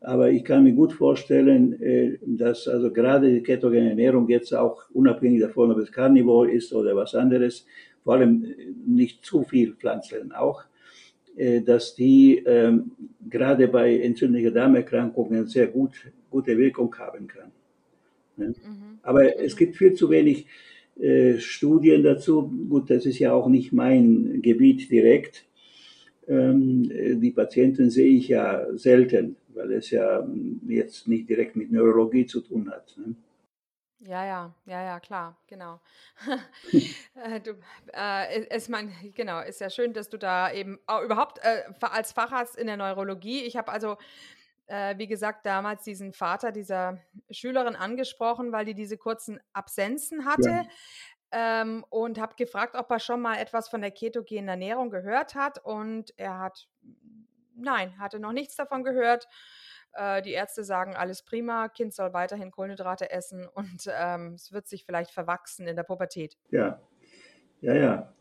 Aber 0.00 0.30
ich 0.30 0.44
kann 0.44 0.64
mir 0.64 0.72
gut 0.72 0.92
vorstellen, 0.92 1.80
äh, 1.80 2.18
dass 2.26 2.66
also 2.66 2.92
gerade 2.92 3.32
die 3.32 3.42
ketogene 3.42 3.90
Ernährung 3.90 4.28
jetzt 4.28 4.52
auch 4.52 4.90
unabhängig 4.92 5.40
davon, 5.40 5.70
ob 5.70 5.78
es 5.78 5.92
Carnivore 5.92 6.50
ist 6.50 6.72
oder 6.72 6.96
was 6.96 7.14
anderes, 7.14 7.64
vor 8.02 8.14
allem 8.14 8.54
nicht 8.86 9.24
zu 9.24 9.44
viel 9.44 9.74
Pflanzen 9.74 10.32
auch, 10.32 10.62
äh, 10.62 10.75
dass 11.64 11.94
die 11.94 12.38
ähm, 12.46 12.92
gerade 13.28 13.68
bei 13.68 13.98
entzündlicher 13.98 14.50
Darmerkrankungen 14.50 15.46
sehr 15.46 15.66
gut, 15.66 16.10
gute 16.30 16.56
Wirkung 16.56 16.94
haben 16.98 17.26
kann. 17.26 17.50
Ne? 18.36 18.48
Mhm. 18.48 18.98
Aber 19.02 19.22
mhm. 19.22 19.30
es 19.38 19.56
gibt 19.56 19.76
viel 19.76 19.94
zu 19.94 20.10
wenig 20.10 20.46
äh, 21.00 21.38
Studien 21.38 22.02
dazu. 22.02 22.50
Gut, 22.68 22.90
das 22.90 23.06
ist 23.06 23.18
ja 23.18 23.32
auch 23.32 23.48
nicht 23.48 23.72
mein 23.72 24.40
Gebiet 24.42 24.90
direkt. 24.90 25.44
Ähm, 26.28 26.90
die 27.20 27.30
Patienten 27.30 27.90
sehe 27.90 28.16
ich 28.16 28.28
ja 28.28 28.66
selten, 28.74 29.36
weil 29.54 29.72
es 29.72 29.90
ja 29.90 30.26
jetzt 30.66 31.06
nicht 31.06 31.28
direkt 31.28 31.54
mit 31.54 31.70
Neurologie 31.70 32.26
zu 32.26 32.40
tun 32.40 32.70
hat. 32.70 32.96
Ne? 32.98 33.14
Ja, 34.06 34.24
ja, 34.24 34.54
ja, 34.66 34.82
ja, 34.82 35.00
klar, 35.00 35.36
genau. 35.46 35.80
Äh, 37.16 37.40
du, 37.40 37.58
äh, 37.94 38.44
ist 38.54 38.68
man, 38.68 38.92
genau, 39.14 39.40
ist 39.40 39.60
ja 39.60 39.70
schön, 39.70 39.94
dass 39.94 40.10
du 40.10 40.18
da 40.18 40.52
eben 40.52 40.78
auch 40.86 41.00
überhaupt 41.00 41.38
äh, 41.42 41.64
als 41.80 42.12
Facharzt 42.12 42.56
in 42.56 42.66
der 42.66 42.76
Neurologie, 42.76 43.42
ich 43.42 43.56
habe 43.56 43.72
also, 43.72 43.96
äh, 44.66 44.98
wie 44.98 45.06
gesagt, 45.06 45.46
damals 45.46 45.82
diesen 45.82 46.12
Vater 46.12 46.52
dieser 46.52 46.98
Schülerin 47.30 47.74
angesprochen, 47.74 48.52
weil 48.52 48.66
die 48.66 48.74
diese 48.74 48.98
kurzen 48.98 49.40
Absenzen 49.54 50.26
hatte. 50.26 50.50
Ja. 50.50 50.64
Ähm, 51.32 51.84
und 51.90 52.20
habe 52.20 52.34
gefragt, 52.36 52.76
ob 52.76 52.90
er 52.90 53.00
schon 53.00 53.20
mal 53.20 53.38
etwas 53.38 53.68
von 53.68 53.80
der 53.80 53.90
ketogenen 53.90 54.48
Ernährung 54.48 54.90
gehört 54.90 55.34
hat. 55.34 55.58
Und 55.64 56.12
er 56.18 56.38
hat, 56.38 56.68
nein, 57.56 57.98
hatte 57.98 58.20
noch 58.20 58.32
nichts 58.32 58.56
davon 58.56 58.84
gehört. 58.84 59.26
Äh, 59.96 60.22
die 60.22 60.32
Ärzte 60.32 60.64
sagen, 60.64 60.94
alles 60.94 61.22
prima, 61.22 61.68
Kind 61.68 61.94
soll 61.94 62.12
weiterhin 62.12 62.50
Kohlenhydrate 62.50 63.10
essen 63.10 63.46
und 63.54 63.88
ähm, 63.98 64.32
es 64.34 64.52
wird 64.52 64.66
sich 64.68 64.84
vielleicht 64.84 65.10
verwachsen 65.10 65.66
in 65.66 65.76
der 65.76 65.84
Pubertät. 65.84 66.36
Ja, 66.50 66.80
ja, 67.60 67.74
ja. 67.74 68.12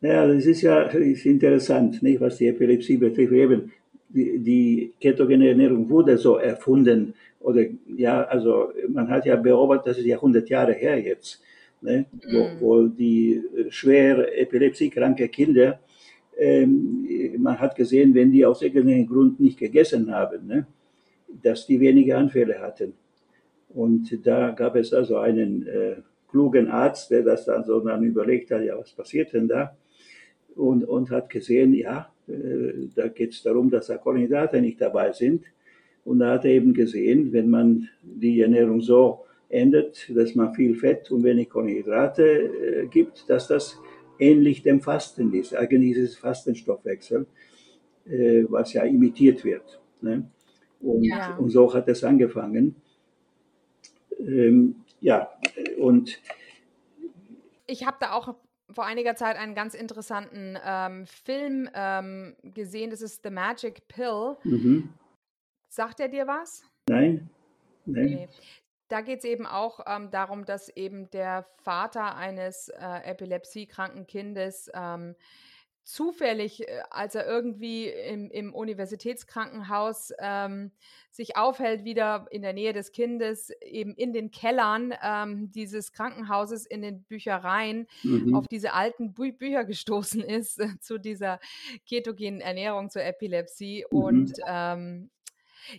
Naja, 0.00 0.26
das 0.26 0.46
ist 0.46 0.62
ja 0.62 0.82
ist 0.82 1.26
interessant, 1.26 2.02
nicht, 2.02 2.20
was 2.20 2.38
die 2.38 2.48
Epilepsie 2.48 2.96
betrifft. 2.96 3.32
Eben, 3.32 3.70
die, 4.08 4.38
die 4.38 4.94
ketogene 4.98 5.48
Ernährung 5.50 5.88
wurde 5.88 6.16
so 6.18 6.36
erfunden. 6.36 7.14
Oder 7.38 7.66
ja, 7.86 8.24
also 8.24 8.72
man 8.88 9.08
hat 9.08 9.26
ja 9.26 9.36
beobachtet, 9.36 9.88
das 9.88 9.98
ist 9.98 10.06
ja 10.06 10.16
100 10.16 10.48
Jahre 10.48 10.72
her 10.72 10.98
jetzt, 11.00 11.42
ne, 11.80 12.06
mm. 12.10 12.32
wo, 12.32 12.38
mhm. 12.38 12.60
wo 12.60 12.86
die 12.88 13.42
schwer 13.68 14.38
epilepsiekranke 14.38 15.28
Kinder, 15.28 15.80
ähm, 16.38 17.06
man 17.38 17.58
hat 17.58 17.76
gesehen, 17.76 18.14
wenn 18.14 18.32
die 18.32 18.44
aus 18.44 18.62
irgendeinem 18.62 19.06
Grund 19.06 19.38
nicht 19.38 19.58
gegessen 19.58 20.10
haben, 20.10 20.46
ne, 20.46 20.66
dass 21.42 21.66
die 21.66 21.80
wenige 21.80 22.16
Anfälle 22.16 22.60
hatten. 22.60 22.94
Und 23.68 24.26
da 24.26 24.50
gab 24.50 24.76
es 24.76 24.92
also 24.92 25.18
einen 25.18 25.66
äh, 25.66 25.96
klugen 26.28 26.68
Arzt, 26.68 27.10
der 27.10 27.22
das 27.22 27.44
dann 27.44 27.64
so 27.64 27.80
dann 27.80 28.02
überlegt 28.02 28.50
hat, 28.50 28.62
ja, 28.64 28.78
was 28.78 28.92
passiert 28.92 29.32
denn 29.32 29.48
da? 29.48 29.76
Und, 30.56 30.84
und 30.84 31.10
hat 31.10 31.30
gesehen, 31.30 31.74
ja, 31.74 32.12
äh, 32.28 32.88
da 32.94 33.08
geht 33.08 33.32
es 33.32 33.42
darum, 33.42 33.70
dass 33.70 33.86
da 33.86 33.96
Kohlenhydrate 33.96 34.60
nicht 34.60 34.80
dabei 34.80 35.12
sind. 35.12 35.44
Und 36.04 36.20
da 36.20 36.32
hat 36.32 36.44
er 36.44 36.52
eben 36.52 36.74
gesehen, 36.74 37.32
wenn 37.32 37.50
man 37.50 37.88
die 38.02 38.40
Ernährung 38.40 38.80
so 38.80 39.24
ändert, 39.48 40.10
dass 40.14 40.34
man 40.34 40.54
viel 40.54 40.74
Fett 40.74 41.10
und 41.10 41.24
wenig 41.24 41.50
Kohlenhydrate 41.50 42.24
äh, 42.24 42.86
gibt, 42.86 43.28
dass 43.28 43.48
das 43.48 43.78
ähnlich 44.18 44.62
dem 44.62 44.80
Fasten 44.80 45.32
ist. 45.34 45.54
Eigentlich 45.54 45.96
ist 45.96 46.10
es 46.12 46.16
Fastenstoffwechsel, 46.16 47.26
äh, 48.06 48.44
was 48.48 48.72
ja 48.72 48.82
imitiert 48.84 49.44
wird. 49.44 49.80
Ne? 50.00 50.24
Und, 50.80 51.04
ja. 51.04 51.36
und 51.36 51.50
so 51.50 51.72
hat 51.72 51.88
es 51.88 52.04
angefangen. 52.04 52.76
Ähm, 54.18 54.76
ja, 55.00 55.30
und 55.78 56.20
ich 57.66 57.86
habe 57.86 57.96
da 58.00 58.12
auch 58.12 58.34
vor 58.72 58.84
einiger 58.84 59.16
Zeit 59.16 59.36
einen 59.36 59.54
ganz 59.54 59.74
interessanten 59.74 60.58
ähm, 60.64 61.06
Film 61.06 61.68
ähm, 61.74 62.36
gesehen. 62.42 62.90
Das 62.90 63.02
ist 63.02 63.22
The 63.22 63.30
Magic 63.30 63.88
Pill. 63.88 64.36
Mhm. 64.44 64.92
Sagt 65.68 66.00
er 66.00 66.08
dir 66.08 66.26
was? 66.26 66.64
Nein. 66.88 67.30
Nein. 67.86 68.04
Okay. 68.04 68.28
Da 68.88 69.02
geht 69.02 69.20
es 69.20 69.24
eben 69.24 69.46
auch 69.46 69.80
ähm, 69.86 70.10
darum, 70.10 70.44
dass 70.44 70.68
eben 70.68 71.10
der 71.10 71.46
Vater 71.62 72.16
eines 72.16 72.68
äh, 72.68 73.10
epilepsiekranken 73.10 74.06
Kindes 74.06 74.70
ähm, 74.74 75.14
zufällig, 75.90 76.68
äh, 76.68 76.82
als 76.90 77.14
er 77.14 77.26
irgendwie 77.26 77.88
im, 77.88 78.30
im 78.30 78.54
Universitätskrankenhaus 78.54 80.12
ähm, 80.18 80.70
sich 81.10 81.36
aufhält, 81.36 81.84
wieder 81.84 82.26
in 82.30 82.42
der 82.42 82.52
Nähe 82.52 82.72
des 82.72 82.92
Kindes, 82.92 83.50
eben 83.60 83.94
in 83.94 84.12
den 84.12 84.30
Kellern 84.30 84.94
ähm, 85.02 85.50
dieses 85.50 85.92
Krankenhauses, 85.92 86.66
in 86.66 86.82
den 86.82 87.02
Büchereien, 87.02 87.88
mhm. 88.02 88.34
auf 88.34 88.46
diese 88.46 88.72
alten 88.72 89.12
Bü 89.12 89.32
Bücher 89.32 89.64
gestoßen 89.64 90.22
ist 90.22 90.60
äh, 90.60 90.78
zu 90.80 90.98
dieser 90.98 91.40
ketogenen 91.86 92.40
Ernährung, 92.40 92.90
zur 92.90 93.04
Epilepsie. 93.04 93.84
Mhm. 93.90 93.98
Und 93.98 94.32
ähm, 94.46 95.10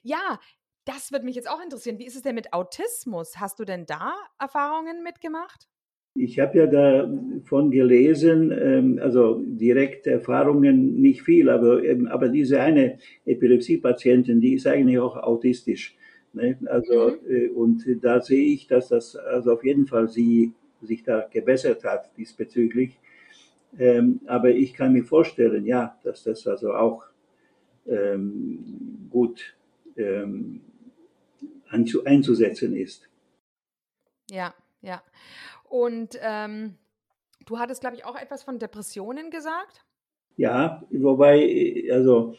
ja, 0.04 0.40
das 0.86 1.12
würde 1.12 1.26
mich 1.26 1.36
jetzt 1.36 1.50
auch 1.50 1.62
interessieren. 1.62 2.00
Wie 2.00 2.06
ist 2.06 2.16
es 2.16 2.24
denn 2.24 2.36
mit 2.36 2.54
Autismus? 2.54 3.40
Hast 3.40 3.60
du 3.60 3.66
denn 3.66 3.86
da 3.86 4.16
Erfahrungen 4.40 5.04
mitgemacht? 5.04 5.71
Ich 6.14 6.40
habe 6.40 6.58
ja 6.58 6.68
davon 6.68 7.72
gelesen, 7.72 8.52
ähm, 8.52 9.00
also 9.02 9.42
direkte 9.46 10.12
Erfahrungen 10.12 11.02
nicht 11.02 11.24
viel, 11.24 11.50
aber, 11.50 11.82
aber 12.10 12.28
diese 12.28 12.60
eine 12.60 12.98
Epilepsie-Patientin, 13.26 14.42
die 14.42 14.56
ist 14.56 14.68
eigentlich 14.68 15.00
auch 15.00 15.16
autistisch. 15.16 15.96
Ne? 16.34 16.58
Also, 16.66 17.18
mhm. 17.26 17.34
Äh, 17.34 17.48
und 17.50 17.86
da 18.02 18.22
sehe 18.22 18.54
ich, 18.54 18.68
dass 18.68 18.90
das 18.90 19.16
also 19.16 19.54
auf 19.54 19.64
jeden 19.64 19.88
Fall 19.88 20.10
sie 20.10 20.54
sich 20.82 21.04
da 21.04 21.28
gebessert 21.32 21.84
hat 21.86 22.12
diesbezüglich. 22.18 23.00
Ähm, 23.80 24.20
aber 24.26 24.50
ich 24.50 24.74
kann 24.74 24.92
mir 24.92 25.06
vorstellen, 25.06 25.66
ja, 25.66 25.98
dass 26.04 26.24
das 26.24 26.46
also 26.46 26.74
auch 26.74 27.04
ähm, 27.88 29.08
gut 29.10 29.56
einzusetzen 32.04 32.76
ist. 32.76 33.08
Ja, 34.30 34.54
ja. 34.82 35.02
Und 35.72 36.20
ähm, 36.22 36.76
du 37.46 37.58
hattest, 37.58 37.80
glaube 37.80 37.96
ich, 37.96 38.04
auch 38.04 38.22
etwas 38.22 38.44
von 38.44 38.60
Depressionen 38.60 39.32
gesagt? 39.32 39.86
Ja, 40.36 40.84
wobei, 40.92 41.88
also 41.90 42.36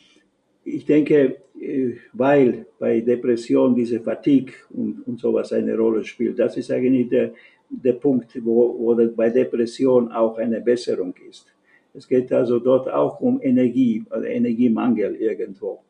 ich 0.65 0.85
denke, 0.85 1.39
äh, 1.59 1.95
weil 2.13 2.67
bei 2.79 3.01
Depression 3.01 3.75
diese 3.75 4.01
Fatigue 4.01 4.53
und, 4.69 5.07
und 5.07 5.19
sowas 5.19 5.51
eine 5.55 5.75
Rolle 5.75 6.05
spielt, 6.05 6.39
das 6.39 6.59
ist 6.59 6.71
eigentlich 6.71 7.09
der, 7.09 7.33
der 7.71 7.95
Punkt, 7.95 8.39
wo, 8.45 8.79
wo 8.79 8.95
bei 9.17 9.31
Depression 9.31 10.13
auch 10.13 10.37
eine 10.37 10.61
Besserung 10.61 11.15
ist. 11.27 11.47
Es 11.95 12.07
geht 12.07 12.31
also 12.35 12.59
dort 12.59 12.91
auch 12.91 13.19
um 13.21 13.41
Energie, 13.41 14.05
also 14.11 14.27
Energiemangel 14.27 15.17
irgendwo. 15.17 15.81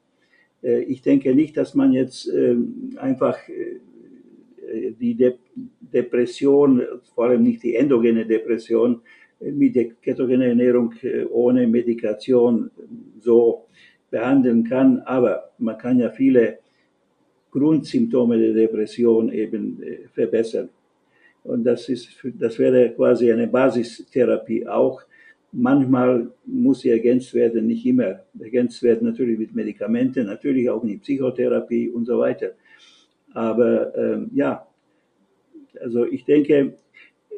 Äh, 0.62 0.82
ich 0.82 1.03
denke 1.03 1.34
nicht, 1.34 1.57
dass 1.57 1.74
man 1.74 1.93
jetzt 1.93 2.28
ähm, 2.28 2.97
einfach 2.99 3.36
äh, 3.49 3.80
die 4.73 5.14
De 5.14 5.35
Depression, 5.81 6.83
vor 7.14 7.27
allem 7.27 7.43
nicht 7.43 7.62
die 7.62 7.77
endogene 7.77 8.25
Depression, 8.25 9.03
mit 9.41 9.75
der 9.75 9.91
ketogenen 10.01 10.49
Ernährung 10.49 10.95
äh, 11.03 11.25
ohne 11.25 11.66
Medikation 11.66 12.70
so 13.20 13.66
behandeln 14.11 14.64
kann. 14.64 15.01
Aber 15.01 15.51
man 15.59 15.79
kann 15.79 15.99
ja 15.99 16.11
viele 16.11 16.59
Grundsymptome 17.51 18.39
der 18.39 18.53
Depression 18.55 19.33
eben 19.33 19.83
äh, 19.83 20.09
verbessern. 20.12 20.68
Und 21.45 21.64
das 21.64 21.89
ist, 21.89 22.09
das 22.39 22.59
wäre 22.59 22.91
quasi 22.91 23.33
eine 23.33 23.49
Basistherapie 23.49 24.66
auch. 24.66 25.03
Manchmal 25.51 26.31
muss 26.47 26.81
sie 26.81 26.91
ergänzt 26.91 27.35
werden, 27.35 27.66
nicht 27.66 27.85
immer 27.85 28.20
ergänzt 28.41 28.83
werden, 28.83 29.09
natürlich 29.09 29.39
mit 29.39 29.55
Medikamenten, 29.55 30.27
natürlich 30.27 30.70
auch 30.70 30.83
mit 30.83 31.03
Psychotherapie 31.03 31.91
und 31.91 32.07
so 32.07 32.18
weiter. 32.18 32.53
Aber 33.35 33.97
ähm, 33.97 34.30
ja, 34.35 34.66
also 35.80 36.05
ich 36.05 36.24
denke, 36.24 36.76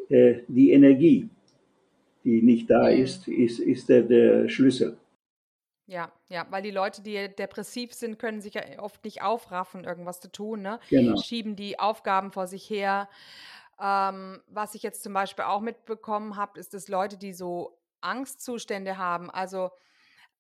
äh, 0.08 0.40
die 0.48 0.72
Energie, 0.72 1.28
die 2.24 2.42
nicht 2.42 2.70
da 2.70 2.90
mhm. 2.90 3.02
ist, 3.02 3.28
ist, 3.28 3.60
ist 3.60 3.88
der, 3.88 4.02
der 4.02 4.48
Schlüssel. 4.48 4.96
Ja, 5.86 6.10
ja, 6.30 6.46
weil 6.48 6.62
die 6.62 6.70
Leute, 6.70 7.02
die 7.02 7.28
depressiv 7.28 7.92
sind, 7.92 8.18
können 8.18 8.40
sich 8.40 8.54
ja 8.54 8.62
oft 8.78 9.04
nicht 9.04 9.20
aufraffen, 9.22 9.84
irgendwas 9.84 10.18
zu 10.20 10.32
tun, 10.32 10.62
ne? 10.62 10.80
Genau. 10.88 11.20
Schieben 11.20 11.56
die 11.56 11.78
Aufgaben 11.78 12.32
vor 12.32 12.46
sich 12.46 12.68
her. 12.70 13.08
Ähm, 13.78 14.40
was 14.46 14.74
ich 14.74 14.82
jetzt 14.82 15.02
zum 15.02 15.12
Beispiel 15.12 15.44
auch 15.44 15.60
mitbekommen 15.60 16.36
habe, 16.36 16.58
ist, 16.58 16.72
dass 16.72 16.88
Leute, 16.88 17.18
die 17.18 17.34
so 17.34 17.76
Angstzustände 18.00 18.96
haben, 18.96 19.30
also 19.30 19.70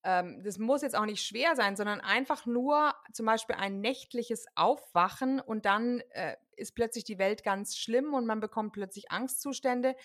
ähm, 0.04 0.42
das 0.42 0.58
muss 0.58 0.82
jetzt 0.82 0.96
auch 0.96 1.06
nicht 1.06 1.24
schwer 1.24 1.56
sein, 1.56 1.76
sondern 1.76 2.00
einfach 2.00 2.46
nur 2.46 2.94
zum 3.12 3.26
Beispiel 3.26 3.56
ein 3.56 3.80
nächtliches 3.80 4.46
Aufwachen 4.54 5.40
und 5.40 5.64
dann 5.64 6.00
äh, 6.10 6.36
ist 6.56 6.74
plötzlich 6.74 7.04
die 7.04 7.18
Welt 7.18 7.42
ganz 7.42 7.76
schlimm 7.76 8.14
und 8.14 8.26
man 8.26 8.40
bekommt 8.40 8.72
plötzlich 8.72 9.10
Angstzustände, 9.10 9.96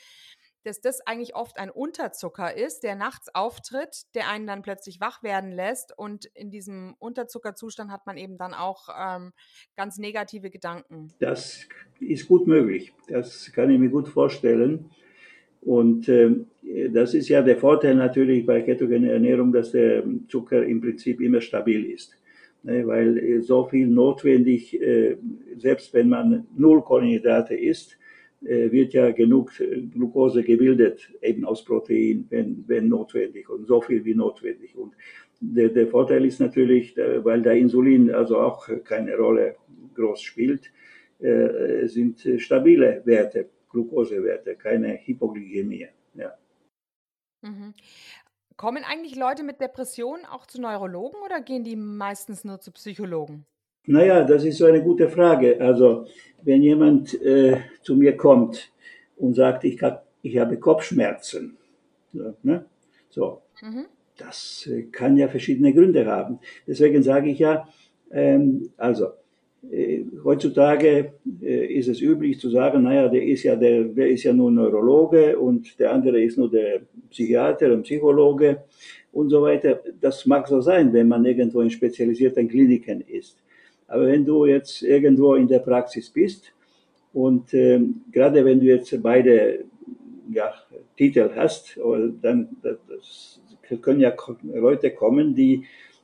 dass 0.63 0.81
das 0.81 1.01
eigentlich 1.01 1.35
oft 1.35 1.57
ein 1.57 1.69
Unterzucker 1.69 2.55
ist, 2.55 2.83
der 2.83 2.95
nachts 2.95 3.33
auftritt, 3.33 4.13
der 4.15 4.29
einen 4.29 4.47
dann 4.47 4.61
plötzlich 4.61 4.99
wach 4.99 5.23
werden 5.23 5.51
lässt 5.51 5.97
und 5.97 6.25
in 6.25 6.49
diesem 6.49 6.95
Unterzuckerzustand 6.99 7.91
hat 7.91 8.05
man 8.05 8.17
eben 8.17 8.37
dann 8.37 8.53
auch 8.53 8.89
ähm, 8.97 9.33
ganz 9.75 9.97
negative 9.97 10.49
Gedanken. 10.49 11.13
Das 11.19 11.67
ist 11.99 12.27
gut 12.27 12.47
möglich. 12.47 12.93
Das 13.07 13.51
kann 13.53 13.69
ich 13.69 13.79
mir 13.79 13.89
gut 13.89 14.09
vorstellen. 14.09 14.91
Und 15.61 16.07
äh, 16.07 16.31
das 16.91 17.13
ist 17.13 17.29
ja 17.29 17.41
der 17.41 17.57
Vorteil 17.57 17.95
natürlich 17.95 18.45
bei 18.45 18.61
ketogener 18.61 19.11
Ernährung, 19.11 19.51
dass 19.51 19.71
der 19.71 20.03
Zucker 20.27 20.65
im 20.65 20.81
Prinzip 20.81 21.21
immer 21.21 21.41
stabil 21.41 21.85
ist. 21.91 22.19
Ne, 22.63 22.85
weil 22.85 23.17
äh, 23.17 23.41
so 23.41 23.65
viel 23.65 23.87
notwendig, 23.87 24.79
äh, 24.81 25.15
selbst 25.57 25.93
wenn 25.93 26.09
man 26.09 26.45
null 26.57 26.81
Kohlenhydrate 26.81 27.55
isst, 27.55 27.97
äh, 28.43 28.69
wird 28.69 28.93
ja 28.93 29.11
genug 29.11 29.53
Glucose 29.93 30.43
gebildet, 30.43 31.09
eben 31.21 31.45
aus 31.45 31.63
Protein, 31.63 32.25
wenn, 32.29 32.65
wenn 32.67 32.89
notwendig 32.89 33.49
und 33.49 33.65
so 33.65 33.79
viel 33.79 34.03
wie 34.03 34.13
notwendig. 34.15 34.75
Und 34.75 34.93
der, 35.39 35.69
der 35.69 35.87
Vorteil 35.87 36.25
ist 36.25 36.41
natürlich, 36.41 36.97
weil 36.97 37.41
der 37.41 37.53
Insulin 37.53 38.11
also 38.11 38.37
auch 38.37 38.67
keine 38.83 39.15
Rolle 39.15 39.55
groß 39.95 40.21
spielt, 40.21 40.69
sind 41.19 42.27
stabile 42.37 43.01
Werte 43.05 43.47
Glukosewerte, 43.69 44.55
keine 44.55 44.97
Hypoglykämie. 44.97 45.87
Ja. 46.15 46.33
Mhm. 47.41 47.73
Kommen 48.57 48.83
eigentlich 48.83 49.15
Leute 49.15 49.43
mit 49.43 49.61
Depressionen 49.61 50.25
auch 50.25 50.45
zu 50.45 50.59
Neurologen 50.59 51.21
oder 51.23 51.41
gehen 51.41 51.63
die 51.63 51.77
meistens 51.77 52.43
nur 52.43 52.59
zu 52.59 52.71
Psychologen? 52.71 53.45
Naja, 53.85 54.23
das 54.23 54.43
ist 54.43 54.57
so 54.57 54.65
eine 54.65 54.83
gute 54.83 55.07
Frage. 55.07 55.59
Also, 55.61 56.05
wenn 56.43 56.61
jemand 56.61 57.13
äh, 57.21 57.61
zu 57.81 57.95
mir 57.95 58.17
kommt 58.17 58.71
und 59.15 59.33
sagt, 59.33 59.63
ich, 59.63 59.81
hab, 59.81 60.05
ich 60.21 60.37
habe 60.37 60.59
Kopfschmerzen, 60.59 61.57
so, 62.11 62.35
ne? 62.43 62.65
so 63.09 63.41
mhm. 63.61 63.85
das 64.17 64.67
äh, 64.67 64.83
kann 64.83 65.15
ja 65.15 65.27
verschiedene 65.27 65.73
Gründe 65.73 66.05
haben. 66.05 66.39
Deswegen 66.67 67.01
sage 67.01 67.29
ich 67.29 67.39
ja, 67.39 67.67
ähm, 68.11 68.71
also, 68.77 69.13
heutzutage 70.23 71.13
äh, 71.41 71.65
ist 71.73 71.87
es 71.87 72.01
üblich 72.01 72.39
zu 72.39 72.49
sagen, 72.49 72.83
naja, 72.83 73.07
der 73.07 73.23
ist 73.23 73.43
ja 73.43 73.55
der, 73.55 73.83
der 73.83 74.09
ist 74.09 74.23
ja 74.23 74.33
nur 74.33 74.51
Neurologe 74.51 75.37
und 75.37 75.79
der 75.79 75.91
andere 75.91 76.21
ist 76.21 76.37
nur 76.37 76.49
der 76.49 76.81
Psychiater 77.09 77.73
und 77.73 77.83
Psychologe 77.83 78.63
und 79.11 79.29
so 79.29 79.41
weiter. 79.41 79.81
Das 79.99 80.25
mag 80.25 80.47
so 80.47 80.61
sein, 80.61 80.93
wenn 80.93 81.07
man 81.07 81.25
irgendwo 81.25 81.61
in 81.61 81.69
spezialisierten 81.69 82.47
Kliniken 82.47 83.01
ist. 83.01 83.37
Aber 83.87 84.07
wenn 84.07 84.23
du 84.23 84.45
jetzt 84.45 84.83
irgendwo 84.83 85.35
in 85.35 85.47
der 85.47 85.59
Praxis 85.59 86.09
bist 86.09 86.53
und 87.13 87.53
äh, 87.53 87.79
gerade 88.11 88.45
wenn 88.45 88.59
du 88.59 88.67
jetzt 88.67 89.01
beide 89.01 89.65
ja, 90.31 90.53
Titel 90.95 91.29
hast, 91.35 91.77
dann 92.21 92.49
das 92.61 93.41
können 93.81 93.99
ja 93.99 94.13
Leute 94.53 94.91
kommen, 94.91 95.35
die 95.35 95.63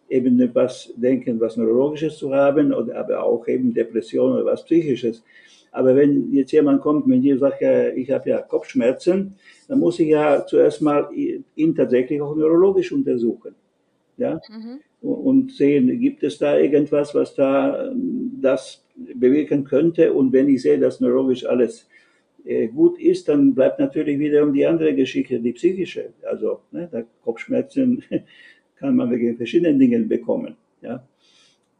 eben 0.09 0.39
etwas 0.39 0.93
denken, 0.95 1.39
was 1.39 1.57
Neurologisches 1.57 2.17
zu 2.17 2.33
haben, 2.33 2.73
oder 2.73 2.97
aber 2.97 3.23
auch 3.23 3.47
eben 3.47 3.73
Depression 3.73 4.33
oder 4.33 4.45
was 4.45 4.63
Psychisches. 4.65 5.23
Aber 5.71 5.95
wenn 5.95 6.31
jetzt 6.31 6.51
jemand 6.51 6.81
kommt 6.81 7.05
mit 7.05 7.23
dir 7.23 7.37
sagt, 7.37 7.61
ja, 7.61 7.89
ich 7.89 8.09
habe 8.09 8.29
ja 8.29 8.41
Kopfschmerzen, 8.41 9.35
dann 9.67 9.79
muss 9.79 9.99
ich 9.99 10.07
ja 10.07 10.45
zuerst 10.45 10.81
mal 10.81 11.09
ihn 11.13 11.75
tatsächlich 11.75 12.21
auch 12.21 12.35
neurologisch 12.35 12.93
untersuchen. 12.93 13.55
Ja? 14.17 14.39
Mhm. 14.49 14.79
Und 15.01 15.51
sehen, 15.51 15.99
gibt 15.99 16.23
es 16.23 16.37
da 16.37 16.57
irgendwas, 16.57 17.13
was 17.13 17.35
da 17.35 17.91
das 18.41 18.85
bewirken 18.95 19.65
könnte? 19.65 20.13
Und 20.13 20.31
wenn 20.31 20.47
ich 20.47 20.61
sehe, 20.61 20.79
dass 20.79 21.01
neurologisch 21.01 21.45
alles 21.45 21.87
äh, 22.45 22.67
gut 22.67 22.97
ist, 22.99 23.27
dann 23.27 23.53
bleibt 23.53 23.79
natürlich 23.79 24.17
wiederum 24.17 24.53
die 24.53 24.65
andere 24.65 24.95
Geschichte, 24.95 25.39
die 25.39 25.51
psychische. 25.51 26.13
Also 26.23 26.61
ne, 26.71 27.05
Kopfschmerzen 27.23 28.03
kann 28.77 28.95
man 28.95 29.11
wegen 29.11 29.37
verschiedenen 29.37 29.79
Dingen 29.79 30.07
bekommen. 30.07 30.55
Ja? 30.81 31.05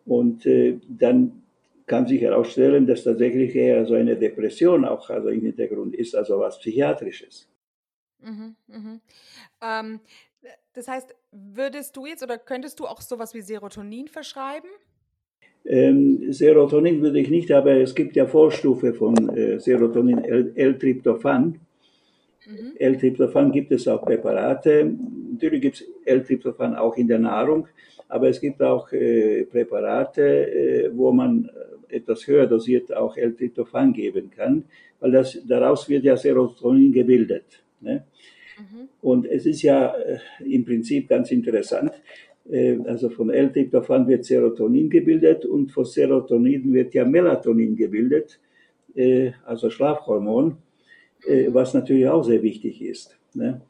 Und 0.06 0.46
äh, 0.46 0.78
dann 0.88 1.43
kann 1.88 2.08
sich 2.08 2.22
herausstellen, 2.22 2.88
dass 2.88 3.04
tatsächlich 3.04 3.56
eher 3.56 3.86
so 3.86 3.93
eine 3.93 4.16
Depression 4.16 4.86
auch 4.86 5.10
also 5.10 5.30
im 5.30 5.41
Hintergrund 5.41 5.96
ist, 5.96 6.16
also 6.16 6.39
was 6.39 6.60
Psychiatrisches. 6.60 7.48
Mhm, 8.22 8.56
mhm. 8.68 9.02
Ähm, 9.62 10.00
das 10.74 10.88
heißt, 10.88 11.16
würdest 11.32 11.96
du 11.96 12.06
jetzt 12.06 12.24
oder 12.24 12.38
könntest 12.38 12.80
du 12.80 12.86
auch 12.86 13.02
sowas 13.02 13.34
wie 13.34 13.41
Serotonin 13.41 14.08
verschreiben? 14.08 14.70
Ähm, 15.66 16.32
Serotonin 16.32 17.02
würde 17.02 17.20
ich 17.20 17.30
nicht, 17.30 17.52
aber 17.52 17.74
es 17.78 17.96
gibt 17.96 18.16
ja 18.16 18.28
Vorstufe 18.28 18.93
von 18.93 19.30
äh, 19.36 19.60
Serotonin, 19.60 20.24
L-Tryptophan. 20.24 21.60
Mhm. 22.46 22.74
L-Tryptophan 22.78 23.52
gibt 23.52 23.72
es 23.72 23.88
auch 23.88 24.04
Präparate. 24.04 24.93
Natürlich 25.36 25.61
gibt 25.61 25.75
es 25.75 25.88
L-Tryptophan 26.05 26.75
auch 26.75 26.95
in 26.97 27.07
der 27.07 27.19
Nahrung, 27.19 27.67
aber 28.07 28.29
es 28.29 28.39
gibt 28.39 28.61
auch 28.61 28.91
äh, 28.91 29.43
Präparate, 29.45 30.23
äh, 30.23 30.91
wo 30.93 31.11
man 31.11 31.49
etwas 31.89 32.27
höher 32.27 32.47
dosiert 32.47 32.93
auch 32.95 33.17
L-Tryptophan 33.17 33.93
geben 33.93 34.29
kann, 34.31 34.65
weil 34.99 35.11
das, 35.11 35.39
daraus 35.47 35.88
wird 35.89 36.03
ja 36.03 36.17
Serotonin 36.17 36.91
gebildet. 36.91 37.63
Ne? 37.81 38.05
Mhm. 38.57 38.89
Und 39.01 39.25
es 39.25 39.45
ist 39.45 39.61
ja 39.61 39.95
äh, 39.95 40.19
im 40.45 40.65
Prinzip 40.65 41.09
ganz 41.09 41.31
interessant. 41.31 41.91
Äh, 42.49 42.77
also 42.86 43.09
von 43.09 43.29
L-Tryptophan 43.29 44.07
wird 44.07 44.25
Serotonin 44.25 44.89
gebildet 44.89 45.45
und 45.45 45.71
von 45.71 45.86
Serotonin 45.86 46.73
wird 46.73 46.93
ja 46.93 47.05
Melatonin 47.05 47.75
gebildet, 47.75 48.39
äh, 48.95 49.31
also 49.45 49.69
Schlafhormon, 49.69 50.57
mhm. 51.27 51.53
was 51.53 51.73
natürlich 51.73 52.07
auch 52.07 52.23
sehr 52.23 52.41
wichtig 52.41 52.81
ist. 52.81 53.17
Ne? 53.33 53.61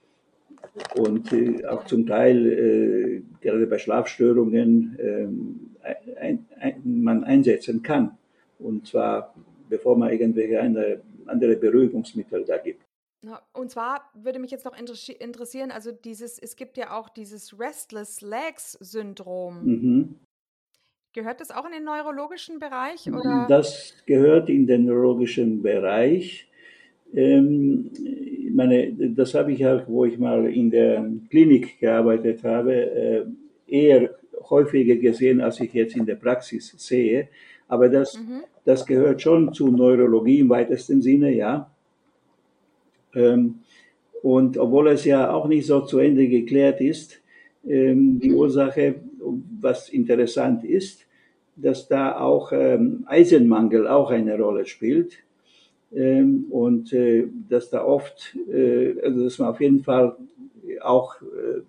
Und 0.95 1.31
auch 1.67 1.85
zum 1.85 2.05
Teil, 2.05 3.23
gerade 3.41 3.67
bei 3.67 3.77
Schlafstörungen, 3.77 4.97
ähm, 4.99 5.75
ein, 6.19 6.45
ein, 6.59 6.81
man 6.83 7.23
einsetzen 7.23 7.81
kann. 7.81 8.17
Und 8.59 8.87
zwar, 8.87 9.33
bevor 9.69 9.97
man 9.97 10.11
irgendwelche 10.11 10.59
andere 10.59 11.55
Beruhigungsmittel 11.55 12.45
da 12.45 12.57
gibt. 12.57 12.83
Und 13.53 13.71
zwar 13.71 14.11
würde 14.13 14.39
mich 14.39 14.51
jetzt 14.51 14.65
noch 14.65 14.77
interessieren, 14.77 15.71
also 15.71 15.91
dieses, 15.91 16.37
es 16.37 16.55
gibt 16.55 16.77
ja 16.77 16.95
auch 16.97 17.09
dieses 17.09 17.59
Restless 17.59 18.21
Legs 18.21 18.73
Syndrom. 18.73 19.65
Mhm. 19.65 20.15
Gehört 21.13 21.39
das 21.39 21.49
auch 21.49 21.65
in 21.65 21.71
den 21.71 21.85
neurologischen 21.85 22.59
Bereich? 22.59 23.09
Oder? 23.09 23.45
Das 23.47 23.93
gehört 24.05 24.49
in 24.49 24.67
den 24.67 24.85
neurologischen 24.85 25.61
Bereich. 25.61 26.51
Ähm, 27.15 27.91
meine, 28.55 28.93
das 28.93 29.33
habe 29.33 29.51
ich 29.51 29.65
auch, 29.65 29.81
wo 29.87 30.05
ich 30.05 30.17
mal 30.17 30.51
in 30.51 30.71
der 30.71 31.05
Klinik 31.29 31.79
gearbeitet 31.79 32.43
habe, 32.43 32.73
äh, 32.73 33.25
eher 33.67 34.15
häufiger 34.49 34.95
gesehen, 34.95 35.41
als 35.41 35.59
ich 35.59 35.73
jetzt 35.73 35.95
in 35.95 36.05
der 36.05 36.15
Praxis 36.15 36.73
sehe. 36.77 37.27
Aber 37.67 37.89
das, 37.89 38.17
mhm. 38.17 38.43
das 38.63 38.85
gehört 38.85 39.21
schon 39.21 39.53
zu 39.53 39.67
Neurologie 39.67 40.39
im 40.39 40.49
weitesten 40.49 41.01
Sinne, 41.01 41.33
ja. 41.33 41.69
Ähm, 43.13 43.59
und 44.21 44.57
obwohl 44.57 44.87
es 44.89 45.05
ja 45.05 45.31
auch 45.31 45.47
nicht 45.47 45.67
so 45.67 45.81
zu 45.81 45.99
Ende 45.99 46.27
geklärt 46.27 46.81
ist, 46.81 47.21
ähm, 47.67 48.19
die 48.19 48.29
mhm. 48.29 48.37
Ursache, 48.37 48.95
was 49.59 49.89
interessant 49.89 50.63
ist, 50.63 51.05
dass 51.55 51.87
da 51.87 52.19
auch 52.19 52.51
ähm, 52.51 53.03
Eisenmangel 53.07 53.87
auch 53.87 54.11
eine 54.11 54.37
Rolle 54.37 54.65
spielt. 54.65 55.24
Und 55.91 56.91
äh, 56.93 57.27
dass 57.49 57.69
da 57.69 57.85
oft, 57.85 58.35
äh, 58.51 58.99
also 59.01 59.23
dass 59.23 59.39
man 59.39 59.49
auf 59.49 59.61
jeden 59.61 59.83
Fall 59.83 60.15
auch 60.81 61.21
äh, 61.21 61.61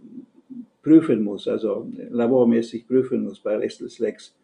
prüfen 0.83 1.23
muss, 1.23 1.47
also 1.47 1.87
labormäßig 2.11 2.87
prüfen 2.87 3.25
muss 3.25 3.41
bei 3.41 3.57
Restless 3.57 3.99
Legs. 3.99 4.35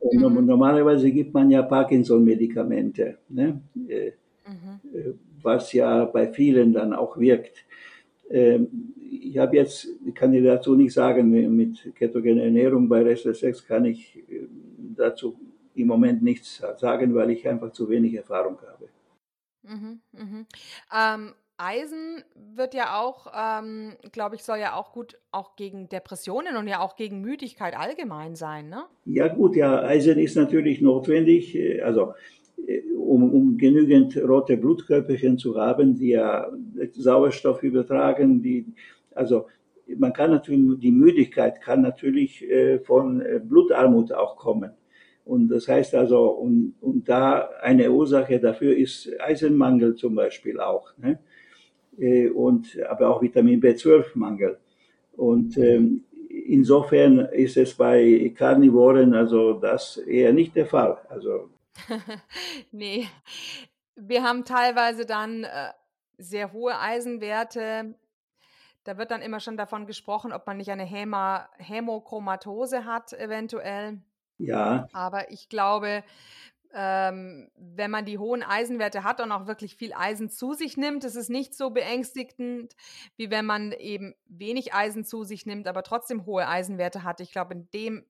Und 0.00 0.20
mhm. 0.20 0.46
normalerweise 0.46 1.10
gibt 1.10 1.34
man 1.34 1.50
ja 1.50 1.62
Parkinson-Medikamente. 1.62 3.18
Ne? 3.28 3.60
Mhm 3.74 4.12
was 5.42 5.72
ja 5.72 6.04
bei 6.04 6.28
vielen 6.32 6.72
dann 6.72 6.92
auch 6.92 7.18
wirkt. 7.18 7.64
Ähm, 8.30 8.68
ich 9.10 9.38
habe 9.38 9.56
jetzt, 9.56 9.88
kann 10.14 10.34
ich 10.34 10.44
dazu 10.44 10.76
nicht 10.76 10.92
sagen, 10.92 11.30
mit 11.56 11.94
ketogener 11.94 12.44
Ernährung 12.44 12.88
bei 12.88 13.02
Restless 13.02 13.40
Sex 13.40 13.66
kann 13.66 13.84
ich 13.84 14.16
äh, 14.28 14.46
dazu 14.96 15.36
im 15.78 15.86
Moment 15.88 16.22
nichts 16.22 16.62
sagen, 16.76 17.14
weil 17.14 17.30
ich 17.30 17.46
einfach 17.48 17.72
zu 17.72 17.88
wenig 17.88 18.14
Erfahrung 18.14 18.58
habe. 18.60 18.88
Mhm, 19.62 20.00
mhm. 20.12 20.46
Ähm, 20.94 21.34
Eisen 21.56 22.22
wird 22.54 22.72
ja 22.74 23.00
auch, 23.00 23.26
ähm, 23.36 23.96
glaube 24.12 24.36
ich, 24.36 24.44
soll 24.44 24.58
ja 24.58 24.74
auch 24.74 24.92
gut 24.92 25.18
auch 25.32 25.56
gegen 25.56 25.88
Depressionen 25.88 26.56
und 26.56 26.68
ja 26.68 26.80
auch 26.80 26.94
gegen 26.94 27.20
Müdigkeit 27.20 27.76
allgemein 27.76 28.36
sein, 28.36 28.68
ne? 28.68 28.84
Ja 29.04 29.26
gut, 29.26 29.56
ja, 29.56 29.82
Eisen 29.82 30.18
ist 30.18 30.36
natürlich 30.36 30.80
notwendig. 30.80 31.56
Äh, 31.56 31.80
also 31.80 32.14
um, 32.96 33.32
um 33.32 33.56
genügend 33.56 34.16
rote 34.16 34.56
Blutkörperchen 34.56 35.38
zu 35.38 35.56
haben, 35.56 35.96
die 35.96 36.10
ja 36.10 36.50
Sauerstoff 36.92 37.62
übertragen, 37.62 38.42
die, 38.42 38.66
also 39.14 39.46
man 39.96 40.12
kann 40.12 40.30
natürlich, 40.30 40.80
die 40.80 40.90
Müdigkeit 40.90 41.60
kann 41.60 41.80
natürlich 41.80 42.48
äh, 42.48 42.78
von 42.80 43.20
äh, 43.20 43.40
Blutarmut 43.42 44.12
auch 44.12 44.36
kommen. 44.36 44.72
Und 45.28 45.48
das 45.48 45.68
heißt 45.68 45.94
also, 45.94 46.30
und, 46.30 46.76
und 46.80 47.06
da 47.06 47.50
eine 47.60 47.92
Ursache 47.92 48.40
dafür 48.40 48.74
ist 48.74 49.10
Eisenmangel 49.20 49.94
zum 49.94 50.14
Beispiel 50.14 50.58
auch. 50.58 50.96
Ne? 50.96 51.18
Äh, 51.98 52.30
und, 52.30 52.80
aber 52.88 53.10
auch 53.10 53.20
Vitamin 53.20 53.60
B12-Mangel. 53.60 54.58
Und 55.18 55.58
ähm, 55.58 56.04
insofern 56.30 57.18
ist 57.26 57.58
es 57.58 57.74
bei 57.74 58.32
Karnivoren 58.34 59.12
also 59.12 59.52
das 59.52 59.98
eher 59.98 60.32
nicht 60.32 60.56
der 60.56 60.64
Fall. 60.64 60.96
Also 61.10 61.50
nee, 62.72 63.06
wir 63.96 64.22
haben 64.22 64.46
teilweise 64.46 65.04
dann 65.04 65.44
äh, 65.44 65.72
sehr 66.16 66.54
hohe 66.54 66.80
Eisenwerte. 66.80 67.96
Da 68.84 68.96
wird 68.96 69.10
dann 69.10 69.20
immer 69.20 69.40
schon 69.40 69.58
davon 69.58 69.86
gesprochen, 69.86 70.32
ob 70.32 70.46
man 70.46 70.56
nicht 70.56 70.70
eine 70.70 70.86
Häma 70.86 71.50
Hämochromatose 71.58 72.86
hat, 72.86 73.12
eventuell. 73.12 73.98
Ja. 74.38 74.88
Aber 74.92 75.30
ich 75.30 75.48
glaube, 75.48 76.02
ähm, 76.74 77.48
wenn 77.56 77.90
man 77.90 78.04
die 78.04 78.18
hohen 78.18 78.42
Eisenwerte 78.42 79.04
hat 79.04 79.20
und 79.20 79.32
auch 79.32 79.46
wirklich 79.46 79.76
viel 79.76 79.92
Eisen 79.94 80.28
zu 80.28 80.52
sich 80.52 80.76
nimmt, 80.76 81.04
ist 81.04 81.16
es 81.16 81.28
nicht 81.28 81.54
so 81.54 81.70
beängstigend, 81.70 82.74
wie 83.16 83.30
wenn 83.30 83.46
man 83.46 83.72
eben 83.72 84.14
wenig 84.28 84.74
Eisen 84.74 85.04
zu 85.04 85.24
sich 85.24 85.46
nimmt, 85.46 85.66
aber 85.66 85.82
trotzdem 85.82 86.26
hohe 86.26 86.46
Eisenwerte 86.46 87.04
hat. 87.04 87.20
Ich 87.20 87.32
glaube, 87.32 87.54
in 87.54 87.68
dem 87.72 88.04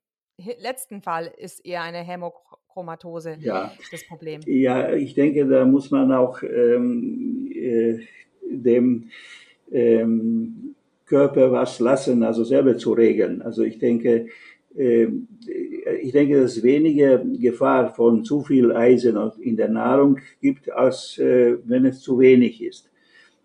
letzten 0.61 1.03
Fall 1.03 1.33
ist 1.37 1.65
eher 1.65 1.83
eine 1.83 1.99
Hämochromatose 1.99 3.39
ja. 3.41 3.73
das 3.91 4.07
Problem. 4.07 4.41
Ja, 4.47 4.93
ich 4.93 5.15
denke, 5.15 5.47
da 5.47 5.65
muss 5.65 5.91
man 5.91 6.13
auch 6.13 6.43
ähm, 6.43 7.51
äh, 7.53 7.99
dem 8.51 9.11
ähm, 9.71 10.75
Körper 11.07 11.53
was 11.53 11.81
lassen, 11.81 12.23
also 12.23 12.45
selber 12.45 12.77
zu 12.77 12.93
regeln. 12.93 13.43
Also 13.43 13.63
ich 13.63 13.79
denke, 13.79 14.29
ich 14.75 16.13
denke, 16.13 16.41
dass 16.41 16.57
es 16.57 16.63
weniger 16.63 17.19
Gefahr 17.19 17.93
von 17.95 18.25
zu 18.25 18.43
viel 18.43 18.73
Eisen 18.73 19.17
in 19.41 19.57
der 19.57 19.69
Nahrung 19.69 20.19
gibt, 20.41 20.71
als 20.71 21.19
äh, 21.19 21.57
wenn 21.65 21.87
es 21.87 22.01
zu 22.01 22.19
wenig 22.19 22.63
ist. 22.63 22.91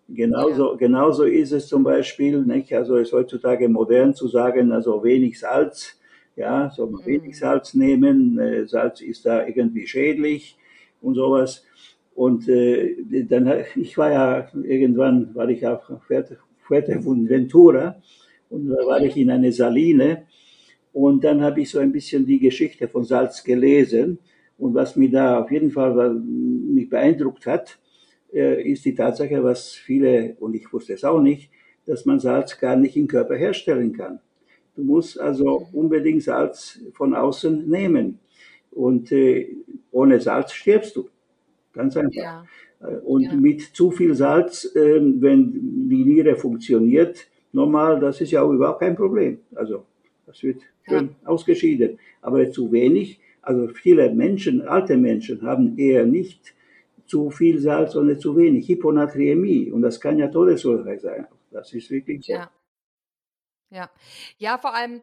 Genauso, 0.08 0.72
ja. 0.72 0.76
genauso 0.76 1.24
ist 1.24 1.52
es 1.52 1.66
zum 1.66 1.82
Beispiel, 1.82 2.42
nicht? 2.42 2.72
also 2.74 2.96
es 2.96 3.08
ist 3.08 3.14
heutzutage 3.14 3.68
modern 3.68 4.14
zu 4.14 4.28
sagen, 4.28 4.70
also 4.70 5.02
wenig 5.02 5.40
Salz, 5.40 5.98
ja, 6.36 6.70
soll 6.70 6.90
man 6.90 7.06
wenig 7.06 7.28
mhm. 7.28 7.32
Salz 7.32 7.74
nehmen, 7.74 8.38
äh, 8.38 8.66
Salz 8.66 9.00
ist 9.00 9.24
da 9.24 9.46
irgendwie 9.46 9.86
schädlich 9.86 10.58
und 11.00 11.14
sowas. 11.14 11.64
Und 12.14 12.48
äh, 12.48 12.96
dann, 13.28 13.64
ich 13.76 13.96
war 13.96 14.12
ja 14.12 14.48
irgendwann, 14.62 15.34
war 15.34 15.48
ich 15.48 15.66
auf 15.66 15.82
Fuerteventura 16.66 17.96
und 18.50 18.68
da 18.68 18.86
war 18.86 19.00
ich 19.00 19.16
in 19.16 19.30
einer 19.30 19.52
Saline 19.52 20.26
und 20.94 21.24
dann 21.24 21.42
habe 21.42 21.60
ich 21.60 21.70
so 21.70 21.80
ein 21.80 21.92
bisschen 21.92 22.24
die 22.24 22.38
Geschichte 22.38 22.86
von 22.88 23.04
Salz 23.04 23.42
gelesen 23.42 24.18
und 24.56 24.74
was 24.74 24.94
mir 24.94 25.10
da 25.10 25.40
auf 25.40 25.50
jeden 25.50 25.72
Fall 25.72 26.14
mich 26.14 26.88
beeindruckt 26.88 27.46
hat, 27.46 27.78
äh, 28.32 28.62
ist 28.62 28.84
die 28.84 28.94
Tatsache, 28.94 29.42
was 29.42 29.72
viele, 29.72 30.36
und 30.38 30.54
ich 30.54 30.72
wusste 30.72 30.94
es 30.94 31.02
auch 31.02 31.20
nicht, 31.20 31.50
dass 31.84 32.06
man 32.06 32.20
Salz 32.20 32.58
gar 32.58 32.76
nicht 32.76 32.96
im 32.96 33.08
Körper 33.08 33.34
herstellen 33.34 33.92
kann. 33.92 34.20
Du 34.76 34.84
musst 34.84 35.18
also 35.18 35.66
unbedingt 35.72 36.22
Salz 36.22 36.80
von 36.92 37.12
außen 37.12 37.68
nehmen. 37.68 38.20
Und 38.70 39.10
äh, 39.10 39.48
ohne 39.90 40.20
Salz 40.20 40.52
stirbst 40.52 40.94
du. 40.94 41.08
Ganz 41.72 41.96
einfach. 41.96 42.12
Ja. 42.14 42.44
Äh, 42.80 42.98
und 43.04 43.22
ja. 43.22 43.34
mit 43.34 43.62
zu 43.62 43.90
viel 43.90 44.14
Salz, 44.14 44.64
äh, 44.76 45.00
wenn 45.00 45.88
die 45.88 46.04
Niere 46.04 46.36
funktioniert, 46.36 47.26
normal, 47.52 47.98
das 47.98 48.20
ist 48.20 48.30
ja 48.30 48.42
auch 48.42 48.52
überhaupt 48.52 48.80
kein 48.80 48.96
Problem. 48.96 49.38
Also 49.54 49.84
das 50.26 50.42
wird 50.42 50.62
schön 50.88 51.16
ja. 51.22 51.28
ausgeschieden. 51.28 51.98
Aber 52.20 52.50
zu 52.50 52.72
wenig, 52.72 53.20
also 53.42 53.68
viele 53.68 54.12
Menschen, 54.12 54.62
alte 54.62 54.96
Menschen 54.96 55.42
haben 55.42 55.78
eher 55.78 56.06
nicht 56.06 56.54
zu 57.06 57.30
viel 57.30 57.58
Salz, 57.58 57.92
sondern 57.92 58.18
zu 58.18 58.36
wenig. 58.36 58.68
Hyponatriämie. 58.68 59.70
Und 59.70 59.82
das 59.82 60.00
kann 60.00 60.18
ja 60.18 60.28
Todesursache 60.28 60.98
sein. 60.98 61.26
Das 61.50 61.72
ist 61.72 61.90
wirklich 61.90 62.24
so. 62.24 62.32
Ja. 62.32 62.50
Ja. 63.70 63.90
Ja, 64.38 64.58
vor 64.58 64.74
allem 64.74 65.02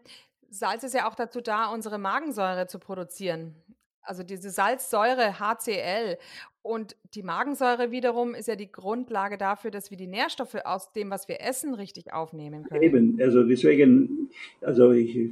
Salz 0.50 0.84
ist 0.84 0.96
ja 0.96 1.08
auch 1.10 1.16
dazu 1.16 1.42
da, 1.42 1.68
unsere 1.68 1.98
Magensäure 1.98 2.68
zu 2.68 2.80
produzieren. 2.80 3.56
Also 4.02 4.24
diese 4.24 4.50
Salzsäure 4.50 5.40
HCl 5.40 6.18
und 6.64 6.96
die 7.14 7.24
Magensäure 7.24 7.92
wiederum 7.92 8.34
ist 8.34 8.48
ja 8.48 8.56
die 8.56 8.72
Grundlage 8.72 9.38
dafür, 9.38 9.72
dass 9.72 9.92
wir 9.92 9.98
die 9.98 10.08
Nährstoffe 10.08 10.56
aus 10.64 10.92
dem, 10.92 11.10
was 11.10 11.28
wir 11.28 11.42
essen, 11.42 11.74
richtig 11.74 12.12
aufnehmen 12.12 12.64
können. 12.64 12.82
Eben, 12.82 13.20
also 13.22 13.44
deswegen, 13.44 14.21
also 14.62 14.92
ich, 14.92 15.32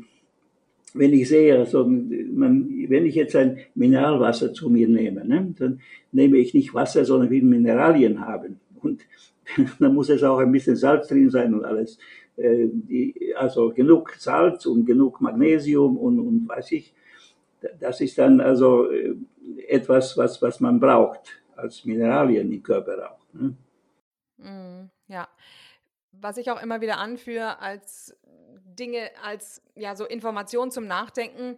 wenn 0.94 1.14
ich 1.14 1.30
sehe, 1.30 1.58
also 1.58 1.86
man, 1.86 2.70
wenn 2.88 3.06
ich 3.06 3.16
jetzt 3.16 3.36
ein 3.36 3.60
Mineralwasser 3.76 4.54
zu 4.54 4.70
mir 4.70 4.88
nehme, 4.88 5.26
ne, 5.26 5.54
dann 5.58 5.82
nehme 6.12 6.38
ich 6.38 6.54
nicht 6.54 6.74
Wasser, 6.74 7.06
sondern 7.06 7.30
will 7.30 7.44
Mineralien 7.44 8.20
haben. 8.22 8.60
Und 8.82 9.06
dann 9.80 9.94
muss 9.94 10.10
es 10.10 10.24
auch 10.24 10.40
ein 10.40 10.52
bisschen 10.52 10.76
Salz 10.76 11.08
drin 11.08 11.30
sein 11.30 11.54
und 11.54 11.66
alles. 11.66 11.98
Äh, 12.38 12.68
die, 12.72 13.34
also 13.38 13.70
genug 13.70 14.16
Salz 14.18 14.66
und 14.66 14.86
genug 14.86 15.22
Magnesium 15.22 15.98
und, 15.98 16.20
und 16.20 16.48
weiß 16.48 16.72
ich. 16.72 16.94
Das 17.80 18.00
ist 18.00 18.18
dann 18.18 18.40
also 18.40 18.90
äh, 18.90 19.16
etwas, 19.68 20.18
was, 20.18 20.42
was 20.42 20.60
man 20.60 20.80
braucht 20.80 21.42
als 21.56 21.84
Mineralien 21.86 22.52
im 22.52 22.64
Körper 22.64 23.12
auch. 23.12 23.34
Ne? 23.34 23.56
Mm, 24.38 24.90
ja. 25.08 25.28
Was 26.12 26.38
ich 26.38 26.50
auch 26.50 26.62
immer 26.62 26.82
wieder 26.82 26.98
anführe 26.98 27.60
als 27.60 28.18
Dinge, 28.80 29.12
als 29.24 29.62
ja 29.76 29.96
so 29.96 30.06
Information 30.06 30.72
zum 30.72 30.88
Nachdenken, 30.88 31.58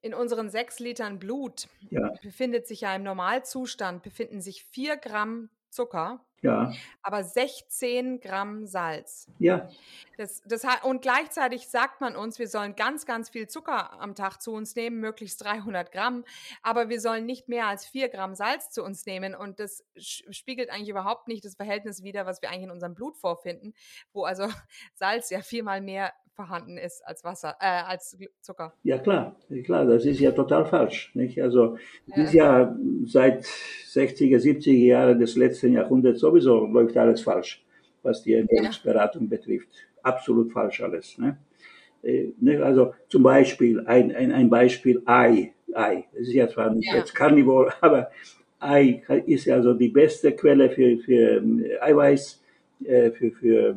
in 0.00 0.14
unseren 0.14 0.50
sechs 0.50 0.78
Litern 0.78 1.18
Blut 1.18 1.68
ja. 1.90 2.12
befindet 2.22 2.66
sich 2.66 2.82
ja 2.82 2.94
im 2.94 3.02
Normalzustand, 3.02 4.02
befinden 4.02 4.40
sich 4.40 4.64
vier 4.64 4.96
Gramm 4.96 5.50
Zucker, 5.70 6.24
ja. 6.40 6.72
aber 7.02 7.22
16 7.22 8.20
Gramm 8.20 8.66
Salz. 8.66 9.26
Ja. 9.38 9.68
Das, 10.16 10.42
das, 10.46 10.64
und 10.82 11.02
gleichzeitig 11.02 11.68
sagt 11.68 12.00
man 12.00 12.16
uns, 12.16 12.38
wir 12.38 12.48
sollen 12.48 12.74
ganz, 12.74 13.06
ganz 13.06 13.28
viel 13.28 13.48
Zucker 13.48 14.00
am 14.00 14.14
Tag 14.14 14.40
zu 14.40 14.52
uns 14.52 14.74
nehmen, 14.76 14.98
möglichst 15.00 15.44
300 15.44 15.92
Gramm, 15.92 16.24
aber 16.62 16.88
wir 16.88 17.00
sollen 17.00 17.26
nicht 17.26 17.48
mehr 17.48 17.66
als 17.66 17.86
4 17.86 18.08
Gramm 18.08 18.34
Salz 18.34 18.70
zu 18.70 18.82
uns 18.82 19.04
nehmen. 19.04 19.34
Und 19.34 19.60
das 19.60 19.84
spiegelt 19.94 20.70
eigentlich 20.70 20.88
überhaupt 20.88 21.28
nicht 21.28 21.44
das 21.44 21.56
Verhältnis 21.56 22.02
wider, 22.02 22.24
was 22.24 22.40
wir 22.40 22.50
eigentlich 22.50 22.64
in 22.64 22.70
unserem 22.70 22.94
Blut 22.94 23.18
vorfinden, 23.18 23.74
wo 24.12 24.24
also 24.24 24.48
Salz 24.94 25.30
ja 25.30 25.42
viermal 25.42 25.80
mehr 25.80 26.12
vorhanden 26.38 26.78
ist 26.78 27.04
als 27.04 27.24
Wasser, 27.24 27.56
äh, 27.58 27.82
als 27.82 28.16
Zucker. 28.40 28.72
Ja 28.84 28.98
klar, 28.98 29.34
klar, 29.64 29.84
das 29.84 30.04
ist 30.04 30.20
ja 30.20 30.30
total 30.30 30.64
falsch. 30.66 31.10
Nicht? 31.14 31.42
Also 31.42 31.76
ja. 32.06 32.22
ist 32.22 32.32
ja 32.32 32.76
seit 33.06 33.44
60er, 33.44 34.38
70er 34.38 34.86
Jahren 34.86 35.18
des 35.18 35.34
letzten 35.34 35.72
Jahrhunderts 35.72 36.20
sowieso 36.20 36.64
läuft 36.66 36.96
alles 36.96 37.22
falsch, 37.22 37.64
was 38.04 38.22
die 38.22 38.34
Ernährungsberatung 38.34 39.22
ja. 39.22 39.28
betrifft. 39.30 39.68
Absolut 40.04 40.52
falsch 40.52 40.80
alles. 40.80 41.18
Ne? 41.18 41.38
Äh, 42.04 42.28
ne? 42.38 42.62
Also 42.62 42.94
zum 43.08 43.24
Beispiel 43.24 43.84
ein, 43.86 44.14
ein, 44.14 44.30
ein 44.30 44.48
Beispiel 44.48 45.02
Ei. 45.06 45.54
Ei. 45.74 46.04
Das 46.12 46.28
ist 46.28 46.34
ja 46.34 46.46
zwar 46.48 46.72
nicht 46.72 46.88
ja. 46.88 46.98
jetzt 46.98 47.16
Carnivore, 47.16 47.72
aber 47.80 48.12
Ei 48.60 49.02
ist 49.26 49.46
ja 49.46 49.56
also 49.56 49.74
die 49.74 49.88
beste 49.88 50.30
Quelle 50.30 50.70
für, 50.70 50.98
für 50.98 51.42
äh, 51.42 51.80
Eiweiß, 51.80 52.40
äh, 52.84 53.10
für, 53.10 53.32
für 53.32 53.76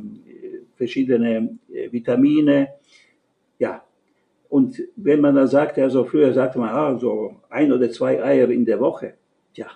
verschiedene 0.81 1.59
äh, 1.71 1.91
Vitamine. 1.91 2.69
Ja, 3.59 3.83
und 4.49 4.81
wenn 4.95 5.21
man 5.21 5.35
dann 5.35 5.47
sagt, 5.47 5.77
also 5.77 6.03
früher 6.05 6.33
sagte 6.33 6.57
man, 6.57 6.69
ah, 6.69 6.97
so 6.97 7.35
ein 7.49 7.71
oder 7.71 7.91
zwei 7.91 8.13
Eier 8.23 8.49
in 8.49 8.65
der 8.65 8.79
Woche. 8.79 9.13
Ja, 9.53 9.67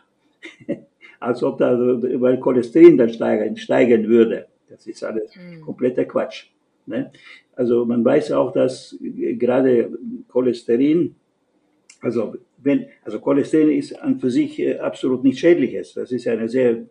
als 1.20 1.44
ob 1.44 1.60
da, 1.60 1.78
weil 2.24 2.40
Cholesterin 2.40 2.98
dann 2.98 3.10
steigen, 3.10 3.56
steigen 3.56 4.08
würde. 4.08 4.48
Das 4.68 4.88
ist 4.88 5.04
alles 5.04 5.30
mhm. 5.36 5.62
kompletter 5.62 6.06
Quatsch. 6.06 6.48
Ne? 6.88 7.12
Also 7.56 7.86
man 7.86 8.04
weiß 8.04 8.32
auch, 8.32 8.52
dass 8.52 8.98
gerade 9.00 9.92
Cholesterin, 10.28 11.16
also 12.02 12.36
wenn, 12.58 12.88
also 13.04 13.20
Cholesterin 13.20 13.72
ist 13.78 13.94
an 14.02 14.20
für 14.20 14.32
sich 14.32 14.60
äh, 14.60 14.80
absolut 14.80 15.24
nicht 15.24 15.38
schädliches. 15.38 15.94
Das 15.94 16.12
ist 16.12 16.28
eine 16.28 16.50
sehr 16.50 16.86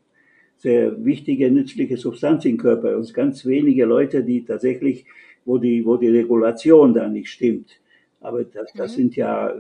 sehr 0.59 1.05
wichtige, 1.05 1.51
nützliche 1.51 1.97
Substanz 1.97 2.45
im 2.45 2.57
Körper. 2.57 2.97
Und 2.97 3.13
ganz 3.13 3.45
wenige 3.45 3.85
Leute, 3.85 4.23
die 4.23 4.45
tatsächlich, 4.45 5.05
wo 5.45 5.59
die, 5.59 5.85
wo 5.85 5.97
die 5.97 6.09
Regulation 6.09 6.95
da 6.95 7.09
nicht 7.09 7.29
stimmt. 7.29 7.81
Aber 8.21 8.45
das, 8.45 8.73
das 8.75 8.93
mhm. 8.93 8.97
sind 8.97 9.17
ja 9.17 9.55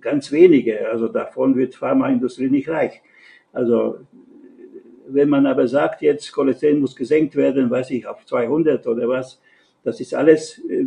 ganz 0.00 0.30
wenige. 0.30 0.88
Also 0.88 1.08
davon 1.08 1.56
wird 1.56 1.74
Pharmaindustrie 1.74 2.48
nicht 2.48 2.68
reich. 2.68 3.02
Also 3.52 3.98
wenn 5.08 5.28
man 5.28 5.46
aber 5.46 5.68
sagt, 5.68 6.02
jetzt 6.02 6.32
Cholesterin 6.32 6.80
muss 6.80 6.96
gesenkt 6.96 7.36
werden, 7.36 7.70
weiß 7.70 7.90
ich, 7.90 8.06
auf 8.06 8.24
200 8.24 8.86
oder 8.86 9.08
was, 9.08 9.40
das 9.82 10.00
ist 10.00 10.14
alles 10.14 10.62
äh, 10.68 10.86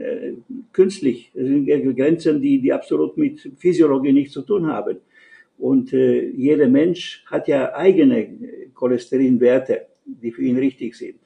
äh, 0.00 0.34
künstlich. 0.72 1.30
Das 1.34 1.44
sind 1.44 1.66
Grenzen, 1.96 2.40
die, 2.40 2.60
die 2.60 2.72
absolut 2.72 3.16
mit 3.16 3.50
Physiologie 3.58 4.12
nichts 4.12 4.32
zu 4.32 4.42
tun 4.42 4.66
haben. 4.66 4.98
Und 5.58 5.92
äh, 5.92 6.28
jeder 6.30 6.68
Mensch 6.68 7.24
hat 7.26 7.48
ja 7.48 7.74
eigene 7.74 8.70
Cholesterinwerte, 8.74 9.86
die 10.04 10.30
für 10.30 10.42
ihn 10.42 10.58
richtig 10.58 10.96
sind. 10.96 11.18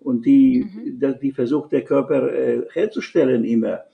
Und 0.00 0.26
die, 0.26 0.64
mhm. 0.64 1.18
die 1.20 1.32
versucht 1.32 1.72
der 1.72 1.82
Körper 1.82 2.32
äh, 2.32 2.62
herzustellen 2.72 3.44
immer. 3.44 3.84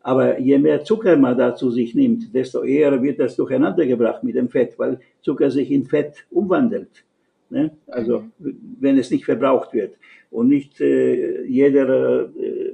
Aber 0.00 0.38
je 0.38 0.58
mehr 0.58 0.84
Zucker 0.84 1.16
man 1.16 1.38
da 1.38 1.54
zu 1.54 1.70
sich 1.70 1.94
nimmt, 1.94 2.34
desto 2.34 2.64
eher 2.64 3.00
wird 3.02 3.20
das 3.20 3.36
durcheinander 3.36 3.86
gebracht 3.86 4.24
mit 4.24 4.34
dem 4.34 4.48
Fett, 4.48 4.78
weil 4.78 4.98
Zucker 5.22 5.50
sich 5.50 5.70
in 5.70 5.84
Fett 5.84 6.26
umwandelt. 6.30 7.04
Ne? 7.50 7.76
Also 7.86 8.24
mhm. 8.38 8.76
wenn 8.80 8.98
es 8.98 9.10
nicht 9.10 9.24
verbraucht 9.24 9.72
wird. 9.72 9.96
Und 10.30 10.48
nicht 10.48 10.80
äh, 10.80 11.44
jeder 11.44 12.30
äh, 12.36 12.72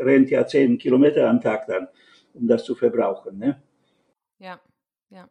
rennt 0.00 0.30
ja 0.30 0.46
zehn 0.46 0.78
Kilometer 0.78 1.28
am 1.28 1.40
Tag 1.40 1.66
dann, 1.66 1.88
um 2.34 2.48
das 2.48 2.64
zu 2.64 2.74
verbrauchen. 2.74 3.38
Ne? 3.38 3.60
Ja, 4.38 4.60
ja. 5.10 5.28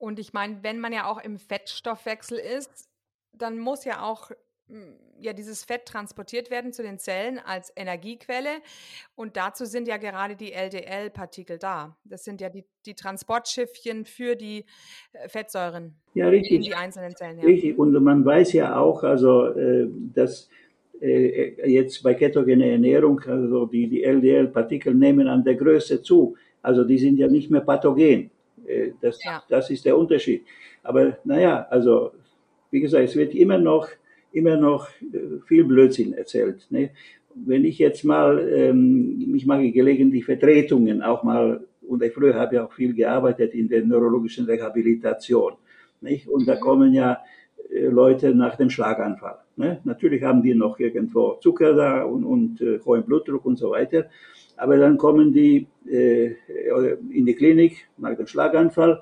Und 0.00 0.18
ich 0.18 0.32
meine, 0.32 0.62
wenn 0.62 0.80
man 0.80 0.94
ja 0.94 1.04
auch 1.04 1.22
im 1.22 1.38
Fettstoffwechsel 1.38 2.38
ist, 2.38 2.88
dann 3.34 3.58
muss 3.58 3.84
ja 3.84 4.02
auch 4.02 4.30
hm, 4.68 4.96
ja 5.20 5.34
dieses 5.34 5.62
Fett 5.62 5.84
transportiert 5.84 6.50
werden 6.50 6.72
zu 6.72 6.82
den 6.82 6.98
Zellen 6.98 7.38
als 7.38 7.70
Energiequelle 7.76 8.48
und 9.14 9.36
dazu 9.36 9.66
sind 9.66 9.86
ja 9.86 9.98
gerade 9.98 10.36
die 10.36 10.52
LDL-Partikel 10.52 11.58
da. 11.58 11.98
Das 12.04 12.24
sind 12.24 12.40
ja 12.40 12.48
die, 12.48 12.64
die 12.86 12.94
Transportschiffchen 12.94 14.06
für 14.06 14.36
die 14.36 14.64
äh, 15.12 15.28
Fettsäuren 15.28 15.96
ja, 16.14 16.28
richtig. 16.28 16.52
in 16.52 16.62
die 16.62 16.74
einzelnen 16.74 17.14
Zellen. 17.14 17.38
Ja. 17.38 17.44
Richtig, 17.44 17.78
und 17.78 17.92
man 18.02 18.24
weiß 18.24 18.54
ja 18.54 18.80
auch, 18.80 19.02
also 19.02 19.48
äh, 19.48 19.86
dass 20.14 20.48
äh, 20.98 21.70
jetzt 21.70 22.02
bei 22.02 22.14
ketogener 22.14 22.66
Ernährung, 22.66 23.20
also 23.26 23.66
die, 23.66 23.86
die 23.86 24.02
LDL-Partikel 24.02 24.94
nehmen 24.94 25.28
an 25.28 25.44
der 25.44 25.56
Größe 25.56 26.00
zu. 26.00 26.36
Also 26.62 26.84
die 26.84 26.98
sind 26.98 27.18
ja 27.18 27.28
nicht 27.28 27.50
mehr 27.50 27.60
pathogen. 27.60 28.30
Das, 29.00 29.22
ja. 29.24 29.42
das 29.48 29.70
ist 29.70 29.84
der 29.84 29.96
Unterschied. 29.96 30.44
Aber 30.82 31.18
naja, 31.24 31.66
also 31.70 32.12
wie 32.70 32.80
gesagt, 32.80 33.04
es 33.04 33.16
wird 33.16 33.34
immer 33.34 33.58
noch, 33.58 33.88
immer 34.32 34.56
noch 34.56 34.88
äh, 35.00 35.40
viel 35.46 35.64
Blödsinn 35.64 36.12
erzählt. 36.12 36.66
Ne? 36.70 36.90
Wenn 37.34 37.64
ich 37.64 37.78
jetzt 37.78 38.04
mal, 38.04 38.38
ähm, 38.48 39.34
ich 39.34 39.46
mache 39.46 39.70
gelegentlich 39.70 40.24
Vertretungen 40.24 41.02
auch 41.02 41.22
mal, 41.22 41.64
und 41.86 42.02
ich 42.02 42.12
früher 42.12 42.34
habe 42.34 42.56
ja 42.56 42.66
auch 42.66 42.72
viel 42.72 42.94
gearbeitet 42.94 43.54
in 43.54 43.68
der 43.68 43.84
neurologischen 43.84 44.46
Rehabilitation. 44.46 45.54
Nicht? 46.00 46.28
Und 46.28 46.46
da 46.46 46.54
mhm. 46.54 46.60
kommen 46.60 46.92
ja 46.92 47.18
äh, 47.70 47.86
Leute 47.86 48.34
nach 48.34 48.56
dem 48.56 48.70
Schlaganfall. 48.70 49.38
Ne? 49.56 49.80
Natürlich 49.84 50.22
haben 50.22 50.42
die 50.42 50.54
noch 50.54 50.78
irgendwo 50.78 51.34
Zucker 51.40 51.74
da 51.74 52.04
und, 52.04 52.24
und 52.24 52.60
äh, 52.60 52.78
hohen 52.84 53.04
Blutdruck 53.04 53.44
und 53.44 53.56
so 53.56 53.70
weiter. 53.70 54.06
Aber 54.60 54.76
dann 54.76 54.98
kommen 54.98 55.32
die 55.32 55.66
äh, 55.90 56.34
in 57.10 57.24
die 57.24 57.34
Klinik 57.34 57.88
nach 57.96 58.14
dem 58.14 58.26
Schlaganfall 58.26 59.00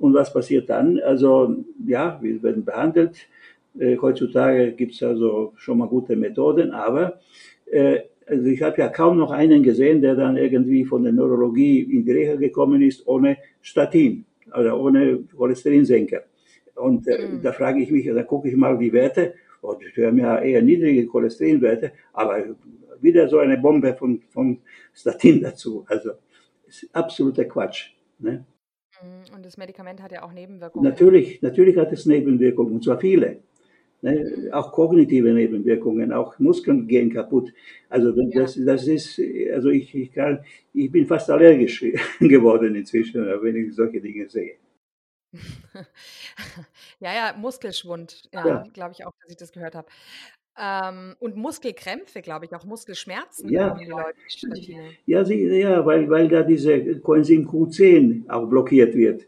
und 0.00 0.14
was 0.14 0.32
passiert 0.32 0.68
dann? 0.68 0.98
Also 0.98 1.54
ja, 1.86 2.18
wir 2.20 2.42
werden 2.42 2.64
behandelt. 2.64 3.28
Äh, 3.78 3.96
heutzutage 3.98 4.72
gibt 4.72 4.94
es 4.94 5.02
also 5.04 5.52
schon 5.56 5.78
mal 5.78 5.86
gute 5.86 6.16
Methoden, 6.16 6.72
aber 6.72 7.20
äh, 7.70 8.00
also 8.26 8.46
ich 8.46 8.60
habe 8.62 8.78
ja 8.78 8.88
kaum 8.88 9.16
noch 9.18 9.30
einen 9.30 9.62
gesehen, 9.62 10.02
der 10.02 10.16
dann 10.16 10.36
irgendwie 10.36 10.84
von 10.84 11.04
der 11.04 11.12
Neurologie 11.12 11.82
in 11.82 12.04
die 12.04 12.10
Reha 12.10 12.34
gekommen 12.34 12.82
ist 12.82 13.06
ohne 13.06 13.36
Statin 13.62 14.24
oder 14.58 14.76
ohne 14.76 15.20
Cholesterinsenker. 15.36 16.22
Und 16.74 17.06
äh, 17.06 17.28
mhm. 17.28 17.42
da 17.42 17.52
frage 17.52 17.80
ich 17.80 17.92
mich, 17.92 18.06
da 18.06 18.24
gucke 18.24 18.48
ich 18.48 18.56
mal 18.56 18.76
die 18.76 18.92
Werte, 18.92 19.34
und 19.60 19.78
wir 19.94 20.08
haben 20.08 20.18
ja 20.18 20.40
eher 20.40 20.62
niedrige 20.62 21.06
Cholesterinwerte, 21.06 21.92
aber 22.12 22.44
wieder 23.02 23.28
so 23.28 23.38
eine 23.38 23.58
Bombe 23.58 23.94
von, 23.94 24.22
von 24.30 24.58
Statin 24.92 25.40
dazu. 25.40 25.84
Also 25.88 26.12
ist 26.66 26.88
absoluter 26.92 27.44
Quatsch. 27.44 27.90
Ne? 28.18 28.44
Mhm, 29.02 29.34
und 29.34 29.44
das 29.44 29.56
Medikament 29.56 30.02
hat 30.02 30.12
ja 30.12 30.22
auch 30.22 30.32
Nebenwirkungen. 30.32 30.88
Natürlich, 30.88 31.42
natürlich 31.42 31.76
hat 31.76 31.92
es 31.92 32.06
Nebenwirkungen, 32.06 32.74
und 32.74 32.84
zwar 32.84 32.98
viele. 32.98 33.40
Ne? 34.02 34.12
Mhm. 34.36 34.52
Auch 34.52 34.72
kognitive 34.72 35.32
Nebenwirkungen, 35.32 36.12
auch 36.12 36.38
Muskeln 36.38 36.86
gehen 36.86 37.12
kaputt. 37.12 37.52
Also 37.88 38.12
das, 38.12 38.56
ja. 38.56 38.64
das 38.64 38.86
ist, 38.86 39.20
also 39.52 39.70
ich, 39.70 39.94
ich, 39.94 40.12
kann, 40.12 40.44
ich 40.72 40.90
bin 40.90 41.06
fast 41.06 41.30
allergisch 41.30 41.80
geworden 42.20 42.74
inzwischen, 42.74 43.24
wenn 43.24 43.56
ich 43.56 43.74
solche 43.74 44.00
Dinge 44.00 44.28
sehe. 44.28 44.56
ja, 47.00 47.14
ja, 47.14 47.34
Muskelschwund, 47.36 48.28
ja, 48.32 48.46
ja. 48.46 48.64
glaube 48.72 48.92
ich 48.92 49.04
auch, 49.04 49.12
dass 49.20 49.30
ich 49.30 49.36
das 49.36 49.52
gehört 49.52 49.74
habe. 49.74 49.88
Ähm, 50.58 51.16
und 51.18 51.36
Muskelkrämpfe, 51.36 52.22
glaube 52.22 52.46
ich, 52.46 52.54
auch 52.54 52.64
Muskelschmerzen. 52.64 53.50
Ja, 53.50 53.78
ja, 55.04 55.24
sie, 55.24 55.60
ja 55.60 55.84
weil, 55.84 56.08
weil 56.08 56.28
da 56.28 56.42
diese 56.42 56.98
Coenzym 57.00 57.46
Q10 57.46 58.28
auch 58.30 58.48
blockiert 58.48 58.94
wird 58.94 59.26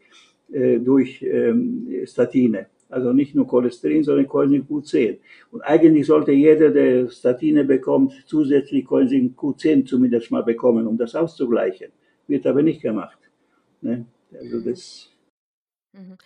äh, 0.51 0.79
durch 0.79 1.23
ähm, 1.23 2.03
Statine. 2.05 2.69
Also 2.89 3.13
nicht 3.13 3.35
nur 3.35 3.47
Cholesterin, 3.47 4.03
sondern 4.03 4.27
Coenzym 4.27 4.67
Q10. 4.67 5.19
Und 5.51 5.61
eigentlich 5.61 6.07
sollte 6.07 6.33
jeder, 6.33 6.71
der 6.71 7.11
Statine 7.11 7.65
bekommt, 7.65 8.15
zusätzlich 8.25 8.87
Coenzym 8.87 9.35
Q10 9.37 9.85
zumindest 9.85 10.31
mal 10.31 10.43
bekommen, 10.43 10.87
um 10.87 10.97
das 10.97 11.15
auszugleichen. 11.15 11.93
Wird 12.27 12.47
aber 12.47 12.63
nicht 12.63 12.81
gemacht. 12.81 13.19
Ne? 13.83 14.07
Also 14.33 14.61
das 14.61 15.11
mhm. 15.93 16.17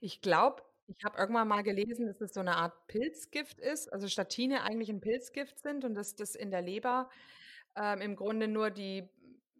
ich 0.00 0.20
glaube, 0.20 0.62
Ich 0.96 1.04
habe 1.04 1.18
irgendwann 1.18 1.48
mal 1.48 1.62
gelesen, 1.62 2.06
dass 2.06 2.20
es 2.20 2.34
so 2.34 2.40
eine 2.40 2.56
Art 2.56 2.74
Pilzgift 2.86 3.60
ist, 3.60 3.92
also 3.92 4.08
Statine 4.08 4.62
eigentlich 4.62 4.90
ein 4.90 5.00
Pilzgift 5.00 5.58
sind 5.60 5.84
und 5.84 5.94
dass 5.94 6.14
das 6.14 6.34
in 6.34 6.50
der 6.50 6.62
Leber 6.62 7.08
ähm, 7.76 8.00
im 8.00 8.16
Grunde 8.16 8.48
nur 8.48 8.70
die 8.70 9.08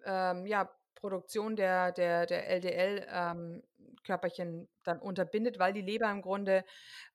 ähm, 0.04 0.46
ja, 0.46 0.70
Produktion 0.94 1.56
der, 1.56 1.92
der, 1.92 2.26
der 2.26 2.48
LDL-Körperchen 2.48 4.48
ähm, 4.48 4.68
dann 4.84 4.98
unterbindet, 4.98 5.58
weil 5.58 5.72
die 5.72 5.82
Leber 5.82 6.10
im 6.10 6.22
Grunde 6.22 6.64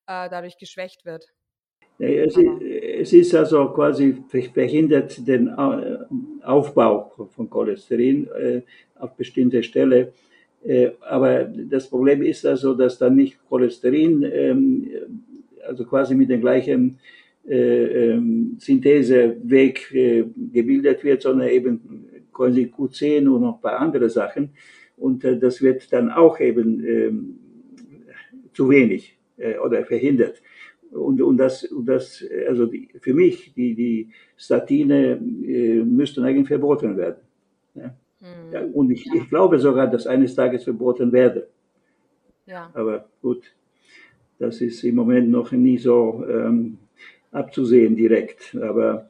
äh, 0.08 0.30
dadurch 0.30 0.58
geschwächt 0.58 1.06
wird. 1.06 1.32
Es, 2.00 2.38
es, 2.38 3.14
ist 3.14 3.34
also 3.34 3.70
quasi 3.70 4.24
verhindert 4.54 5.28
den 5.28 5.48
äh, 5.48 5.98
Aufbau 6.44 7.12
von 7.30 7.50
Cholesterin 7.50 8.28
äh, 8.28 8.62
auf 8.96 9.16
bestimmte 9.16 9.64
Stelle. 9.64 10.14
Äh, 10.64 10.92
aber 11.02 11.44
das 11.44 11.90
Problem 11.90 12.22
ist 12.22 12.46
also, 12.46 12.74
dass 12.74 12.98
dann 12.98 13.16
nicht 13.16 13.38
Cholesterin, 13.48 14.24
ähm, 14.24 14.88
also 15.66 15.86
quasi 15.86 16.16
mit 16.16 16.30
dem 16.30 16.42
gleichen 16.42 17.00
ähm, 17.50 18.58
Syntheseweg 18.60 19.90
gebildet 20.54 21.04
wird, 21.04 21.22
sondern 21.22 21.48
eben 21.50 22.06
quasi 22.34 22.72
Q10 22.76 23.28
und 23.28 23.42
noch 23.42 23.56
ein 23.56 23.62
paar 23.62 23.80
andere 23.80 24.10
Sachen. 24.10 24.50
Und 24.98 25.24
das 25.24 25.62
wird 25.62 25.92
dann 25.94 26.10
auch 26.10 26.40
eben 26.40 26.84
ähm, 26.86 27.40
zu 28.54 28.70
wenig 28.70 29.18
oder 29.64 29.86
verhindert. 29.86 30.42
Und, 30.92 31.22
und 31.22 31.38
das, 31.38 31.64
und 31.66 31.86
das 31.86 32.24
also 32.48 32.66
die, 32.66 32.90
für 33.00 33.14
mich, 33.14 33.54
die, 33.54 33.76
die 33.76 34.10
Statine 34.36 35.20
äh, 35.46 35.84
müssten 35.84 36.24
eigentlich 36.24 36.48
verboten 36.48 36.98
werden. 36.98 37.22
Ja? 37.76 37.96
Hm. 38.22 38.52
Ja, 38.52 38.62
und 38.74 38.92
ich, 38.92 39.06
ja. 39.06 39.16
ich 39.16 39.30
glaube 39.30 39.60
sogar, 39.60 39.88
dass 39.88 40.08
eines 40.08 40.36
Tages 40.36 40.64
verboten 40.64 41.12
werde. 41.12 41.48
Ja. 42.46 42.72
Aber 42.74 43.08
gut, 43.22 43.44
das 44.40 44.62
ist 44.62 44.84
im 44.84 44.96
Moment 44.96 45.30
noch 45.30 45.52
nie 45.52 45.78
so 45.78 46.24
ähm, 46.28 46.78
abzusehen 47.32 47.96
direkt. 47.96 48.56
Aber 48.56 49.10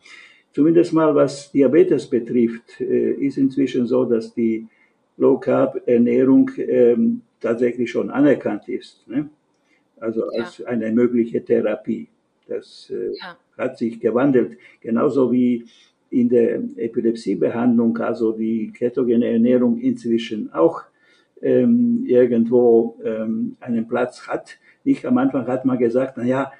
zumindest 0.53 0.93
mal 0.93 1.13
was 1.13 1.51
Diabetes 1.51 2.07
betrifft, 2.07 2.81
äh, 2.81 3.11
ist 3.13 3.37
inzwischen 3.37 3.85
so, 3.85 4.05
dass 4.05 4.33
die 4.33 4.67
Low 5.17 5.37
Carb 5.39 5.81
Ernährung 5.87 6.51
ähm, 6.57 7.21
tatsächlich 7.39 7.91
schon 7.91 8.09
anerkannt 8.09 8.67
ist. 8.67 9.07
Ne? 9.07 9.29
also 9.99 10.31
ja. 10.31 10.43
als 10.43 10.63
eine 10.63 10.91
mögliche 10.91 11.43
Therapie. 11.43 12.07
Das 12.47 12.89
äh, 12.89 13.13
ja. 13.17 13.37
hat 13.57 13.77
sich 13.77 13.99
gewandelt, 13.99 14.57
genauso 14.81 15.31
wie 15.31 15.65
in 16.09 16.29
der 16.29 16.61
Epilepsiebehandlung, 16.75 17.97
also 17.97 18.31
die 18.31 18.71
ketogene 18.71 19.27
Ernährung 19.27 19.77
inzwischen 19.79 20.51
auch 20.53 20.83
ähm, 21.41 22.03
irgendwo 22.07 22.97
ähm, 23.03 23.57
einen 23.59 23.87
Platz 23.87 24.27
hat. 24.27 24.57
Nicht 24.83 25.05
am 25.05 25.17
Anfang 25.17 25.47
hat 25.47 25.65
man 25.65 25.77
gesagt, 25.77 26.17
na 26.17 26.23
ja, 26.23 26.51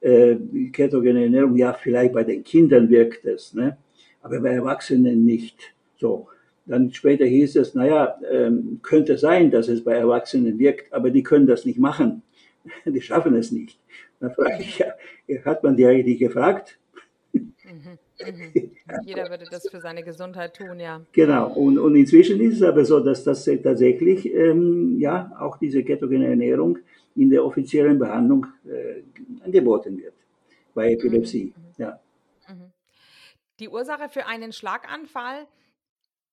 äh, 0.00 0.36
ketogene 0.72 1.24
Ernährung, 1.24 1.56
ja, 1.56 1.72
vielleicht 1.72 2.12
bei 2.12 2.24
den 2.24 2.44
Kindern 2.44 2.90
wirkt 2.90 3.24
es, 3.24 3.54
ne? 3.54 3.76
aber 4.22 4.40
bei 4.40 4.50
Erwachsenen 4.50 5.24
nicht. 5.24 5.74
So. 5.96 6.28
Dann 6.66 6.92
später 6.92 7.24
hieß 7.24 7.56
es, 7.56 7.74
naja, 7.74 8.18
ähm, 8.28 8.80
könnte 8.82 9.18
sein, 9.18 9.52
dass 9.52 9.68
es 9.68 9.84
bei 9.84 9.94
Erwachsenen 9.94 10.58
wirkt, 10.58 10.92
aber 10.92 11.10
die 11.10 11.22
können 11.22 11.46
das 11.46 11.64
nicht 11.64 11.78
machen. 11.78 12.22
die 12.84 13.00
schaffen 13.00 13.36
es 13.36 13.52
nicht. 13.52 13.78
Dann 14.18 14.32
frage 14.32 14.56
ich, 14.60 14.78
ja, 14.78 14.86
hat 15.44 15.62
man 15.62 15.76
die 15.76 15.86
eigentlich 15.86 16.18
gefragt? 16.18 16.78
Mhm, 18.20 18.52
mhm. 18.54 18.70
Jeder 19.04 19.28
würde 19.30 19.46
das 19.50 19.68
für 19.68 19.80
seine 19.80 20.02
Gesundheit 20.02 20.54
tun, 20.54 20.80
ja. 20.80 21.00
Genau, 21.12 21.52
und, 21.52 21.78
und 21.78 21.96
inzwischen 21.96 22.40
ist 22.40 22.56
es 22.56 22.62
aber 22.62 22.84
so, 22.84 23.00
dass 23.00 23.24
das 23.24 23.44
tatsächlich, 23.44 24.32
ähm, 24.32 24.98
ja, 24.98 25.32
auch 25.38 25.58
diese 25.58 25.82
ketogene 25.82 26.28
Ernährung 26.28 26.78
in 27.14 27.30
der 27.30 27.44
offiziellen 27.44 27.98
Behandlung 27.98 28.46
äh, 28.66 29.02
angeboten 29.44 29.98
wird, 29.98 30.14
bei 30.74 30.92
Epilepsie, 30.92 31.54
mhm. 31.56 31.74
ja. 31.78 32.00
Mhm. 32.48 32.72
Die 33.60 33.68
Ursache 33.68 34.08
für 34.08 34.26
einen 34.26 34.52
Schlaganfall, 34.52 35.46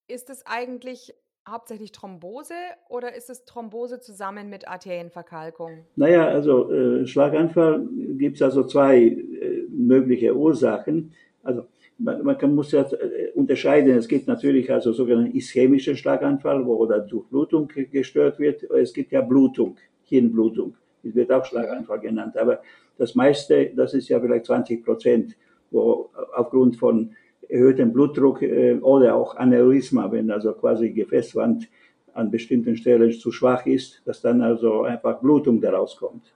ist 0.08 0.30
es 0.30 0.46
eigentlich 0.46 1.14
hauptsächlich 1.48 1.92
Thrombose 1.92 2.54
oder 2.90 3.16
ist 3.16 3.30
es 3.30 3.46
Thrombose 3.46 4.00
zusammen 4.00 4.50
mit 4.50 4.68
Arterienverkalkung? 4.68 5.86
Naja, 5.96 6.28
also 6.28 6.72
äh, 6.72 7.06
Schlaganfall 7.06 7.88
gibt 8.18 8.38
es 8.38 8.42
also 8.42 8.64
zwei 8.64 9.00
äh, 9.00 9.66
mögliche 9.70 10.36
Ursachen. 10.36 11.14
Also 11.44 11.66
man, 11.98 12.24
man 12.24 12.38
kann, 12.38 12.56
muss 12.56 12.72
ja 12.72 12.82
äh, 12.82 13.32
unterscheiden. 13.36 13.98
Es 13.98 14.08
gibt 14.08 14.28
natürlich 14.28 14.72
also 14.72 14.94
sogenannten 14.94 15.36
ischämischen 15.36 15.96
Schlaganfall, 15.96 16.66
wo 16.66 16.86
da 16.86 17.00
Durchblutung 17.00 17.70
gestört 17.92 18.40
wird. 18.40 18.64
Es 18.64 18.94
gibt 18.94 19.12
ja 19.12 19.22
Blutung, 19.22 19.78
Hirnblutung. 20.06 20.76
Das 21.04 21.16
wird 21.16 21.32
auch 21.32 21.46
Schlaganfall 21.46 22.00
genannt. 22.00 22.38
Aber 22.38 22.62
das 22.98 23.16
meiste, 23.16 23.72
das 23.76 23.94
ist 23.94 24.10
ja 24.10 24.20
vielleicht 24.20 24.46
20 24.46 24.84
Prozent, 24.84 25.36
wo 25.72 26.10
aufgrund 26.36 26.78
von 26.78 27.12
erhöhten 27.50 27.94
Blutdruck 27.94 28.42
äh, 28.42 28.76
oder 28.76 29.16
auch 29.16 29.36
Aneurysma, 29.36 30.12
wenn 30.12 30.32
also 30.32 30.54
quasi 30.54 30.90
Gefäßwand 30.92 31.68
an 32.14 32.32
bestimmten 32.32 32.76
Stellen 32.78 33.12
zu 33.12 33.32
schwach 33.32 33.66
ist, 33.66 34.02
dass 34.06 34.22
dann 34.22 34.42
also 34.42 34.84
einfach 34.84 35.20
Blutung 35.20 35.60
daraus 35.62 35.98
kommt. 35.98 36.34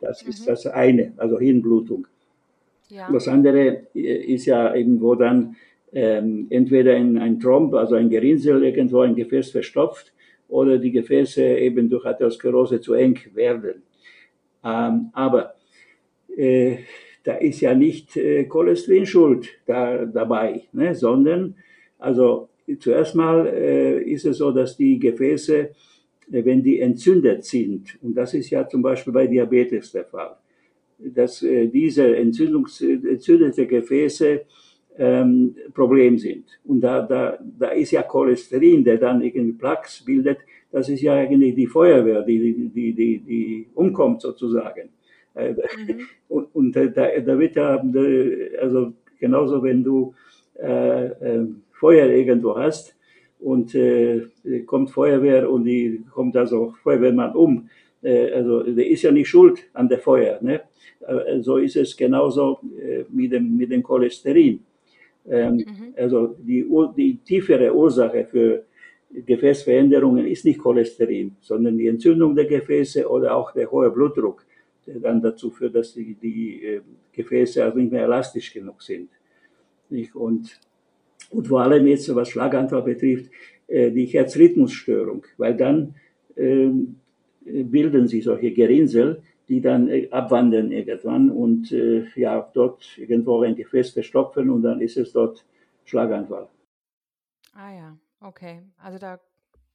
Das 0.00 0.22
mhm. 0.22 0.30
ist 0.30 0.48
das 0.48 0.66
eine, 0.66 1.12
also 1.16 1.38
Hirnblutung. 1.38 2.06
Ja. 2.88 3.10
Das 3.12 3.28
andere 3.28 3.86
äh, 3.94 4.34
ist 4.34 4.46
ja 4.46 4.74
irgendwo 4.74 5.14
dann 5.14 5.56
ähm, 5.92 6.46
entweder 6.50 6.94
ein, 6.94 7.18
ein 7.18 7.40
Tromb, 7.40 7.74
also 7.74 7.94
ein 7.94 8.10
Gerinnsel 8.10 8.64
irgendwo 8.64 9.00
ein 9.00 9.14
Gefäß 9.14 9.50
verstopft 9.50 10.12
oder 10.48 10.78
die 10.78 10.92
Gefäße 10.92 11.42
eben 11.42 11.88
durch 11.88 12.04
Atherosklerose 12.04 12.80
zu 12.80 12.94
eng 12.94 13.18
werden. 13.34 13.82
Ähm, 14.64 15.10
aber 15.12 15.54
äh, 16.36 16.78
da 17.24 17.34
ist 17.34 17.60
ja 17.60 17.74
nicht 17.74 18.16
äh, 18.16 18.44
Cholesterin 18.44 19.06
schuld 19.06 19.48
da, 19.66 20.04
dabei, 20.04 20.62
ne? 20.72 20.94
sondern 20.94 21.56
also 21.98 22.48
zuerst 22.78 23.14
mal 23.14 23.46
äh, 23.46 24.02
ist 24.02 24.26
es 24.26 24.38
so, 24.38 24.52
dass 24.52 24.76
die 24.76 24.98
Gefäße, 24.98 25.58
äh, 25.58 25.70
wenn 26.44 26.62
die 26.62 26.80
entzündet 26.80 27.44
sind, 27.44 27.98
und 28.02 28.14
das 28.14 28.34
ist 28.34 28.50
ja 28.50 28.68
zum 28.68 28.82
Beispiel 28.82 29.12
bei 29.12 29.26
Diabetes 29.26 29.92
der 29.92 30.04
Fall, 30.04 30.36
dass 30.98 31.42
äh, 31.42 31.68
diese 31.68 32.16
Entzündungs 32.16 32.80
entzündete 32.80 33.66
Gefäße 33.66 34.42
ähm, 34.98 35.54
Problem 35.74 36.18
sind. 36.18 36.44
Und 36.64 36.80
da, 36.80 37.02
da, 37.02 37.38
da 37.58 37.68
ist 37.68 37.90
ja 37.90 38.02
Cholesterin, 38.02 38.84
der 38.84 38.98
dann 38.98 39.22
irgendwie 39.22 39.52
Plaques 39.52 40.02
bildet, 40.04 40.38
das 40.72 40.88
ist 40.88 41.02
ja 41.02 41.14
eigentlich 41.14 41.54
die 41.54 41.66
Feuerwehr, 41.66 42.22
die, 42.22 42.70
die, 42.74 42.92
die, 42.92 43.18
die 43.18 43.66
umkommt 43.74 44.22
sozusagen. 44.22 44.88
Äh, 45.34 45.52
mhm. 45.52 46.00
Und, 46.28 46.48
und 46.54 46.74
da, 46.74 46.86
da 46.86 47.38
wird 47.38 47.54
ja, 47.54 47.80
also 48.60 48.92
genauso 49.20 49.62
wenn 49.62 49.84
du 49.84 50.12
äh, 50.58 51.06
äh, 51.06 51.46
Feuer 51.70 52.08
irgendwo 52.08 52.56
hast 52.56 52.96
und 53.38 53.74
äh, 53.76 54.22
kommt 54.66 54.90
Feuerwehr 54.90 55.48
und 55.48 55.64
die 55.64 56.02
kommt 56.10 56.36
also 56.36 56.74
Feuerwehrmann 56.82 57.36
um, 57.36 57.58
äh, 57.58 57.85
also 58.08 58.62
der 58.62 58.86
ist 58.86 59.02
ja 59.02 59.10
nicht 59.10 59.28
schuld 59.28 59.64
an 59.72 59.88
der 59.88 59.98
Feuer. 59.98 60.38
Ne? 60.40 60.62
Äh, 61.00 61.40
so 61.40 61.56
ist 61.56 61.76
es 61.76 61.96
genauso 61.96 62.60
äh, 62.80 63.04
mit, 63.08 63.32
dem, 63.32 63.56
mit 63.56 63.70
dem 63.70 63.82
Cholesterin. 63.82 64.60
Ähm, 65.28 65.56
mhm. 65.56 65.94
Also 65.96 66.36
die, 66.38 66.64
die 66.96 67.16
tiefere 67.18 67.74
Ursache 67.74 68.24
für 68.24 68.64
Gefäßveränderungen 69.12 70.26
ist 70.26 70.44
nicht 70.44 70.58
Cholesterin, 70.58 71.36
sondern 71.40 71.78
die 71.78 71.88
Entzündung 71.88 72.34
der 72.34 72.44
Gefäße 72.44 73.08
oder 73.08 73.34
auch 73.34 73.52
der 73.52 73.70
hohe 73.70 73.90
Blutdruck 73.90 74.44
der 74.86 75.00
dann 75.00 75.20
dazu 75.20 75.50
führt, 75.50 75.74
dass 75.74 75.94
die, 75.94 76.14
die 76.14 76.64
äh, 76.64 76.80
Gefäße 77.12 77.64
also 77.64 77.78
nicht 77.78 77.92
mehr 77.92 78.04
elastisch 78.04 78.52
genug 78.52 78.82
sind. 78.82 79.10
Und, 80.14 80.60
und 81.30 81.46
vor 81.46 81.62
allem 81.62 81.86
jetzt, 81.86 82.12
was 82.14 82.28
Schlaganfall 82.30 82.82
betrifft, 82.82 83.30
äh, 83.66 83.90
die 83.90 84.06
Herzrhythmusstörung, 84.06 85.24
weil 85.36 85.56
dann 85.56 85.94
ähm, 86.36 86.96
bilden 87.46 88.08
sich 88.08 88.24
solche 88.24 88.52
Gerinnsel, 88.52 89.22
die 89.48 89.60
dann 89.60 89.88
äh, 89.88 90.08
abwandern 90.10 90.72
irgendwann 90.72 91.30
und 91.30 91.70
ja, 92.14 92.50
dort 92.54 92.98
irgendwo 92.98 93.42
ein 93.42 93.56
Gefäß 93.56 93.90
verstopfen 93.90 94.50
und 94.50 94.62
dann 94.62 94.80
ist 94.80 94.96
es 94.96 95.12
dort 95.12 95.44
Schlaganfall. 95.84 96.48
Ah 97.54 97.72
ja, 97.72 97.98
okay. 98.20 98.60
Also 98.82 98.98
da 98.98 99.18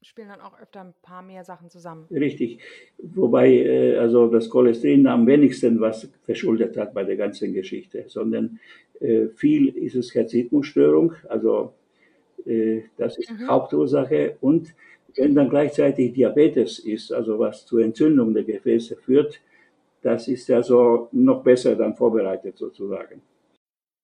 spielen 0.01 0.29
dann 0.29 0.41
auch 0.41 0.59
öfter 0.59 0.81
ein 0.81 0.93
paar 1.01 1.21
mehr 1.21 1.43
Sachen 1.43 1.69
zusammen. 1.69 2.05
Richtig. 2.11 2.59
Wobei 2.97 3.49
äh, 3.49 3.97
also 3.97 4.27
das 4.27 4.49
Cholesterin 4.49 5.07
am 5.07 5.27
wenigsten 5.27 5.79
was 5.79 6.09
verschuldet 6.23 6.77
hat 6.77 6.93
bei 6.93 7.03
der 7.03 7.17
ganzen 7.17 7.53
Geschichte, 7.53 8.05
sondern 8.07 8.59
äh, 8.99 9.27
viel 9.35 9.69
ist 9.69 9.95
es 9.95 10.13
Herzrhythmusstörung, 10.13 11.13
also 11.29 11.73
äh, 12.45 12.81
das 12.97 13.17
ist 13.17 13.31
mhm. 13.31 13.47
Hauptursache 13.47 14.37
und 14.41 14.73
wenn 15.15 15.35
dann 15.35 15.49
gleichzeitig 15.49 16.13
Diabetes 16.13 16.79
ist, 16.79 17.11
also 17.11 17.37
was 17.39 17.65
zur 17.65 17.81
Entzündung 17.81 18.33
der 18.33 18.43
Gefäße 18.43 18.95
führt, 18.95 19.39
das 20.01 20.27
ist 20.27 20.47
ja 20.47 20.63
so 20.63 21.09
noch 21.11 21.43
besser 21.43 21.75
dann 21.75 21.95
vorbereitet 21.95 22.57
sozusagen. 22.57 23.21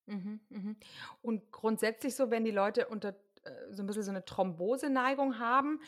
Mhm, 0.05 0.39
mhm. 0.49 0.75
Und 1.21 1.51
grundsätzlich 1.51 2.15
so, 2.15 2.29
wenn 2.31 2.45
die 2.45 2.51
Leute 2.51 2.87
unter 2.87 3.09
äh, 3.43 3.51
so 3.71 3.83
ein 3.83 3.87
bisschen 3.87 4.03
so 4.03 4.11
eine 4.11 4.23
Thromboseneigung 4.23 5.39
haben, 5.39 5.79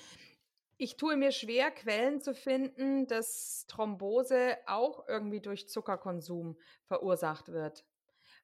Ich 0.81 0.95
tue 0.95 1.17
mir 1.17 1.31
schwer, 1.33 1.71
Quellen 1.71 2.21
zu 2.21 2.33
finden, 2.33 3.05
dass 3.05 3.65
Thrombose 3.67 4.55
auch 4.65 5.09
irgendwie 5.09 5.41
durch 5.41 5.67
Zuckerkonsum 5.67 6.55
verursacht 6.85 7.51
wird. 7.51 7.83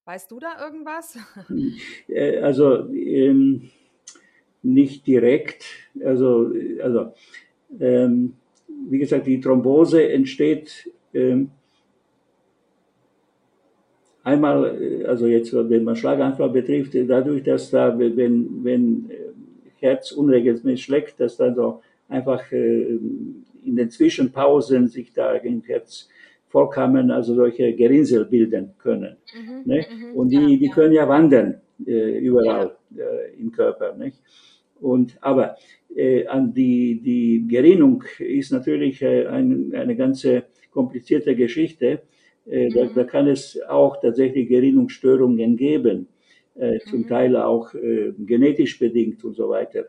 Weißt 0.03 0.29
du 0.29 0.39
da 0.39 0.61
irgendwas? 0.61 1.17
Äh, 2.09 2.39
also 2.41 2.89
ähm, 2.91 3.71
nicht 4.65 5.05
direkt. 5.07 5.65
Also, 6.03 6.51
also 6.81 7.13
ähm, 7.79 8.33
wie 8.89 8.99
gesagt, 8.99 9.27
die 9.27 9.39
Thrombose 9.39 10.09
entsteht 10.09 10.91
ähm, 11.13 11.51
einmal, 14.23 14.81
äh, 14.81 15.05
also 15.05 15.27
jetzt, 15.27 15.53
wenn 15.53 15.83
man 15.83 15.95
Schlaganfall 15.95 16.49
betrifft, 16.49 16.93
dadurch, 17.07 17.43
dass 17.43 17.69
da, 17.69 17.97
wenn, 17.97 18.63
wenn 18.63 19.09
äh, 19.09 19.15
Herz 19.79 20.11
unregelmäßig 20.11 20.83
schlägt, 20.83 21.19
dass 21.19 21.37
dann 21.37 21.55
so 21.55 21.81
einfach 22.09 22.51
äh, 22.51 22.97
in 23.63 23.75
den 23.75 23.89
Zwischenpausen 23.89 24.87
sich 24.87 25.13
da 25.13 25.33
im 25.35 25.61
Herz 25.61 26.09
Vorkammern, 26.47 27.11
also 27.11 27.35
solche 27.35 27.73
Gerinnsel 27.73 28.25
bilden 28.25 28.71
können. 28.77 29.17
Mhm, 29.35 29.61
ne? 29.65 29.85
Mhm, 29.91 30.15
und 30.15 30.29
die, 30.29 30.53
ja, 30.53 30.57
die 30.59 30.69
können 30.69 30.93
ja 30.93 31.09
wandern 31.09 31.59
äh, 31.85 32.17
überall 32.19 32.77
ja. 32.95 33.03
äh, 33.03 33.33
im 33.37 33.51
Körper. 33.51 33.93
Nicht? 33.95 34.17
Und, 34.79 35.17
aber 35.21 35.57
äh, 35.95 36.27
an 36.27 36.53
die, 36.53 37.01
die 37.01 37.45
Gerinnung 37.47 38.03
ist 38.19 38.51
natürlich 38.51 39.01
äh, 39.01 39.25
ein, 39.27 39.73
eine 39.73 39.95
ganze 39.95 40.43
komplizierte 40.71 41.35
Geschichte. 41.35 42.01
Äh, 42.47 42.69
mhm. 42.69 42.73
da, 42.73 42.85
da 42.93 43.03
kann 43.05 43.27
es 43.27 43.59
auch 43.67 43.99
tatsächlich 44.01 44.49
Gerinnungsstörungen 44.49 45.55
geben, 45.57 46.07
äh, 46.55 46.79
zum 46.89 47.01
mhm. 47.01 47.07
Teil 47.07 47.35
auch 47.37 47.73
äh, 47.73 48.11
genetisch 48.19 48.77
bedingt 48.77 49.23
und 49.23 49.35
so 49.35 49.49
weiter. 49.49 49.85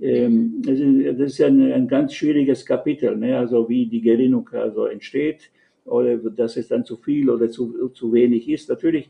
Ähm, 0.00 0.56
mhm. 0.58 1.16
das 1.16 1.32
ist 1.32 1.40
ein, 1.40 1.72
ein 1.72 1.88
ganz 1.88 2.12
schwieriges 2.12 2.66
Kapitel, 2.66 3.16
ne? 3.16 3.38
also 3.38 3.68
wie 3.68 3.86
die 3.86 4.02
Gerinnung 4.02 4.48
also 4.52 4.86
entsteht 4.86 5.50
oder 5.86 6.16
dass 6.18 6.56
es 6.56 6.68
dann 6.68 6.84
zu 6.84 6.96
viel 6.96 7.30
oder 7.30 7.48
zu, 7.48 7.88
zu 7.90 8.12
wenig 8.12 8.48
ist. 8.48 8.68
Natürlich, 8.68 9.08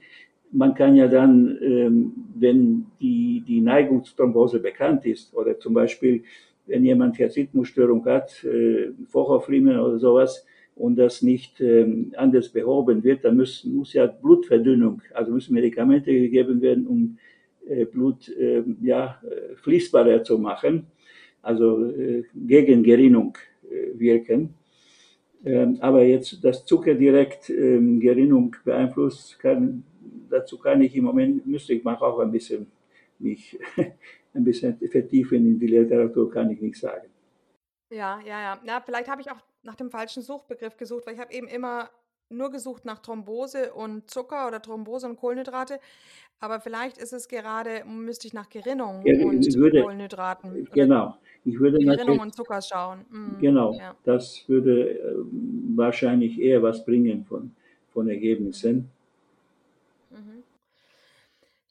man 0.53 0.75
kann 0.75 0.97
ja 0.97 1.09
dann, 1.09 1.59
ähm, 1.61 2.13
wenn 2.35 2.87
die, 3.01 3.43
die 3.47 3.61
Neigung 3.61 4.05
zur 4.05 4.17
Thrombose 4.17 4.61
bekannt 4.61 5.05
ist 5.07 5.35
oder 5.35 5.59
zum 5.59 5.75
Beispiel, 5.75 6.23
wenn 6.67 6.85
jemand 6.85 7.19
Herzrhythmusstörung 7.19 8.05
hat, 8.07 8.45
äh, 8.45 8.91
Vorhofflimmern 9.09 9.79
oder 9.79 9.99
sowas, 9.99 10.45
und 10.77 10.97
das 10.97 11.23
nicht 11.23 11.61
ähm, 11.61 12.13
anders 12.17 12.51
behoben 12.51 13.03
wird, 13.03 13.25
dann 13.25 13.39
muss, 13.39 13.65
muss 13.65 13.95
ja 13.95 14.07
Blutverdünnung, 14.07 15.01
also 15.15 15.33
müssen 15.33 15.55
Medikamente 15.55 16.13
gegeben 16.13 16.61
werden, 16.61 16.87
um 16.87 17.19
äh, 17.67 17.87
Blut 17.87 18.29
äh, 18.29 18.63
ja, 18.83 19.21
fließbarer 19.63 20.23
zu 20.23 20.39
machen, 20.39 20.87
also 21.41 21.87
äh, 21.87 22.25
gegen 22.35 22.83
Gerinnung 22.83 23.39
äh, 23.71 23.99
wirken. 23.99 24.51
Ähm, 25.45 25.79
aber 25.81 26.03
jetzt, 26.03 26.45
dass 26.45 26.67
Zucker 26.67 26.95
direkt 26.95 27.49
ähm, 27.49 27.99
Gerinnung 27.99 28.55
beeinflusst, 28.65 29.39
kann, 29.39 29.83
dazu 30.29 30.59
kann 30.59 30.81
ich 30.83 30.95
im 30.97 31.05
Moment, 31.05 31.47
müsste 31.47 31.75
ich 31.75 31.85
mal 31.85 31.97
auch 31.97 32.19
ein 32.21 32.31
bisschen 32.31 32.67
mich 33.19 33.59
ein 34.35 34.45
bisschen 34.45 34.79
vertiefen 34.91 35.47
in 35.47 35.59
die 35.59 35.67
Literatur, 35.67 36.31
kann 36.31 36.51
ich 36.51 36.61
nicht 36.61 36.79
sagen. 36.79 37.09
Ja, 37.91 38.21
ja, 38.21 38.41
ja. 38.41 38.61
Na, 38.65 38.81
vielleicht 38.81 39.09
habe 39.09 39.21
ich 39.21 39.31
auch 39.31 39.41
nach 39.63 39.77
dem 39.77 39.91
falschen 39.91 40.23
Suchbegriff 40.23 40.77
gesucht, 40.77 41.07
weil 41.07 41.15
ich 41.15 41.21
habe 41.21 41.33
eben 41.33 41.47
immer 41.47 41.91
nur 42.29 42.51
gesucht 42.51 42.85
nach 42.85 42.99
Thrombose 42.99 43.73
und 43.73 44.11
Zucker 44.11 44.49
oder 44.49 44.61
Thrombose 44.61 45.07
und 45.07 45.17
Kohlenhydrate. 45.17 45.79
Aber 46.41 46.61
vielleicht 46.61 46.99
ist 46.99 47.13
es 47.13 47.29
gerade, 47.29 47.85
müsste 47.87 48.27
ich 48.27 48.35
nach 48.35 48.49
Gerinnung 48.51 49.03
ja, 49.07 49.25
und 49.25 49.55
würde, 49.55 49.83
Kohlenhydraten. 49.83 50.69
Genau. 50.73 51.17
Ich 51.45 51.59
würde 51.61 51.79
Gerinnung 51.79 52.19
und 52.19 52.35
Zucker 52.35 52.61
schauen. 52.61 53.07
Mhm, 53.09 53.39
genau. 53.41 53.73
Ja. 53.79 53.97
Das 54.05 54.45
würde 54.49 54.99
äh, 54.99 55.15
wahrscheinlich 55.77 56.41
eher 56.41 56.63
was 56.63 56.85
bringen 56.85 57.25
von, 57.25 57.55
von 57.93 58.09
Ergebnissen. 58.09 58.91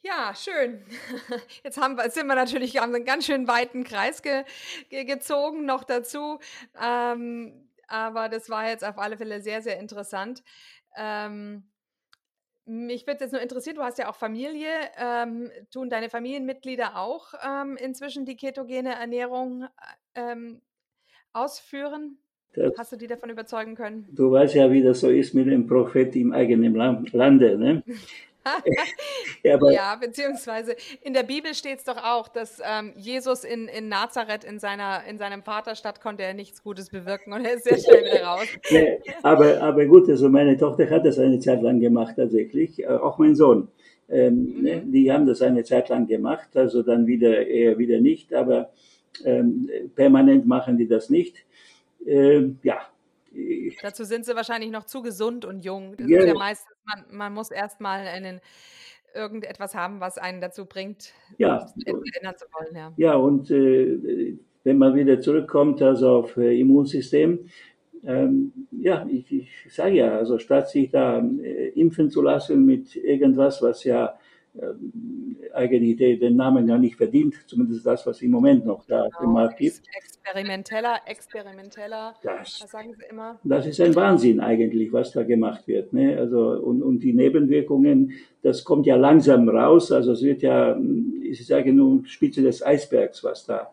Ja, 0.06 0.36
schön. 0.36 0.82
Jetzt 1.64 1.82
haben 1.82 1.96
wir, 1.98 2.08
sind 2.12 2.28
wir 2.28 2.36
natürlich 2.36 2.78
haben 2.78 2.94
einen 2.94 3.06
ganz 3.06 3.26
schön 3.26 3.48
weiten 3.48 3.84
Kreis 3.84 4.22
ge, 4.22 4.44
ge, 4.90 5.04
gezogen 5.04 5.66
noch 5.66 5.84
dazu. 5.84 6.38
Ähm, 6.80 7.68
aber 7.88 8.30
das 8.30 8.50
war 8.50 8.68
jetzt 8.68 8.84
auf 8.84 9.00
alle 9.00 9.18
Fälle 9.18 9.42
sehr, 9.42 9.64
sehr 9.64 9.80
interessant. 9.80 10.44
Ähm, 10.96 11.64
mich 12.66 13.08
würde 13.08 13.24
jetzt 13.24 13.32
nur 13.32 13.42
interessieren, 13.42 13.78
du 13.78 13.84
hast 13.84 13.98
ja 13.98 14.08
auch 14.08 14.16
Familie. 14.16 14.70
Ähm, 14.98 15.50
tun 15.72 15.90
deine 15.90 16.10
Familienmitglieder 16.10 16.98
auch 16.98 17.34
ähm, 17.44 17.76
inzwischen 17.76 18.26
die 18.26 18.36
ketogene 18.36 18.94
Ernährung 18.94 19.66
ähm, 20.14 20.62
ausführen? 21.34 22.20
Das, 22.54 22.74
hast 22.78 22.92
du 22.92 22.96
die 22.96 23.08
davon 23.08 23.32
überzeugen 23.32 23.76
können? 23.76 24.08
Du 24.12 24.32
weißt 24.32 24.54
ja, 24.54 24.72
wie 24.72 24.84
das 24.84 25.00
so 25.00 25.10
ist 25.10 25.34
mit 25.34 25.48
dem 25.48 25.66
Prophet 25.66 26.16
im 26.16 26.32
eigenen 26.32 26.76
Lande. 26.76 27.58
Ne? 27.58 27.84
ja, 29.44 29.96
beziehungsweise 29.96 30.76
in 31.02 31.14
der 31.14 31.24
Bibel 31.24 31.54
steht 31.54 31.80
es 31.80 31.84
doch 31.84 31.98
auch, 31.98 32.28
dass 32.28 32.62
ähm, 32.64 32.94
Jesus 32.96 33.44
in, 33.44 33.68
in 33.68 33.90
Nazareth, 33.90 34.44
in, 34.44 34.60
seiner, 34.60 35.04
in 35.10 35.18
seinem 35.18 35.44
Vaterstadt, 35.44 36.02
konnte 36.02 36.24
er 36.24 36.34
nichts 36.34 36.64
Gutes 36.64 36.90
bewirken 36.90 37.34
und 37.34 37.46
er 37.46 37.56
ist 37.56 37.64
sehr 37.64 37.78
schnell 37.78 38.06
wieder 38.06 38.24
raus. 38.24 38.48
nee, 38.72 39.00
aber, 39.24 39.62
aber 39.62 39.86
gut, 39.86 40.10
also 40.10 40.30
meine 40.30 40.58
Tochter 40.58 40.90
hat 40.90 41.06
das 41.06 41.20
eine 41.20 41.40
Zeit 41.40 41.62
lang 41.62 41.80
gemacht 41.80 42.16
tatsächlich, 42.18 42.84
äh, 42.84 42.88
auch 42.88 43.18
mein 43.18 43.36
Sohn. 43.36 43.68
Ähm, 44.08 44.54
mhm. 44.58 44.62
ne, 44.62 44.84
die 44.86 45.12
haben 45.12 45.26
das 45.26 45.42
eine 45.42 45.64
Zeit 45.64 45.90
lang 45.90 46.08
gemacht, 46.08 46.56
also 46.56 46.84
dann 46.84 47.08
wieder 47.08 47.48
eher 47.48 47.78
wieder 47.78 48.00
nicht, 48.00 48.34
aber 48.34 48.70
ähm, 49.24 49.70
permanent 49.96 50.46
machen 50.46 50.78
die 50.78 50.88
das 50.88 51.10
nicht. 51.10 51.46
Ähm, 52.06 52.60
ja, 52.62 52.82
Dazu 53.82 54.04
sind 54.04 54.26
sie 54.26 54.36
wahrscheinlich 54.36 54.72
noch 54.72 54.86
zu 54.86 55.02
gesund 55.02 55.46
und 55.46 55.64
jung. 55.64 55.96
Das 55.98 56.08
ja. 56.08 56.20
ist 56.20 56.28
ja 56.28 56.34
meistens, 56.34 56.76
man, 56.86 57.18
man 57.18 57.34
muss 57.34 57.52
erstmal 57.52 58.08
einen 58.08 58.40
irgendetwas 59.14 59.76
haben, 59.76 60.00
was 60.00 60.18
einen 60.18 60.42
dazu 60.42 60.66
bringt, 60.66 61.14
ja. 61.38 61.66
ändern 61.86 62.36
zu 62.38 62.46
wollen. 62.52 62.76
Ja, 62.76 62.94
ja 62.98 63.16
und 63.16 63.50
äh, 63.50 64.38
wenn 64.64 64.78
man 64.78 64.96
wieder 64.96 65.22
zurückkommt, 65.22 65.82
also 65.82 66.10
auf 66.10 66.38
äh, 66.38 66.60
Immunsystem, 66.60 67.48
ähm, 68.06 68.68
ja, 68.72 69.06
ich, 69.10 69.32
ich 69.32 69.50
sage 69.74 69.96
ja, 69.96 70.18
also 70.18 70.38
statt 70.38 70.70
sich 70.70 70.92
da 70.92 71.20
äh, 71.20 71.70
impfen 71.70 72.10
zu 72.10 72.22
lassen 72.22 72.66
mit 72.66 72.96
irgendwas, 72.96 73.62
was 73.62 73.84
ja 73.84 74.18
eigentlich 75.54 76.20
den 76.20 76.36
Namen 76.36 76.68
gar 76.68 76.78
nicht 76.78 76.96
verdient, 76.96 77.36
zumindest 77.48 77.86
das, 77.86 78.06
was 78.06 78.22
im 78.22 78.32
Moment 78.32 78.66
noch 78.66 78.86
da 78.86 79.04
genau. 79.04 79.24
im 79.24 79.34
Markt 79.34 79.58
gibt. 79.58 79.82
Experimenteller, 79.96 81.00
experimenteller, 81.06 82.16
das, 82.24 82.62
was 82.62 82.72
sagen 82.72 82.94
Sie 82.94 83.04
immer? 83.10 83.40
Das 83.44 83.66
ist 83.66 83.80
ein 83.82 83.96
Wahnsinn 83.96 84.40
eigentlich, 84.40 84.92
was 84.92 85.12
da 85.12 85.24
gemacht 85.24 85.68
wird. 85.68 85.94
Ne? 85.94 86.18
Also, 86.18 86.52
und, 86.52 86.82
und 86.82 87.00
die 87.00 87.14
Nebenwirkungen, 87.14 88.14
das 88.42 88.64
kommt 88.64 88.86
ja 88.86 88.96
langsam 88.96 89.48
raus, 89.50 89.92
also 89.92 90.14
es 90.14 90.24
wird 90.24 90.42
ja, 90.42 90.78
ich 91.24 91.46
sage 91.46 91.74
nur 91.74 92.06
Spitze 92.06 92.42
des 92.42 92.66
Eisbergs, 92.66 93.24
was 93.24 93.46
da 93.46 93.72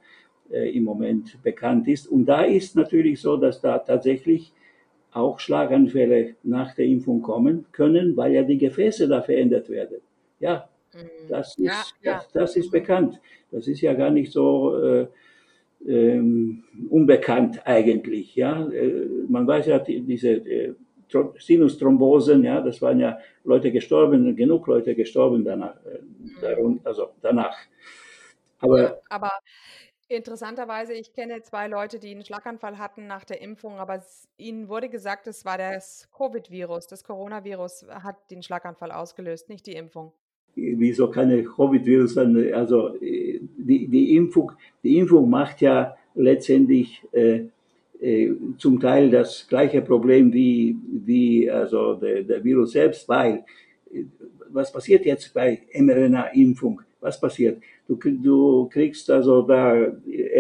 äh, 0.51 0.70
im 0.76 0.85
Moment 0.85 1.43
bekannt 1.43 1.89
ist. 1.89 2.07
Und 2.07 2.26
da 2.26 2.43
ist 2.43 2.76
natürlich 2.76 3.20
so, 3.20 3.37
dass 3.37 3.61
da 3.61 3.78
tatsächlich 3.78 4.53
auch 5.12 5.39
Schlaganfälle 5.39 6.37
nach 6.43 6.74
der 6.74 6.87
Impfung 6.87 7.22
kommen 7.22 7.66
können, 7.72 8.16
weil 8.16 8.33
ja 8.33 8.43
die 8.43 8.59
Gefäße 8.59 9.09
da 9.09 9.22
verändert 9.22 9.68
werden. 9.68 9.99
Ja. 10.41 10.68
Das 11.28 11.49
ist, 11.51 11.59
ja, 11.59 11.82
ja. 12.03 12.14
Das, 12.14 12.32
das, 12.32 12.57
ist 12.57 12.70
bekannt. 12.70 13.20
Das 13.51 13.66
ist 13.66 13.80
ja 13.80 13.95
gar 13.95 14.11
nicht 14.11 14.32
so 14.32 14.76
äh, 14.76 15.07
ähm, 15.86 16.64
unbekannt 16.90 17.61
eigentlich. 17.64 18.34
Ja, 18.34 18.68
äh, 18.68 19.09
man 19.28 19.47
weiß 19.47 19.66
ja 19.66 19.78
die, 19.78 20.03
diese 20.03 20.30
äh, 20.30 20.74
Sinusthrombosen, 21.38 22.45
ja, 22.45 22.61
das 22.61 22.80
waren 22.80 23.01
ja 23.01 23.18
Leute 23.45 23.70
gestorben, 23.70 24.34
genug 24.34 24.66
Leute 24.66 24.95
gestorben 24.95 25.45
danach, 25.45 25.76
äh, 25.84 26.62
mhm. 26.62 26.80
also 26.84 27.11
danach. 27.20 27.57
Aber, 28.61 28.82
ja, 28.82 28.97
aber 29.11 29.30
interessanterweise, 30.09 30.95
ich 30.95 31.12
kenne 31.12 31.43
zwei 31.43 31.68
Leute, 31.68 31.99
die 31.99 32.12
einen 32.12 32.24
Schlaganfall 32.24 32.78
hatten 32.78 33.07
nach 33.07 33.24
der 33.24 33.40
Impfung, 33.43 33.78
aber 33.78 33.97
es, 33.97 34.28
ihnen 34.36 34.68
wurde 34.68 34.88
gesagt, 34.88 35.26
es 35.26 35.45
war 35.45 35.59
das 35.59 36.09
Covid-Virus, 36.16 36.86
das 36.86 37.05
Coronavirus 37.05 37.86
hat 37.90 38.30
den 38.30 38.43
Schlaganfall 38.43 38.93
ausgelöst, 38.93 39.49
nicht 39.49 39.66
die 39.66 39.74
Impfung 39.74 40.12
wieso 40.55 41.09
keine 41.09 41.42
Covid-Virus? 41.42 42.18
Also 42.18 42.94
die, 43.00 43.88
die, 43.88 44.16
Impfung, 44.16 44.53
die 44.82 44.98
Impfung 44.98 45.28
macht 45.28 45.61
ja 45.61 45.94
letztendlich 46.14 47.03
äh, 47.12 47.44
äh, 48.00 48.32
zum 48.59 48.80
Teil 48.80 49.11
das 49.11 49.46
gleiche 49.48 49.80
Problem 49.80 50.32
wie, 50.32 50.76
wie 51.07 51.50
also 51.50 51.94
der, 51.94 52.22
der 52.22 52.42
Virus 52.44 52.72
selbst, 52.72 53.09
weil 53.09 53.44
was 54.48 54.72
passiert 54.72 55.05
jetzt 55.07 55.32
bei 55.32 55.62
mRNA-Impfung? 55.74 56.82
Was 57.00 57.20
passiert? 57.20 57.62
Du, 57.88 57.96
du 57.96 58.68
kriegst 58.72 59.11
also 59.11 59.42
da 59.42 59.74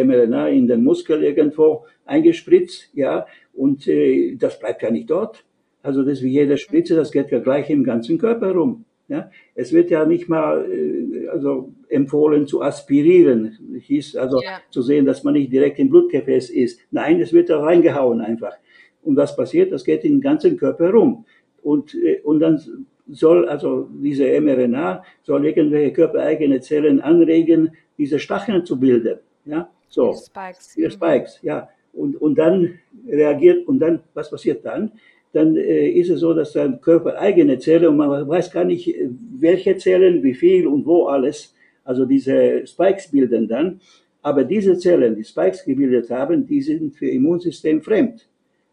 mRNA 0.04 0.48
in 0.48 0.66
den 0.66 0.84
Muskel 0.84 1.22
irgendwo 1.24 1.86
eingespritzt, 2.04 2.90
ja, 2.94 3.26
und 3.54 3.86
äh, 3.88 4.36
das 4.36 4.58
bleibt 4.58 4.82
ja 4.82 4.90
nicht 4.90 5.10
dort. 5.10 5.44
Also 5.82 6.04
das 6.04 6.22
wie 6.22 6.30
jede 6.30 6.56
Spritze, 6.56 6.94
das 6.94 7.10
geht 7.10 7.30
ja 7.30 7.40
gleich 7.40 7.68
im 7.68 7.84
ganzen 7.84 8.18
Körper 8.18 8.52
rum. 8.52 8.84
Ja? 9.08 9.30
Es 9.54 9.72
wird 9.72 9.90
ja 9.90 10.04
nicht 10.04 10.28
mal 10.28 10.64
äh, 10.70 11.28
also 11.28 11.72
empfohlen 11.88 12.46
zu 12.46 12.62
aspirieren, 12.62 13.58
hieß 13.80 14.16
also 14.16 14.40
ja. 14.42 14.60
zu 14.70 14.82
sehen, 14.82 15.06
dass 15.06 15.24
man 15.24 15.34
nicht 15.34 15.52
direkt 15.52 15.78
im 15.78 15.90
Blutgefäß 15.90 16.50
ist. 16.50 16.80
Nein, 16.90 17.20
es 17.20 17.32
wird 17.32 17.50
da 17.50 17.60
reingehauen 17.60 18.20
einfach. 18.20 18.54
Und 19.02 19.16
was 19.16 19.36
passiert? 19.36 19.72
Das 19.72 19.84
geht 19.84 20.04
in 20.04 20.12
den 20.12 20.20
ganzen 20.20 20.56
Körper 20.56 20.90
rum. 20.90 21.24
Und, 21.62 21.94
äh, 21.94 22.20
und 22.22 22.40
dann 22.40 22.60
soll 23.08 23.48
also 23.48 23.88
diese 23.92 24.40
mRNA 24.40 25.04
soll 25.22 25.46
irgendwelche 25.46 25.92
körpereigene 25.92 26.60
Zellen 26.60 27.00
anregen, 27.00 27.72
diese 27.98 28.18
Stacheln 28.18 28.64
zu 28.64 28.78
bilden. 28.78 29.18
Ja, 29.44 29.70
so. 29.88 30.12
Spikes. 30.12 30.74
Die 30.74 30.90
Spikes, 30.90 31.38
ja. 31.42 31.68
Und, 31.92 32.16
und 32.16 32.36
dann 32.36 32.78
reagiert, 33.06 33.66
und 33.68 33.78
dann, 33.80 34.00
was 34.14 34.30
passiert 34.30 34.64
dann? 34.64 34.92
Dann 35.32 35.56
äh, 35.56 35.88
ist 35.88 36.10
es 36.10 36.20
so, 36.20 36.34
dass 36.34 36.52
dann 36.52 36.80
körpereigene 36.80 37.58
Zellen, 37.58 37.88
und 37.88 37.96
man 37.96 38.28
weiß 38.28 38.50
gar 38.50 38.64
nicht, 38.64 38.88
äh, 38.88 39.08
welche 39.38 39.76
Zellen, 39.76 40.22
wie 40.22 40.34
viel 40.34 40.66
und 40.66 40.84
wo 40.84 41.06
alles, 41.06 41.54
also 41.84 42.04
diese 42.04 42.66
Spikes 42.66 43.10
bilden 43.10 43.48
dann. 43.48 43.80
Aber 44.20 44.44
diese 44.44 44.78
Zellen, 44.78 45.16
die 45.16 45.24
Spikes 45.24 45.64
gebildet 45.64 46.10
haben, 46.10 46.46
die 46.46 46.60
sind 46.60 46.94
für 46.94 47.08
Immunsystem 47.08 47.82
fremd. 47.82 48.28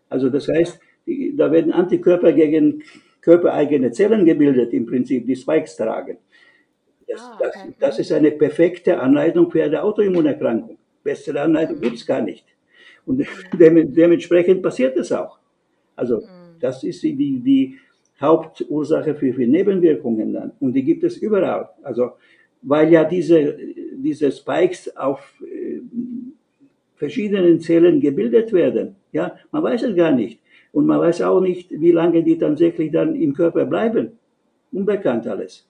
Also 0.10 0.30
das 0.30 0.48
heißt, 0.48 0.80
da 1.38 1.52
werden 1.52 1.72
Antikörper 1.72 2.34
gegen 2.34 2.84
körpereigene 3.22 3.92
Zellen 3.92 4.26
gebildet, 4.26 4.74
im 4.74 4.86
Prinzip, 4.86 5.26
die 5.26 5.36
Spikes 5.36 5.76
tragen. 5.76 6.18
Das, 7.08 7.22
ah, 7.22 7.36
okay. 7.40 7.50
das, 7.80 7.98
das 7.98 8.00
ist 8.00 8.12
eine 8.12 8.32
perfekte 8.32 9.00
Anleitung 9.00 9.50
für 9.50 9.64
eine 9.64 9.82
Autoimmunerkrankung. 9.82 10.78
Bessere 11.04 11.42
Anleitung 11.42 11.78
mhm. 11.78 11.82
gibt's 11.82 12.06
gar 12.06 12.22
nicht. 12.22 12.46
Und 13.06 13.26
dementsprechend 13.54 14.62
passiert 14.62 14.96
es 14.98 15.12
auch. 15.12 15.40
Also 15.96 16.18
mhm. 16.18 16.39
Das 16.60 16.84
ist 16.84 17.04
die, 17.04 17.16
die 17.16 17.78
Hauptursache 18.22 19.16
für, 19.16 19.34
für 19.34 19.48
Nebenwirkungen 19.48 20.34
dann. 20.34 20.52
Und 20.60 20.74
die 20.74 20.84
gibt 20.84 21.04
es 21.04 21.18
überall. 21.18 21.70
Also 21.84 22.12
weil 22.62 22.92
ja 22.92 23.04
diese, 23.04 23.58
diese 23.96 24.32
Spikes 24.32 24.96
auf 24.98 25.34
äh, 25.42 25.82
verschiedenen 26.96 27.60
Zellen 27.62 28.02
gebildet 28.02 28.52
werden. 28.52 28.96
Ja, 29.12 29.36
man 29.52 29.64
weiß 29.64 29.84
es 29.84 29.96
gar 29.96 30.12
nicht. 30.12 30.40
Und 30.72 30.86
man 30.86 31.00
weiß 31.00 31.22
auch 31.22 31.40
nicht, 31.40 31.72
wie 31.72 31.92
lange 31.92 32.24
die 32.24 32.38
tatsächlich 32.38 32.92
dann 32.92 33.16
im 33.16 33.34
Körper 33.34 33.66
bleiben. 33.66 34.12
Unbekannt 34.72 35.26
alles. 35.26 35.66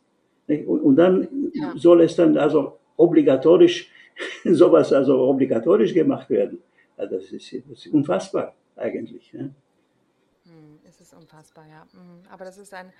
Und, 0.48 0.82
und 0.82 0.96
dann 0.96 1.28
ja. 1.54 1.74
soll 1.78 2.02
es 2.02 2.16
dann 2.16 2.38
also 2.38 2.80
obligatorisch, 2.98 3.90
sowas 4.44 4.92
also 4.92 5.20
obligatorisch 5.20 5.94
gemacht 5.94 6.30
werden. 6.30 6.60
Also 6.98 7.16
das, 7.16 7.32
ist, 7.32 7.54
das 7.70 7.86
ist 7.86 7.94
unfassbar 7.94 8.56
eigentlich. 8.76 9.32
Ne? 9.32 9.52
Ist 11.10 11.16
unfassbar, 11.16 11.66
ja. 11.66 11.88
Hm, 11.92 12.22
aber 12.30 12.46
das 12.46 12.60
ist 12.60 12.72
ein, 12.72 12.94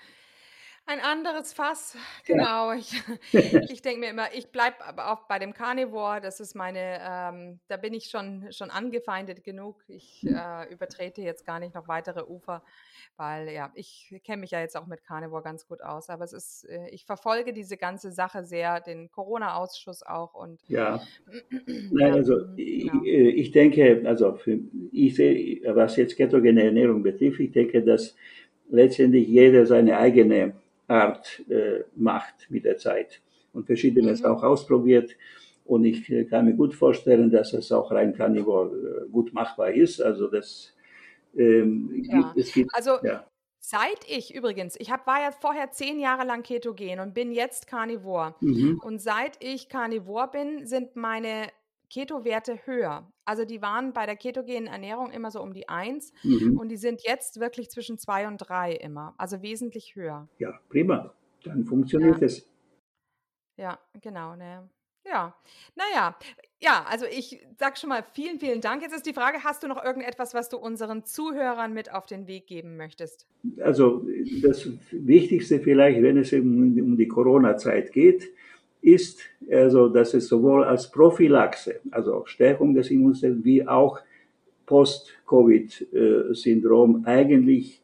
ein 0.90 0.98
anderes 1.00 1.52
Fass, 1.52 1.96
genau. 2.26 2.72
Ich, 2.72 3.00
ich 3.70 3.80
denke 3.80 4.00
mir 4.00 4.10
immer, 4.10 4.34
ich 4.34 4.48
bleibe 4.48 4.84
aber 4.84 5.12
auch 5.12 5.28
bei 5.28 5.38
dem 5.38 5.54
Carnivore. 5.54 6.20
Das 6.20 6.40
ist 6.40 6.56
meine, 6.56 6.98
ähm, 7.00 7.60
da 7.68 7.76
bin 7.76 7.94
ich 7.94 8.06
schon, 8.06 8.46
schon 8.50 8.70
angefeindet 8.70 9.44
genug. 9.44 9.84
Ich 9.86 10.22
hm. 10.22 10.34
äh, 10.34 10.72
übertrete 10.72 11.22
jetzt 11.22 11.46
gar 11.46 11.60
nicht 11.60 11.76
noch 11.76 11.86
weitere 11.86 12.24
Ufer, 12.24 12.64
weil 13.16 13.50
ja, 13.50 13.70
ich 13.74 14.20
kenne 14.24 14.40
mich 14.40 14.50
ja 14.50 14.60
jetzt 14.60 14.76
auch 14.76 14.88
mit 14.88 15.04
Carnivore 15.04 15.42
ganz 15.42 15.68
gut 15.68 15.80
aus. 15.80 16.08
Aber 16.08 16.24
es 16.24 16.32
ist, 16.32 16.64
äh, 16.68 16.88
ich 16.90 17.04
verfolge 17.04 17.52
diese 17.52 17.76
ganze 17.76 18.10
Sache 18.10 18.44
sehr, 18.44 18.80
den 18.80 19.12
Corona-Ausschuss 19.12 20.02
auch 20.02 20.34
und 20.34 20.60
ja. 20.66 21.00
Nein, 21.92 22.12
also 22.14 22.34
genau. 22.34 22.54
ich, 22.56 22.92
äh, 23.04 23.28
ich, 23.30 23.52
denke, 23.52 24.02
also 24.06 24.34
für, 24.34 24.58
ich 24.90 25.14
sehe, 25.14 25.60
was 25.72 25.94
jetzt 25.94 26.16
ketogene 26.16 26.64
Ernährung 26.64 27.04
betrifft, 27.04 27.38
ich 27.38 27.52
denke, 27.52 27.80
dass 27.84 28.16
letztendlich 28.70 29.28
jeder 29.28 29.66
seine 29.66 29.96
eigene 29.96 30.54
Art 30.90 31.42
äh, 31.48 31.84
macht 31.94 32.50
mit 32.50 32.64
der 32.64 32.76
Zeit 32.76 33.20
und 33.52 33.66
verschiedenes 33.66 34.20
mhm. 34.20 34.26
auch 34.26 34.42
ausprobiert. 34.42 35.16
Und 35.64 35.84
ich 35.84 36.10
äh, 36.10 36.24
kann 36.24 36.46
mir 36.46 36.54
gut 36.54 36.74
vorstellen, 36.74 37.30
dass 37.30 37.52
es 37.52 37.70
auch 37.70 37.90
rein 37.92 38.14
Carnivore 38.14 39.06
äh, 39.06 39.08
gut 39.10 39.32
machbar 39.32 39.70
ist. 39.70 40.02
Also 40.02 40.26
das 40.26 40.74
ähm, 41.36 42.04
ja. 42.10 42.34
es 42.36 42.52
gibt, 42.52 42.74
also 42.74 42.98
ja. 43.02 43.24
Seit 43.62 44.08
ich 44.08 44.34
übrigens, 44.34 44.74
ich 44.80 44.90
hab, 44.90 45.06
war 45.06 45.20
ja 45.20 45.30
vorher 45.30 45.70
zehn 45.70 46.00
Jahre 46.00 46.24
lang 46.24 46.42
ketogen 46.42 46.98
und 46.98 47.12
bin 47.12 47.30
jetzt 47.30 47.66
Carnivore. 47.66 48.34
Mhm. 48.40 48.80
Und 48.82 49.00
seit 49.00 49.36
ich 49.44 49.68
Carnivore 49.68 50.28
bin, 50.32 50.66
sind 50.66 50.96
meine 50.96 51.48
Keto-Werte 51.90 52.60
höher. 52.64 53.10
Also 53.24 53.44
die 53.44 53.60
waren 53.60 53.92
bei 53.92 54.06
der 54.06 54.16
ketogenen 54.16 54.66
Ernährung 54.66 55.10
immer 55.10 55.30
so 55.30 55.42
um 55.42 55.52
die 55.52 55.68
1 55.68 56.12
mhm. 56.22 56.58
und 56.58 56.68
die 56.68 56.76
sind 56.76 57.02
jetzt 57.02 57.40
wirklich 57.40 57.70
zwischen 57.70 57.98
2 57.98 58.28
und 58.28 58.38
3 58.38 58.72
immer, 58.74 59.14
also 59.18 59.42
wesentlich 59.42 59.94
höher. 59.96 60.28
Ja, 60.38 60.58
prima. 60.68 61.12
Dann 61.44 61.64
funktioniert 61.64 62.20
ja. 62.20 62.26
es. 62.26 62.48
Ja, 63.56 63.78
genau. 64.00 64.36
Ne. 64.36 64.68
Ja, 65.04 65.34
naja, 65.76 66.16
ja, 66.62 66.84
also 66.88 67.06
ich 67.06 67.40
sag 67.58 67.78
schon 67.78 67.88
mal 67.88 68.04
vielen, 68.12 68.38
vielen 68.38 68.60
Dank. 68.60 68.82
Jetzt 68.82 68.94
ist 68.94 69.06
die 69.06 69.14
Frage, 69.14 69.42
hast 69.42 69.62
du 69.62 69.68
noch 69.68 69.82
irgendetwas, 69.82 70.34
was 70.34 70.50
du 70.50 70.58
unseren 70.58 71.04
Zuhörern 71.04 71.72
mit 71.72 71.92
auf 71.92 72.06
den 72.06 72.26
Weg 72.26 72.46
geben 72.46 72.76
möchtest? 72.76 73.26
Also 73.62 74.06
das 74.42 74.68
Wichtigste 74.90 75.60
vielleicht, 75.60 76.02
wenn 76.02 76.18
es 76.18 76.32
um 76.32 76.96
die 76.96 77.08
Corona-Zeit 77.08 77.92
geht, 77.92 78.28
ist, 78.82 79.20
also, 79.50 79.88
dass 79.88 80.12
es 80.14 80.28
sowohl 80.28 80.64
als 80.64 80.90
Prophylaxe, 80.90 81.80
also 81.90 82.24
Stärkung 82.26 82.74
des 82.74 82.90
Immunsystems, 82.90 83.44
wie 83.44 83.66
auch 83.66 84.00
Post-Covid-Syndrom 84.66 87.04
eigentlich 87.04 87.82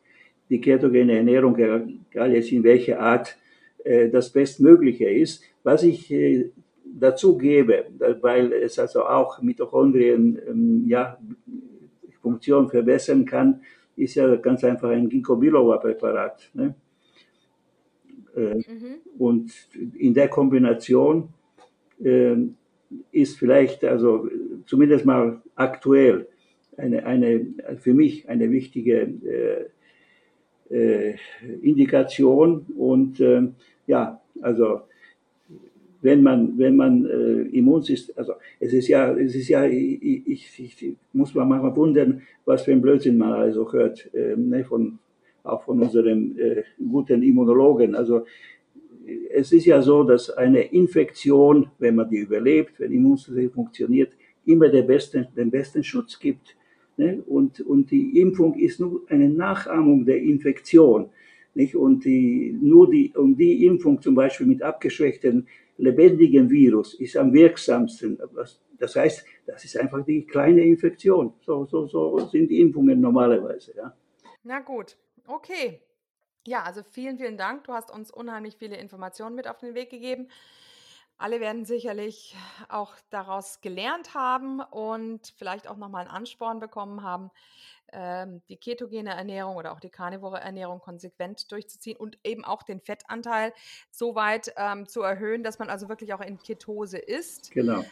die 0.48 0.60
ketogene 0.60 1.16
Ernährung, 1.16 1.58
egal 1.58 2.32
jetzt 2.32 2.52
in 2.52 2.62
welcher 2.62 3.00
Art, 3.00 3.36
äh, 3.84 4.08
das 4.08 4.30
Bestmögliche 4.30 5.08
ist. 5.08 5.42
Was 5.64 5.82
ich 5.82 6.08
äh, 6.12 6.52
dazu 6.84 7.36
gebe, 7.36 7.86
weil 8.20 8.52
es 8.52 8.78
also 8.78 9.04
auch 9.04 9.42
Mitochondrien, 9.42 10.38
ähm, 10.48 10.84
ja, 10.86 11.18
Funktion 12.20 12.68
verbessern 12.68 13.24
kann, 13.24 13.62
ist 13.96 14.14
ja 14.14 14.36
ganz 14.36 14.62
einfach 14.64 14.90
ein 14.90 15.08
Ginkgo 15.08 15.36
biloba 15.36 15.78
Präparat. 15.78 16.50
Ne? 16.54 16.74
Äh, 18.36 18.56
mhm. 18.56 18.62
Und 19.18 19.52
in 19.98 20.14
der 20.14 20.28
Kombination 20.28 21.30
äh, 22.02 22.36
ist 23.10 23.38
vielleicht, 23.38 23.84
also 23.84 24.28
zumindest 24.66 25.04
mal 25.04 25.42
aktuell, 25.54 26.28
eine, 26.76 27.06
eine, 27.06 27.46
für 27.78 27.94
mich 27.94 28.28
eine 28.28 28.50
wichtige 28.50 29.08
äh, 30.70 30.74
äh, 30.74 31.14
Indikation. 31.62 32.66
Und 32.76 33.18
äh, 33.20 33.48
ja, 33.86 34.20
also 34.42 34.82
wenn 36.02 36.22
man, 36.22 36.58
wenn 36.58 36.76
man 36.76 37.06
äh, 37.06 37.42
Immunsystem, 37.56 38.14
also 38.18 38.34
es 38.60 38.72
ist 38.74 38.88
ja, 38.88 39.12
es 39.14 39.34
ist 39.34 39.48
ja, 39.48 39.64
ich, 39.64 40.26
ich, 40.26 40.60
ich 40.60 40.96
muss 41.12 41.34
man 41.34 41.48
mal 41.48 41.74
wundern, 41.74 42.22
was 42.44 42.62
für 42.62 42.72
ein 42.72 42.82
Blödsinn 42.82 43.16
man 43.16 43.32
also 43.32 43.72
hört, 43.72 44.12
äh, 44.14 44.36
ne, 44.36 44.64
von, 44.64 44.98
auch 45.46 45.62
von 45.64 45.80
unserem 45.80 46.38
äh, 46.38 46.62
guten 46.78 47.22
Immunologen. 47.22 47.94
Also 47.94 48.24
es 49.30 49.52
ist 49.52 49.66
ja 49.66 49.82
so, 49.82 50.02
dass 50.02 50.30
eine 50.30 50.62
Infektion, 50.72 51.70
wenn 51.78 51.94
man 51.94 52.08
die 52.08 52.18
überlebt, 52.18 52.78
wenn 52.80 52.92
Immunsystem 52.92 53.50
funktioniert, 53.50 54.12
immer 54.44 54.68
der 54.68 54.82
besten, 54.82 55.28
den 55.36 55.50
besten 55.50 55.82
Schutz 55.82 56.18
gibt. 56.18 56.56
Ne? 56.96 57.22
Und, 57.26 57.60
und 57.60 57.90
die 57.90 58.20
Impfung 58.20 58.54
ist 58.54 58.80
nur 58.80 59.02
eine 59.08 59.28
Nachahmung 59.28 60.04
der 60.04 60.20
Infektion. 60.22 61.10
Nicht? 61.54 61.76
Und 61.76 62.04
die, 62.04 62.56
nur 62.60 62.90
die, 62.90 63.12
und 63.14 63.36
die 63.36 63.64
Impfung 63.64 64.00
zum 64.00 64.14
Beispiel 64.14 64.46
mit 64.46 64.62
abgeschwächten 64.62 65.46
lebendigen 65.78 66.50
Virus 66.50 66.94
ist 66.94 67.16
am 67.16 67.32
wirksamsten. 67.32 68.18
Das 68.78 68.96
heißt, 68.96 69.24
das 69.46 69.64
ist 69.64 69.78
einfach 69.78 70.04
die 70.04 70.26
kleine 70.26 70.62
Infektion. 70.62 71.32
So, 71.40 71.66
so, 71.66 71.86
so 71.86 72.18
sind 72.30 72.50
die 72.50 72.60
Impfungen 72.60 73.00
normalerweise. 73.00 73.74
Ja. 73.76 73.94
Na 74.42 74.60
gut, 74.60 74.96
Okay. 75.26 75.82
Ja, 76.46 76.62
also 76.62 76.82
vielen, 76.82 77.18
vielen 77.18 77.36
Dank. 77.36 77.64
Du 77.64 77.72
hast 77.72 77.90
uns 77.90 78.10
unheimlich 78.10 78.56
viele 78.56 78.76
Informationen 78.76 79.34
mit 79.34 79.48
auf 79.48 79.58
den 79.58 79.74
Weg 79.74 79.90
gegeben. 79.90 80.28
Alle 81.18 81.40
werden 81.40 81.64
sicherlich 81.64 82.36
auch 82.68 82.94
daraus 83.10 83.60
gelernt 83.62 84.14
haben 84.14 84.60
und 84.60 85.32
vielleicht 85.38 85.66
auch 85.66 85.76
nochmal 85.76 86.02
einen 86.02 86.10
Ansporn 86.10 86.60
bekommen 86.60 87.02
haben, 87.02 87.30
ähm, 87.92 88.42
die 88.48 88.58
ketogene 88.58 89.14
Ernährung 89.14 89.56
oder 89.56 89.72
auch 89.72 89.80
die 89.80 89.88
karnivore 89.88 90.40
Ernährung 90.40 90.80
konsequent 90.80 91.50
durchzuziehen 91.50 91.96
und 91.96 92.18
eben 92.22 92.44
auch 92.44 92.62
den 92.62 92.80
Fettanteil 92.80 93.54
so 93.90 94.14
weit 94.14 94.52
ähm, 94.56 94.86
zu 94.86 95.00
erhöhen, 95.00 95.42
dass 95.42 95.58
man 95.58 95.70
also 95.70 95.88
wirklich 95.88 96.12
auch 96.12 96.20
in 96.20 96.38
Ketose 96.38 96.98
ist. 96.98 97.50
Genau. 97.50 97.84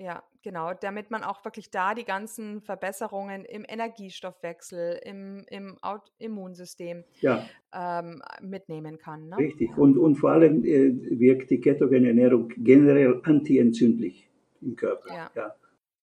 Ja, 0.00 0.22
genau, 0.42 0.74
damit 0.74 1.10
man 1.10 1.24
auch 1.24 1.44
wirklich 1.44 1.72
da 1.72 1.92
die 1.92 2.04
ganzen 2.04 2.60
Verbesserungen 2.60 3.44
im 3.44 3.64
Energiestoffwechsel, 3.68 5.00
im, 5.04 5.44
im 5.50 5.76
Immunsystem 6.18 7.02
ja. 7.20 7.44
ähm, 7.74 8.22
mitnehmen 8.40 8.98
kann. 8.98 9.28
Ne? 9.28 9.38
Richtig. 9.38 9.76
Und, 9.76 9.98
und 9.98 10.14
vor 10.14 10.30
allem 10.30 10.64
äh, 10.64 11.18
wirkt 11.18 11.50
die 11.50 11.60
ketogene 11.60 12.08
Ernährung 12.08 12.48
generell 12.58 13.20
antientzündlich 13.24 14.28
im 14.62 14.76
Körper. 14.76 15.08
Ja. 15.08 15.30
Ja. 15.34 15.54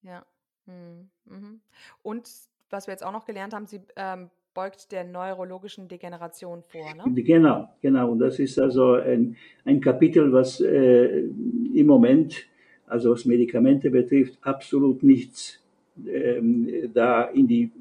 ja. 0.04 0.26
Hm, 0.66 1.10
mhm. 1.26 1.62
Und 2.02 2.30
was 2.70 2.88
wir 2.88 2.92
jetzt 2.92 3.06
auch 3.06 3.14
noch 3.14 3.26
gelernt 3.26 3.54
haben, 3.54 3.66
sie 3.66 3.80
ähm, 3.96 4.30
beugt 4.54 4.92
der 4.92 5.04
neurologischen 5.06 5.88
Degeneration 5.88 6.64
vor. 6.64 6.94
Ne? 6.96 7.24
Genau, 7.24 7.70
genau. 7.82 8.12
Und 8.12 8.20
das 8.20 8.40
ist 8.40 8.60
also 8.60 8.94
ein, 8.94 9.38
ein 9.64 9.80
Kapitel, 9.80 10.34
was 10.34 10.60
äh, 10.60 11.20
im 11.20 11.88
Moment, 11.88 12.48
also 12.88 13.12
was 13.12 13.26
Medikamente 13.26 13.90
betrifft, 13.90 14.38
absolut 14.42 15.04
nichts 15.04 15.60
ähm, 16.08 16.92
da 16.94 17.24
in 17.24 17.48
die 17.48 17.72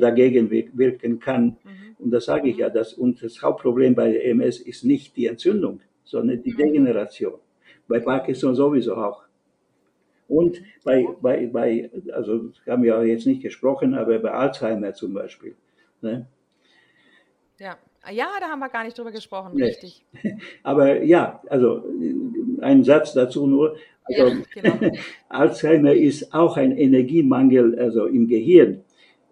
dagegen 0.00 0.50
wirken 0.50 1.20
kann. 1.20 1.56
Mhm. 1.62 1.96
Und 1.98 2.10
das 2.10 2.26
sage 2.26 2.48
ich 2.48 2.58
ja, 2.58 2.68
dass, 2.68 2.94
und 2.94 3.22
das 3.22 3.40
Hauptproblem 3.42 3.94
bei 3.94 4.16
MS 4.16 4.58
ist 4.58 4.84
nicht 4.84 5.16
die 5.16 5.26
Entzündung, 5.26 5.80
sondern 6.04 6.42
die 6.42 6.52
mhm. 6.52 6.56
Degeneration. 6.56 7.34
Bei 7.86 8.00
Parkinson 8.00 8.54
sowieso 8.54 8.96
auch. 8.96 9.24
Und 10.26 10.62
bei, 10.84 11.06
bei, 11.20 11.46
bei 11.46 11.90
also 12.12 12.50
haben 12.66 12.82
wir 12.82 13.04
jetzt 13.04 13.26
nicht 13.26 13.42
gesprochen, 13.42 13.94
aber 13.94 14.18
bei 14.18 14.30
Alzheimer 14.30 14.94
zum 14.94 15.12
Beispiel. 15.12 15.54
Ne? 16.00 16.26
Ja. 17.60 17.76
ja, 18.10 18.28
da 18.40 18.48
haben 18.48 18.58
wir 18.58 18.68
gar 18.68 18.84
nicht 18.84 18.98
drüber 18.98 19.12
gesprochen, 19.12 19.52
nee. 19.54 19.64
richtig. 19.64 20.04
Aber 20.62 21.02
ja, 21.02 21.40
also 21.48 21.84
ein 22.60 22.82
Satz 22.84 23.12
dazu 23.12 23.46
nur. 23.46 23.76
Also, 24.04 24.26
ja, 24.26 24.36
genau. 24.78 24.96
Alzheimer 25.28 25.94
ist 25.94 26.32
auch 26.34 26.56
ein 26.56 26.72
Energiemangel 26.76 27.78
also 27.78 28.06
im 28.06 28.28
Gehirn. 28.28 28.82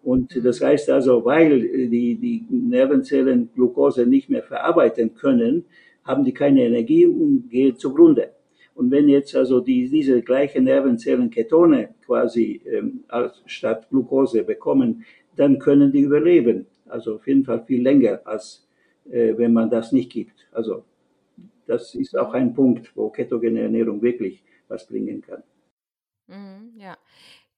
Und 0.03 0.35
mhm. 0.35 0.43
das 0.43 0.61
heißt 0.61 0.91
also, 0.91 1.25
weil 1.25 1.61
die, 1.89 2.17
die 2.17 2.47
Nervenzellen 2.51 3.51
Glucose 3.55 4.07
nicht 4.07 4.29
mehr 4.29 4.43
verarbeiten 4.43 5.15
können, 5.15 5.65
haben 6.05 6.25
die 6.25 6.33
keine 6.33 6.65
Energie 6.65 7.07
und 7.07 7.49
gehen 7.51 7.77
zugrunde. 7.77 8.31
Und 8.75 8.91
wenn 8.91 9.09
jetzt 9.09 9.37
also 9.37 9.61
die, 9.61 9.89
diese 9.89 10.23
gleichen 10.23 10.65
Nervenzellen 10.65 11.31
Ketone 11.31 11.91
quasi 12.05 12.63
ähm, 12.67 13.05
als, 13.09 13.43
statt 13.47 13.89
Glucose 13.91 14.43
bekommen, 14.45 15.05
dann 15.37 15.59
können 15.59 15.93
die 15.93 16.01
überleben. 16.01 16.67
Also 16.87 17.17
auf 17.17 17.27
jeden 17.27 17.45
Fall 17.45 17.63
viel 17.65 17.83
länger, 17.83 18.21
als 18.25 18.67
äh, 19.11 19.35
wenn 19.37 19.53
man 19.53 19.71
das 19.71 19.93
nicht 19.93 20.11
gibt. 20.11 20.47
Also 20.53 20.85
das 21.67 21.95
ist 21.95 22.19
auch 22.19 22.35
ein 22.35 22.55
Punkt, 22.55 22.91
wo 22.97 23.11
ketogene 23.11 23.61
Ernährung 23.61 24.03
wirklich 24.03 24.43
was 24.73 24.87
bringen 24.87 25.23
kann. 25.23 25.43
Mhm, 26.27 26.73
ja. 26.79 26.97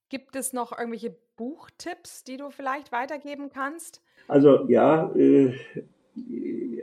Gibt 0.09 0.37
es 0.37 0.53
noch 0.53 0.77
irgendwelche 0.77 1.15
Buchtipps, 1.37 2.25
die 2.25 2.37
du 2.37 2.51
vielleicht 2.51 2.93
weitergeben 2.93 3.51
kannst? 3.53 4.03
Also 4.29 4.67
ja, 4.69 5.13
äh, 5.17 5.55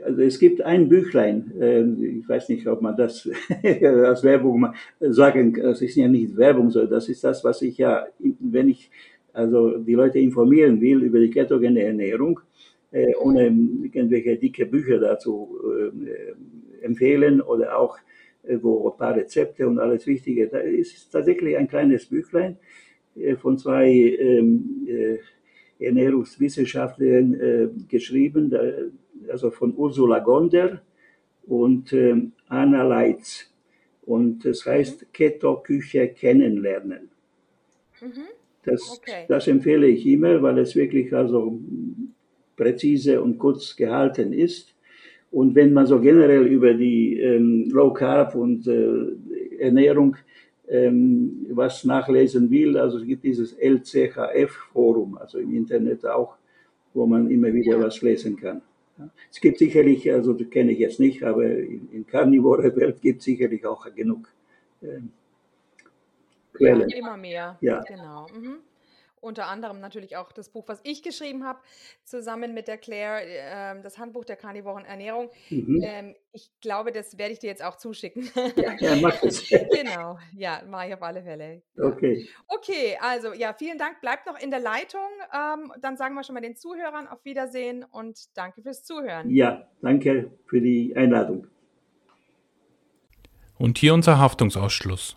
also 0.04 0.22
es 0.22 0.38
gibt 0.38 0.60
ein 0.60 0.88
Büchlein, 0.88 1.52
äh, 1.58 1.82
ich 1.82 2.28
weiß 2.28 2.48
nicht, 2.48 2.66
ob 2.66 2.82
man 2.82 2.96
das 2.96 3.28
als 3.62 4.22
Werbung 4.22 4.74
sagen, 5.00 5.54
das 5.54 5.80
ist 5.80 5.96
ja 5.96 6.08
nicht 6.08 6.36
Werbung, 6.36 6.70
sondern 6.70 6.90
das 6.90 7.08
ist 7.08 7.24
das, 7.24 7.44
was 7.44 7.62
ich 7.62 7.78
ja, 7.78 8.06
wenn 8.18 8.68
ich 8.68 8.90
also 9.32 9.78
die 9.78 9.94
Leute 9.94 10.18
informieren 10.18 10.80
will 10.80 11.02
über 11.02 11.18
die 11.18 11.30
ketogene 11.30 11.82
Ernährung, 11.82 12.40
äh, 12.90 13.14
ohne 13.14 13.46
irgendwelche 13.46 14.36
dicke 14.36 14.66
Bücher 14.66 14.98
dazu 14.98 15.58
äh, 15.72 16.84
empfehlen 16.84 17.40
oder 17.40 17.78
auch 17.78 17.96
wo 18.60 18.90
ein 18.90 18.96
paar 18.96 19.16
Rezepte 19.16 19.66
und 19.66 19.78
alles 19.78 20.06
Wichtige. 20.06 20.48
Da 20.48 20.58
ist 20.58 21.10
tatsächlich 21.10 21.56
ein 21.56 21.68
kleines 21.68 22.06
Büchlein 22.06 22.56
äh, 23.16 23.36
von 23.36 23.58
zwei 23.58 23.88
ähm, 23.88 24.86
äh, 24.88 25.18
Ernährungswissenschaftlern 25.84 27.34
äh, 27.34 27.68
geschrieben, 27.88 28.54
also 29.28 29.50
von 29.50 29.74
Ursula 29.76 30.20
Gonder 30.20 30.80
und 31.46 31.92
ähm, 31.92 32.32
Anna 32.48 32.82
Leitz. 32.82 33.48
Und 34.04 34.44
es 34.44 34.66
heißt 34.66 35.02
mhm. 35.02 35.06
Keto-Küche 35.12 36.08
kennenlernen. 36.08 37.10
Mhm. 38.00 38.24
Das, 38.64 38.98
okay. 38.98 39.24
das 39.28 39.48
empfehle 39.48 39.88
ich 39.88 40.06
immer, 40.06 40.40
weil 40.42 40.58
es 40.58 40.76
wirklich 40.76 41.12
also 41.12 41.58
präzise 42.56 43.20
und 43.22 43.38
kurz 43.38 43.76
gehalten 43.76 44.32
ist. 44.32 44.71
Und 45.32 45.54
wenn 45.54 45.72
man 45.72 45.86
so 45.86 45.98
generell 45.98 46.46
über 46.46 46.74
die 46.74 47.18
ähm, 47.18 47.68
Low 47.70 47.92
Carb 47.92 48.34
und 48.34 48.66
äh, 48.68 49.58
Ernährung 49.58 50.16
ähm, 50.68 51.46
was 51.50 51.84
nachlesen 51.84 52.50
will, 52.50 52.76
also 52.76 52.98
es 52.98 53.06
gibt 53.06 53.24
dieses 53.24 53.54
LCHF 53.54 54.52
Forum, 54.72 55.16
also 55.16 55.38
im 55.38 55.54
Internet 55.54 56.04
auch, 56.06 56.36
wo 56.94 57.06
man 57.06 57.30
immer 57.30 57.52
wieder 57.52 57.80
was 57.80 58.02
lesen 58.02 58.36
kann. 58.36 58.60
Es 59.30 59.40
gibt 59.40 59.58
sicherlich, 59.58 60.12
also 60.12 60.34
das 60.34 60.50
kenne 60.50 60.72
ich 60.72 60.78
jetzt 60.78 61.00
nicht, 61.00 61.22
aber 61.22 61.44
in, 61.44 61.88
in 61.90 62.06
Carnivore 62.06 62.76
Welt 62.76 63.00
gibt 63.00 63.20
es 63.20 63.24
sicherlich 63.24 63.64
auch 63.66 63.86
genug 63.94 64.28
ähm, 64.82 65.10
Quellen. 66.52 66.88
Ja, 66.90 66.96
immer 66.98 67.16
mehr. 67.16 67.58
Ja. 67.60 67.80
Genau. 67.80 68.26
Mhm. 68.28 68.58
Unter 69.22 69.46
anderem 69.46 69.78
natürlich 69.78 70.16
auch 70.16 70.32
das 70.32 70.48
Buch, 70.48 70.64
was 70.66 70.80
ich 70.82 71.04
geschrieben 71.04 71.44
habe, 71.44 71.60
zusammen 72.02 72.54
mit 72.54 72.66
der 72.66 72.76
Claire, 72.76 73.22
äh, 73.22 73.80
das 73.80 73.96
Handbuch 73.96 74.24
der 74.24 74.34
karnivoren 74.34 74.84
Ernährung. 74.84 75.30
Mhm. 75.48 75.80
Ähm, 75.80 76.16
ich 76.32 76.50
glaube, 76.60 76.90
das 76.90 77.16
werde 77.18 77.32
ich 77.32 77.38
dir 77.38 77.46
jetzt 77.46 77.62
auch 77.62 77.76
zuschicken. 77.76 78.28
Ja, 78.56 78.74
ja 78.80 78.96
mach 78.96 79.22
es. 79.22 79.48
genau, 79.70 80.18
ja, 80.36 80.62
mache 80.68 80.88
ich 80.88 80.94
auf 80.94 81.02
alle 81.02 81.22
Fälle. 81.22 81.62
Okay. 81.78 82.28
Okay, 82.48 82.98
also 83.00 83.32
ja, 83.32 83.52
vielen 83.52 83.78
Dank. 83.78 84.00
Bleibt 84.00 84.26
noch 84.26 84.40
in 84.40 84.50
der 84.50 84.58
Leitung. 84.58 85.08
Ähm, 85.32 85.72
dann 85.80 85.96
sagen 85.96 86.16
wir 86.16 86.24
schon 86.24 86.34
mal 86.34 86.40
den 86.40 86.56
Zuhörern 86.56 87.06
auf 87.06 87.24
Wiedersehen 87.24 87.84
und 87.84 88.36
danke 88.36 88.60
fürs 88.62 88.82
Zuhören. 88.82 89.30
Ja, 89.30 89.68
danke 89.82 90.32
für 90.46 90.60
die 90.60 90.96
Einladung. 90.96 91.46
Und 93.56 93.78
hier 93.78 93.94
unser 93.94 94.18
Haftungsausschluss. 94.18 95.16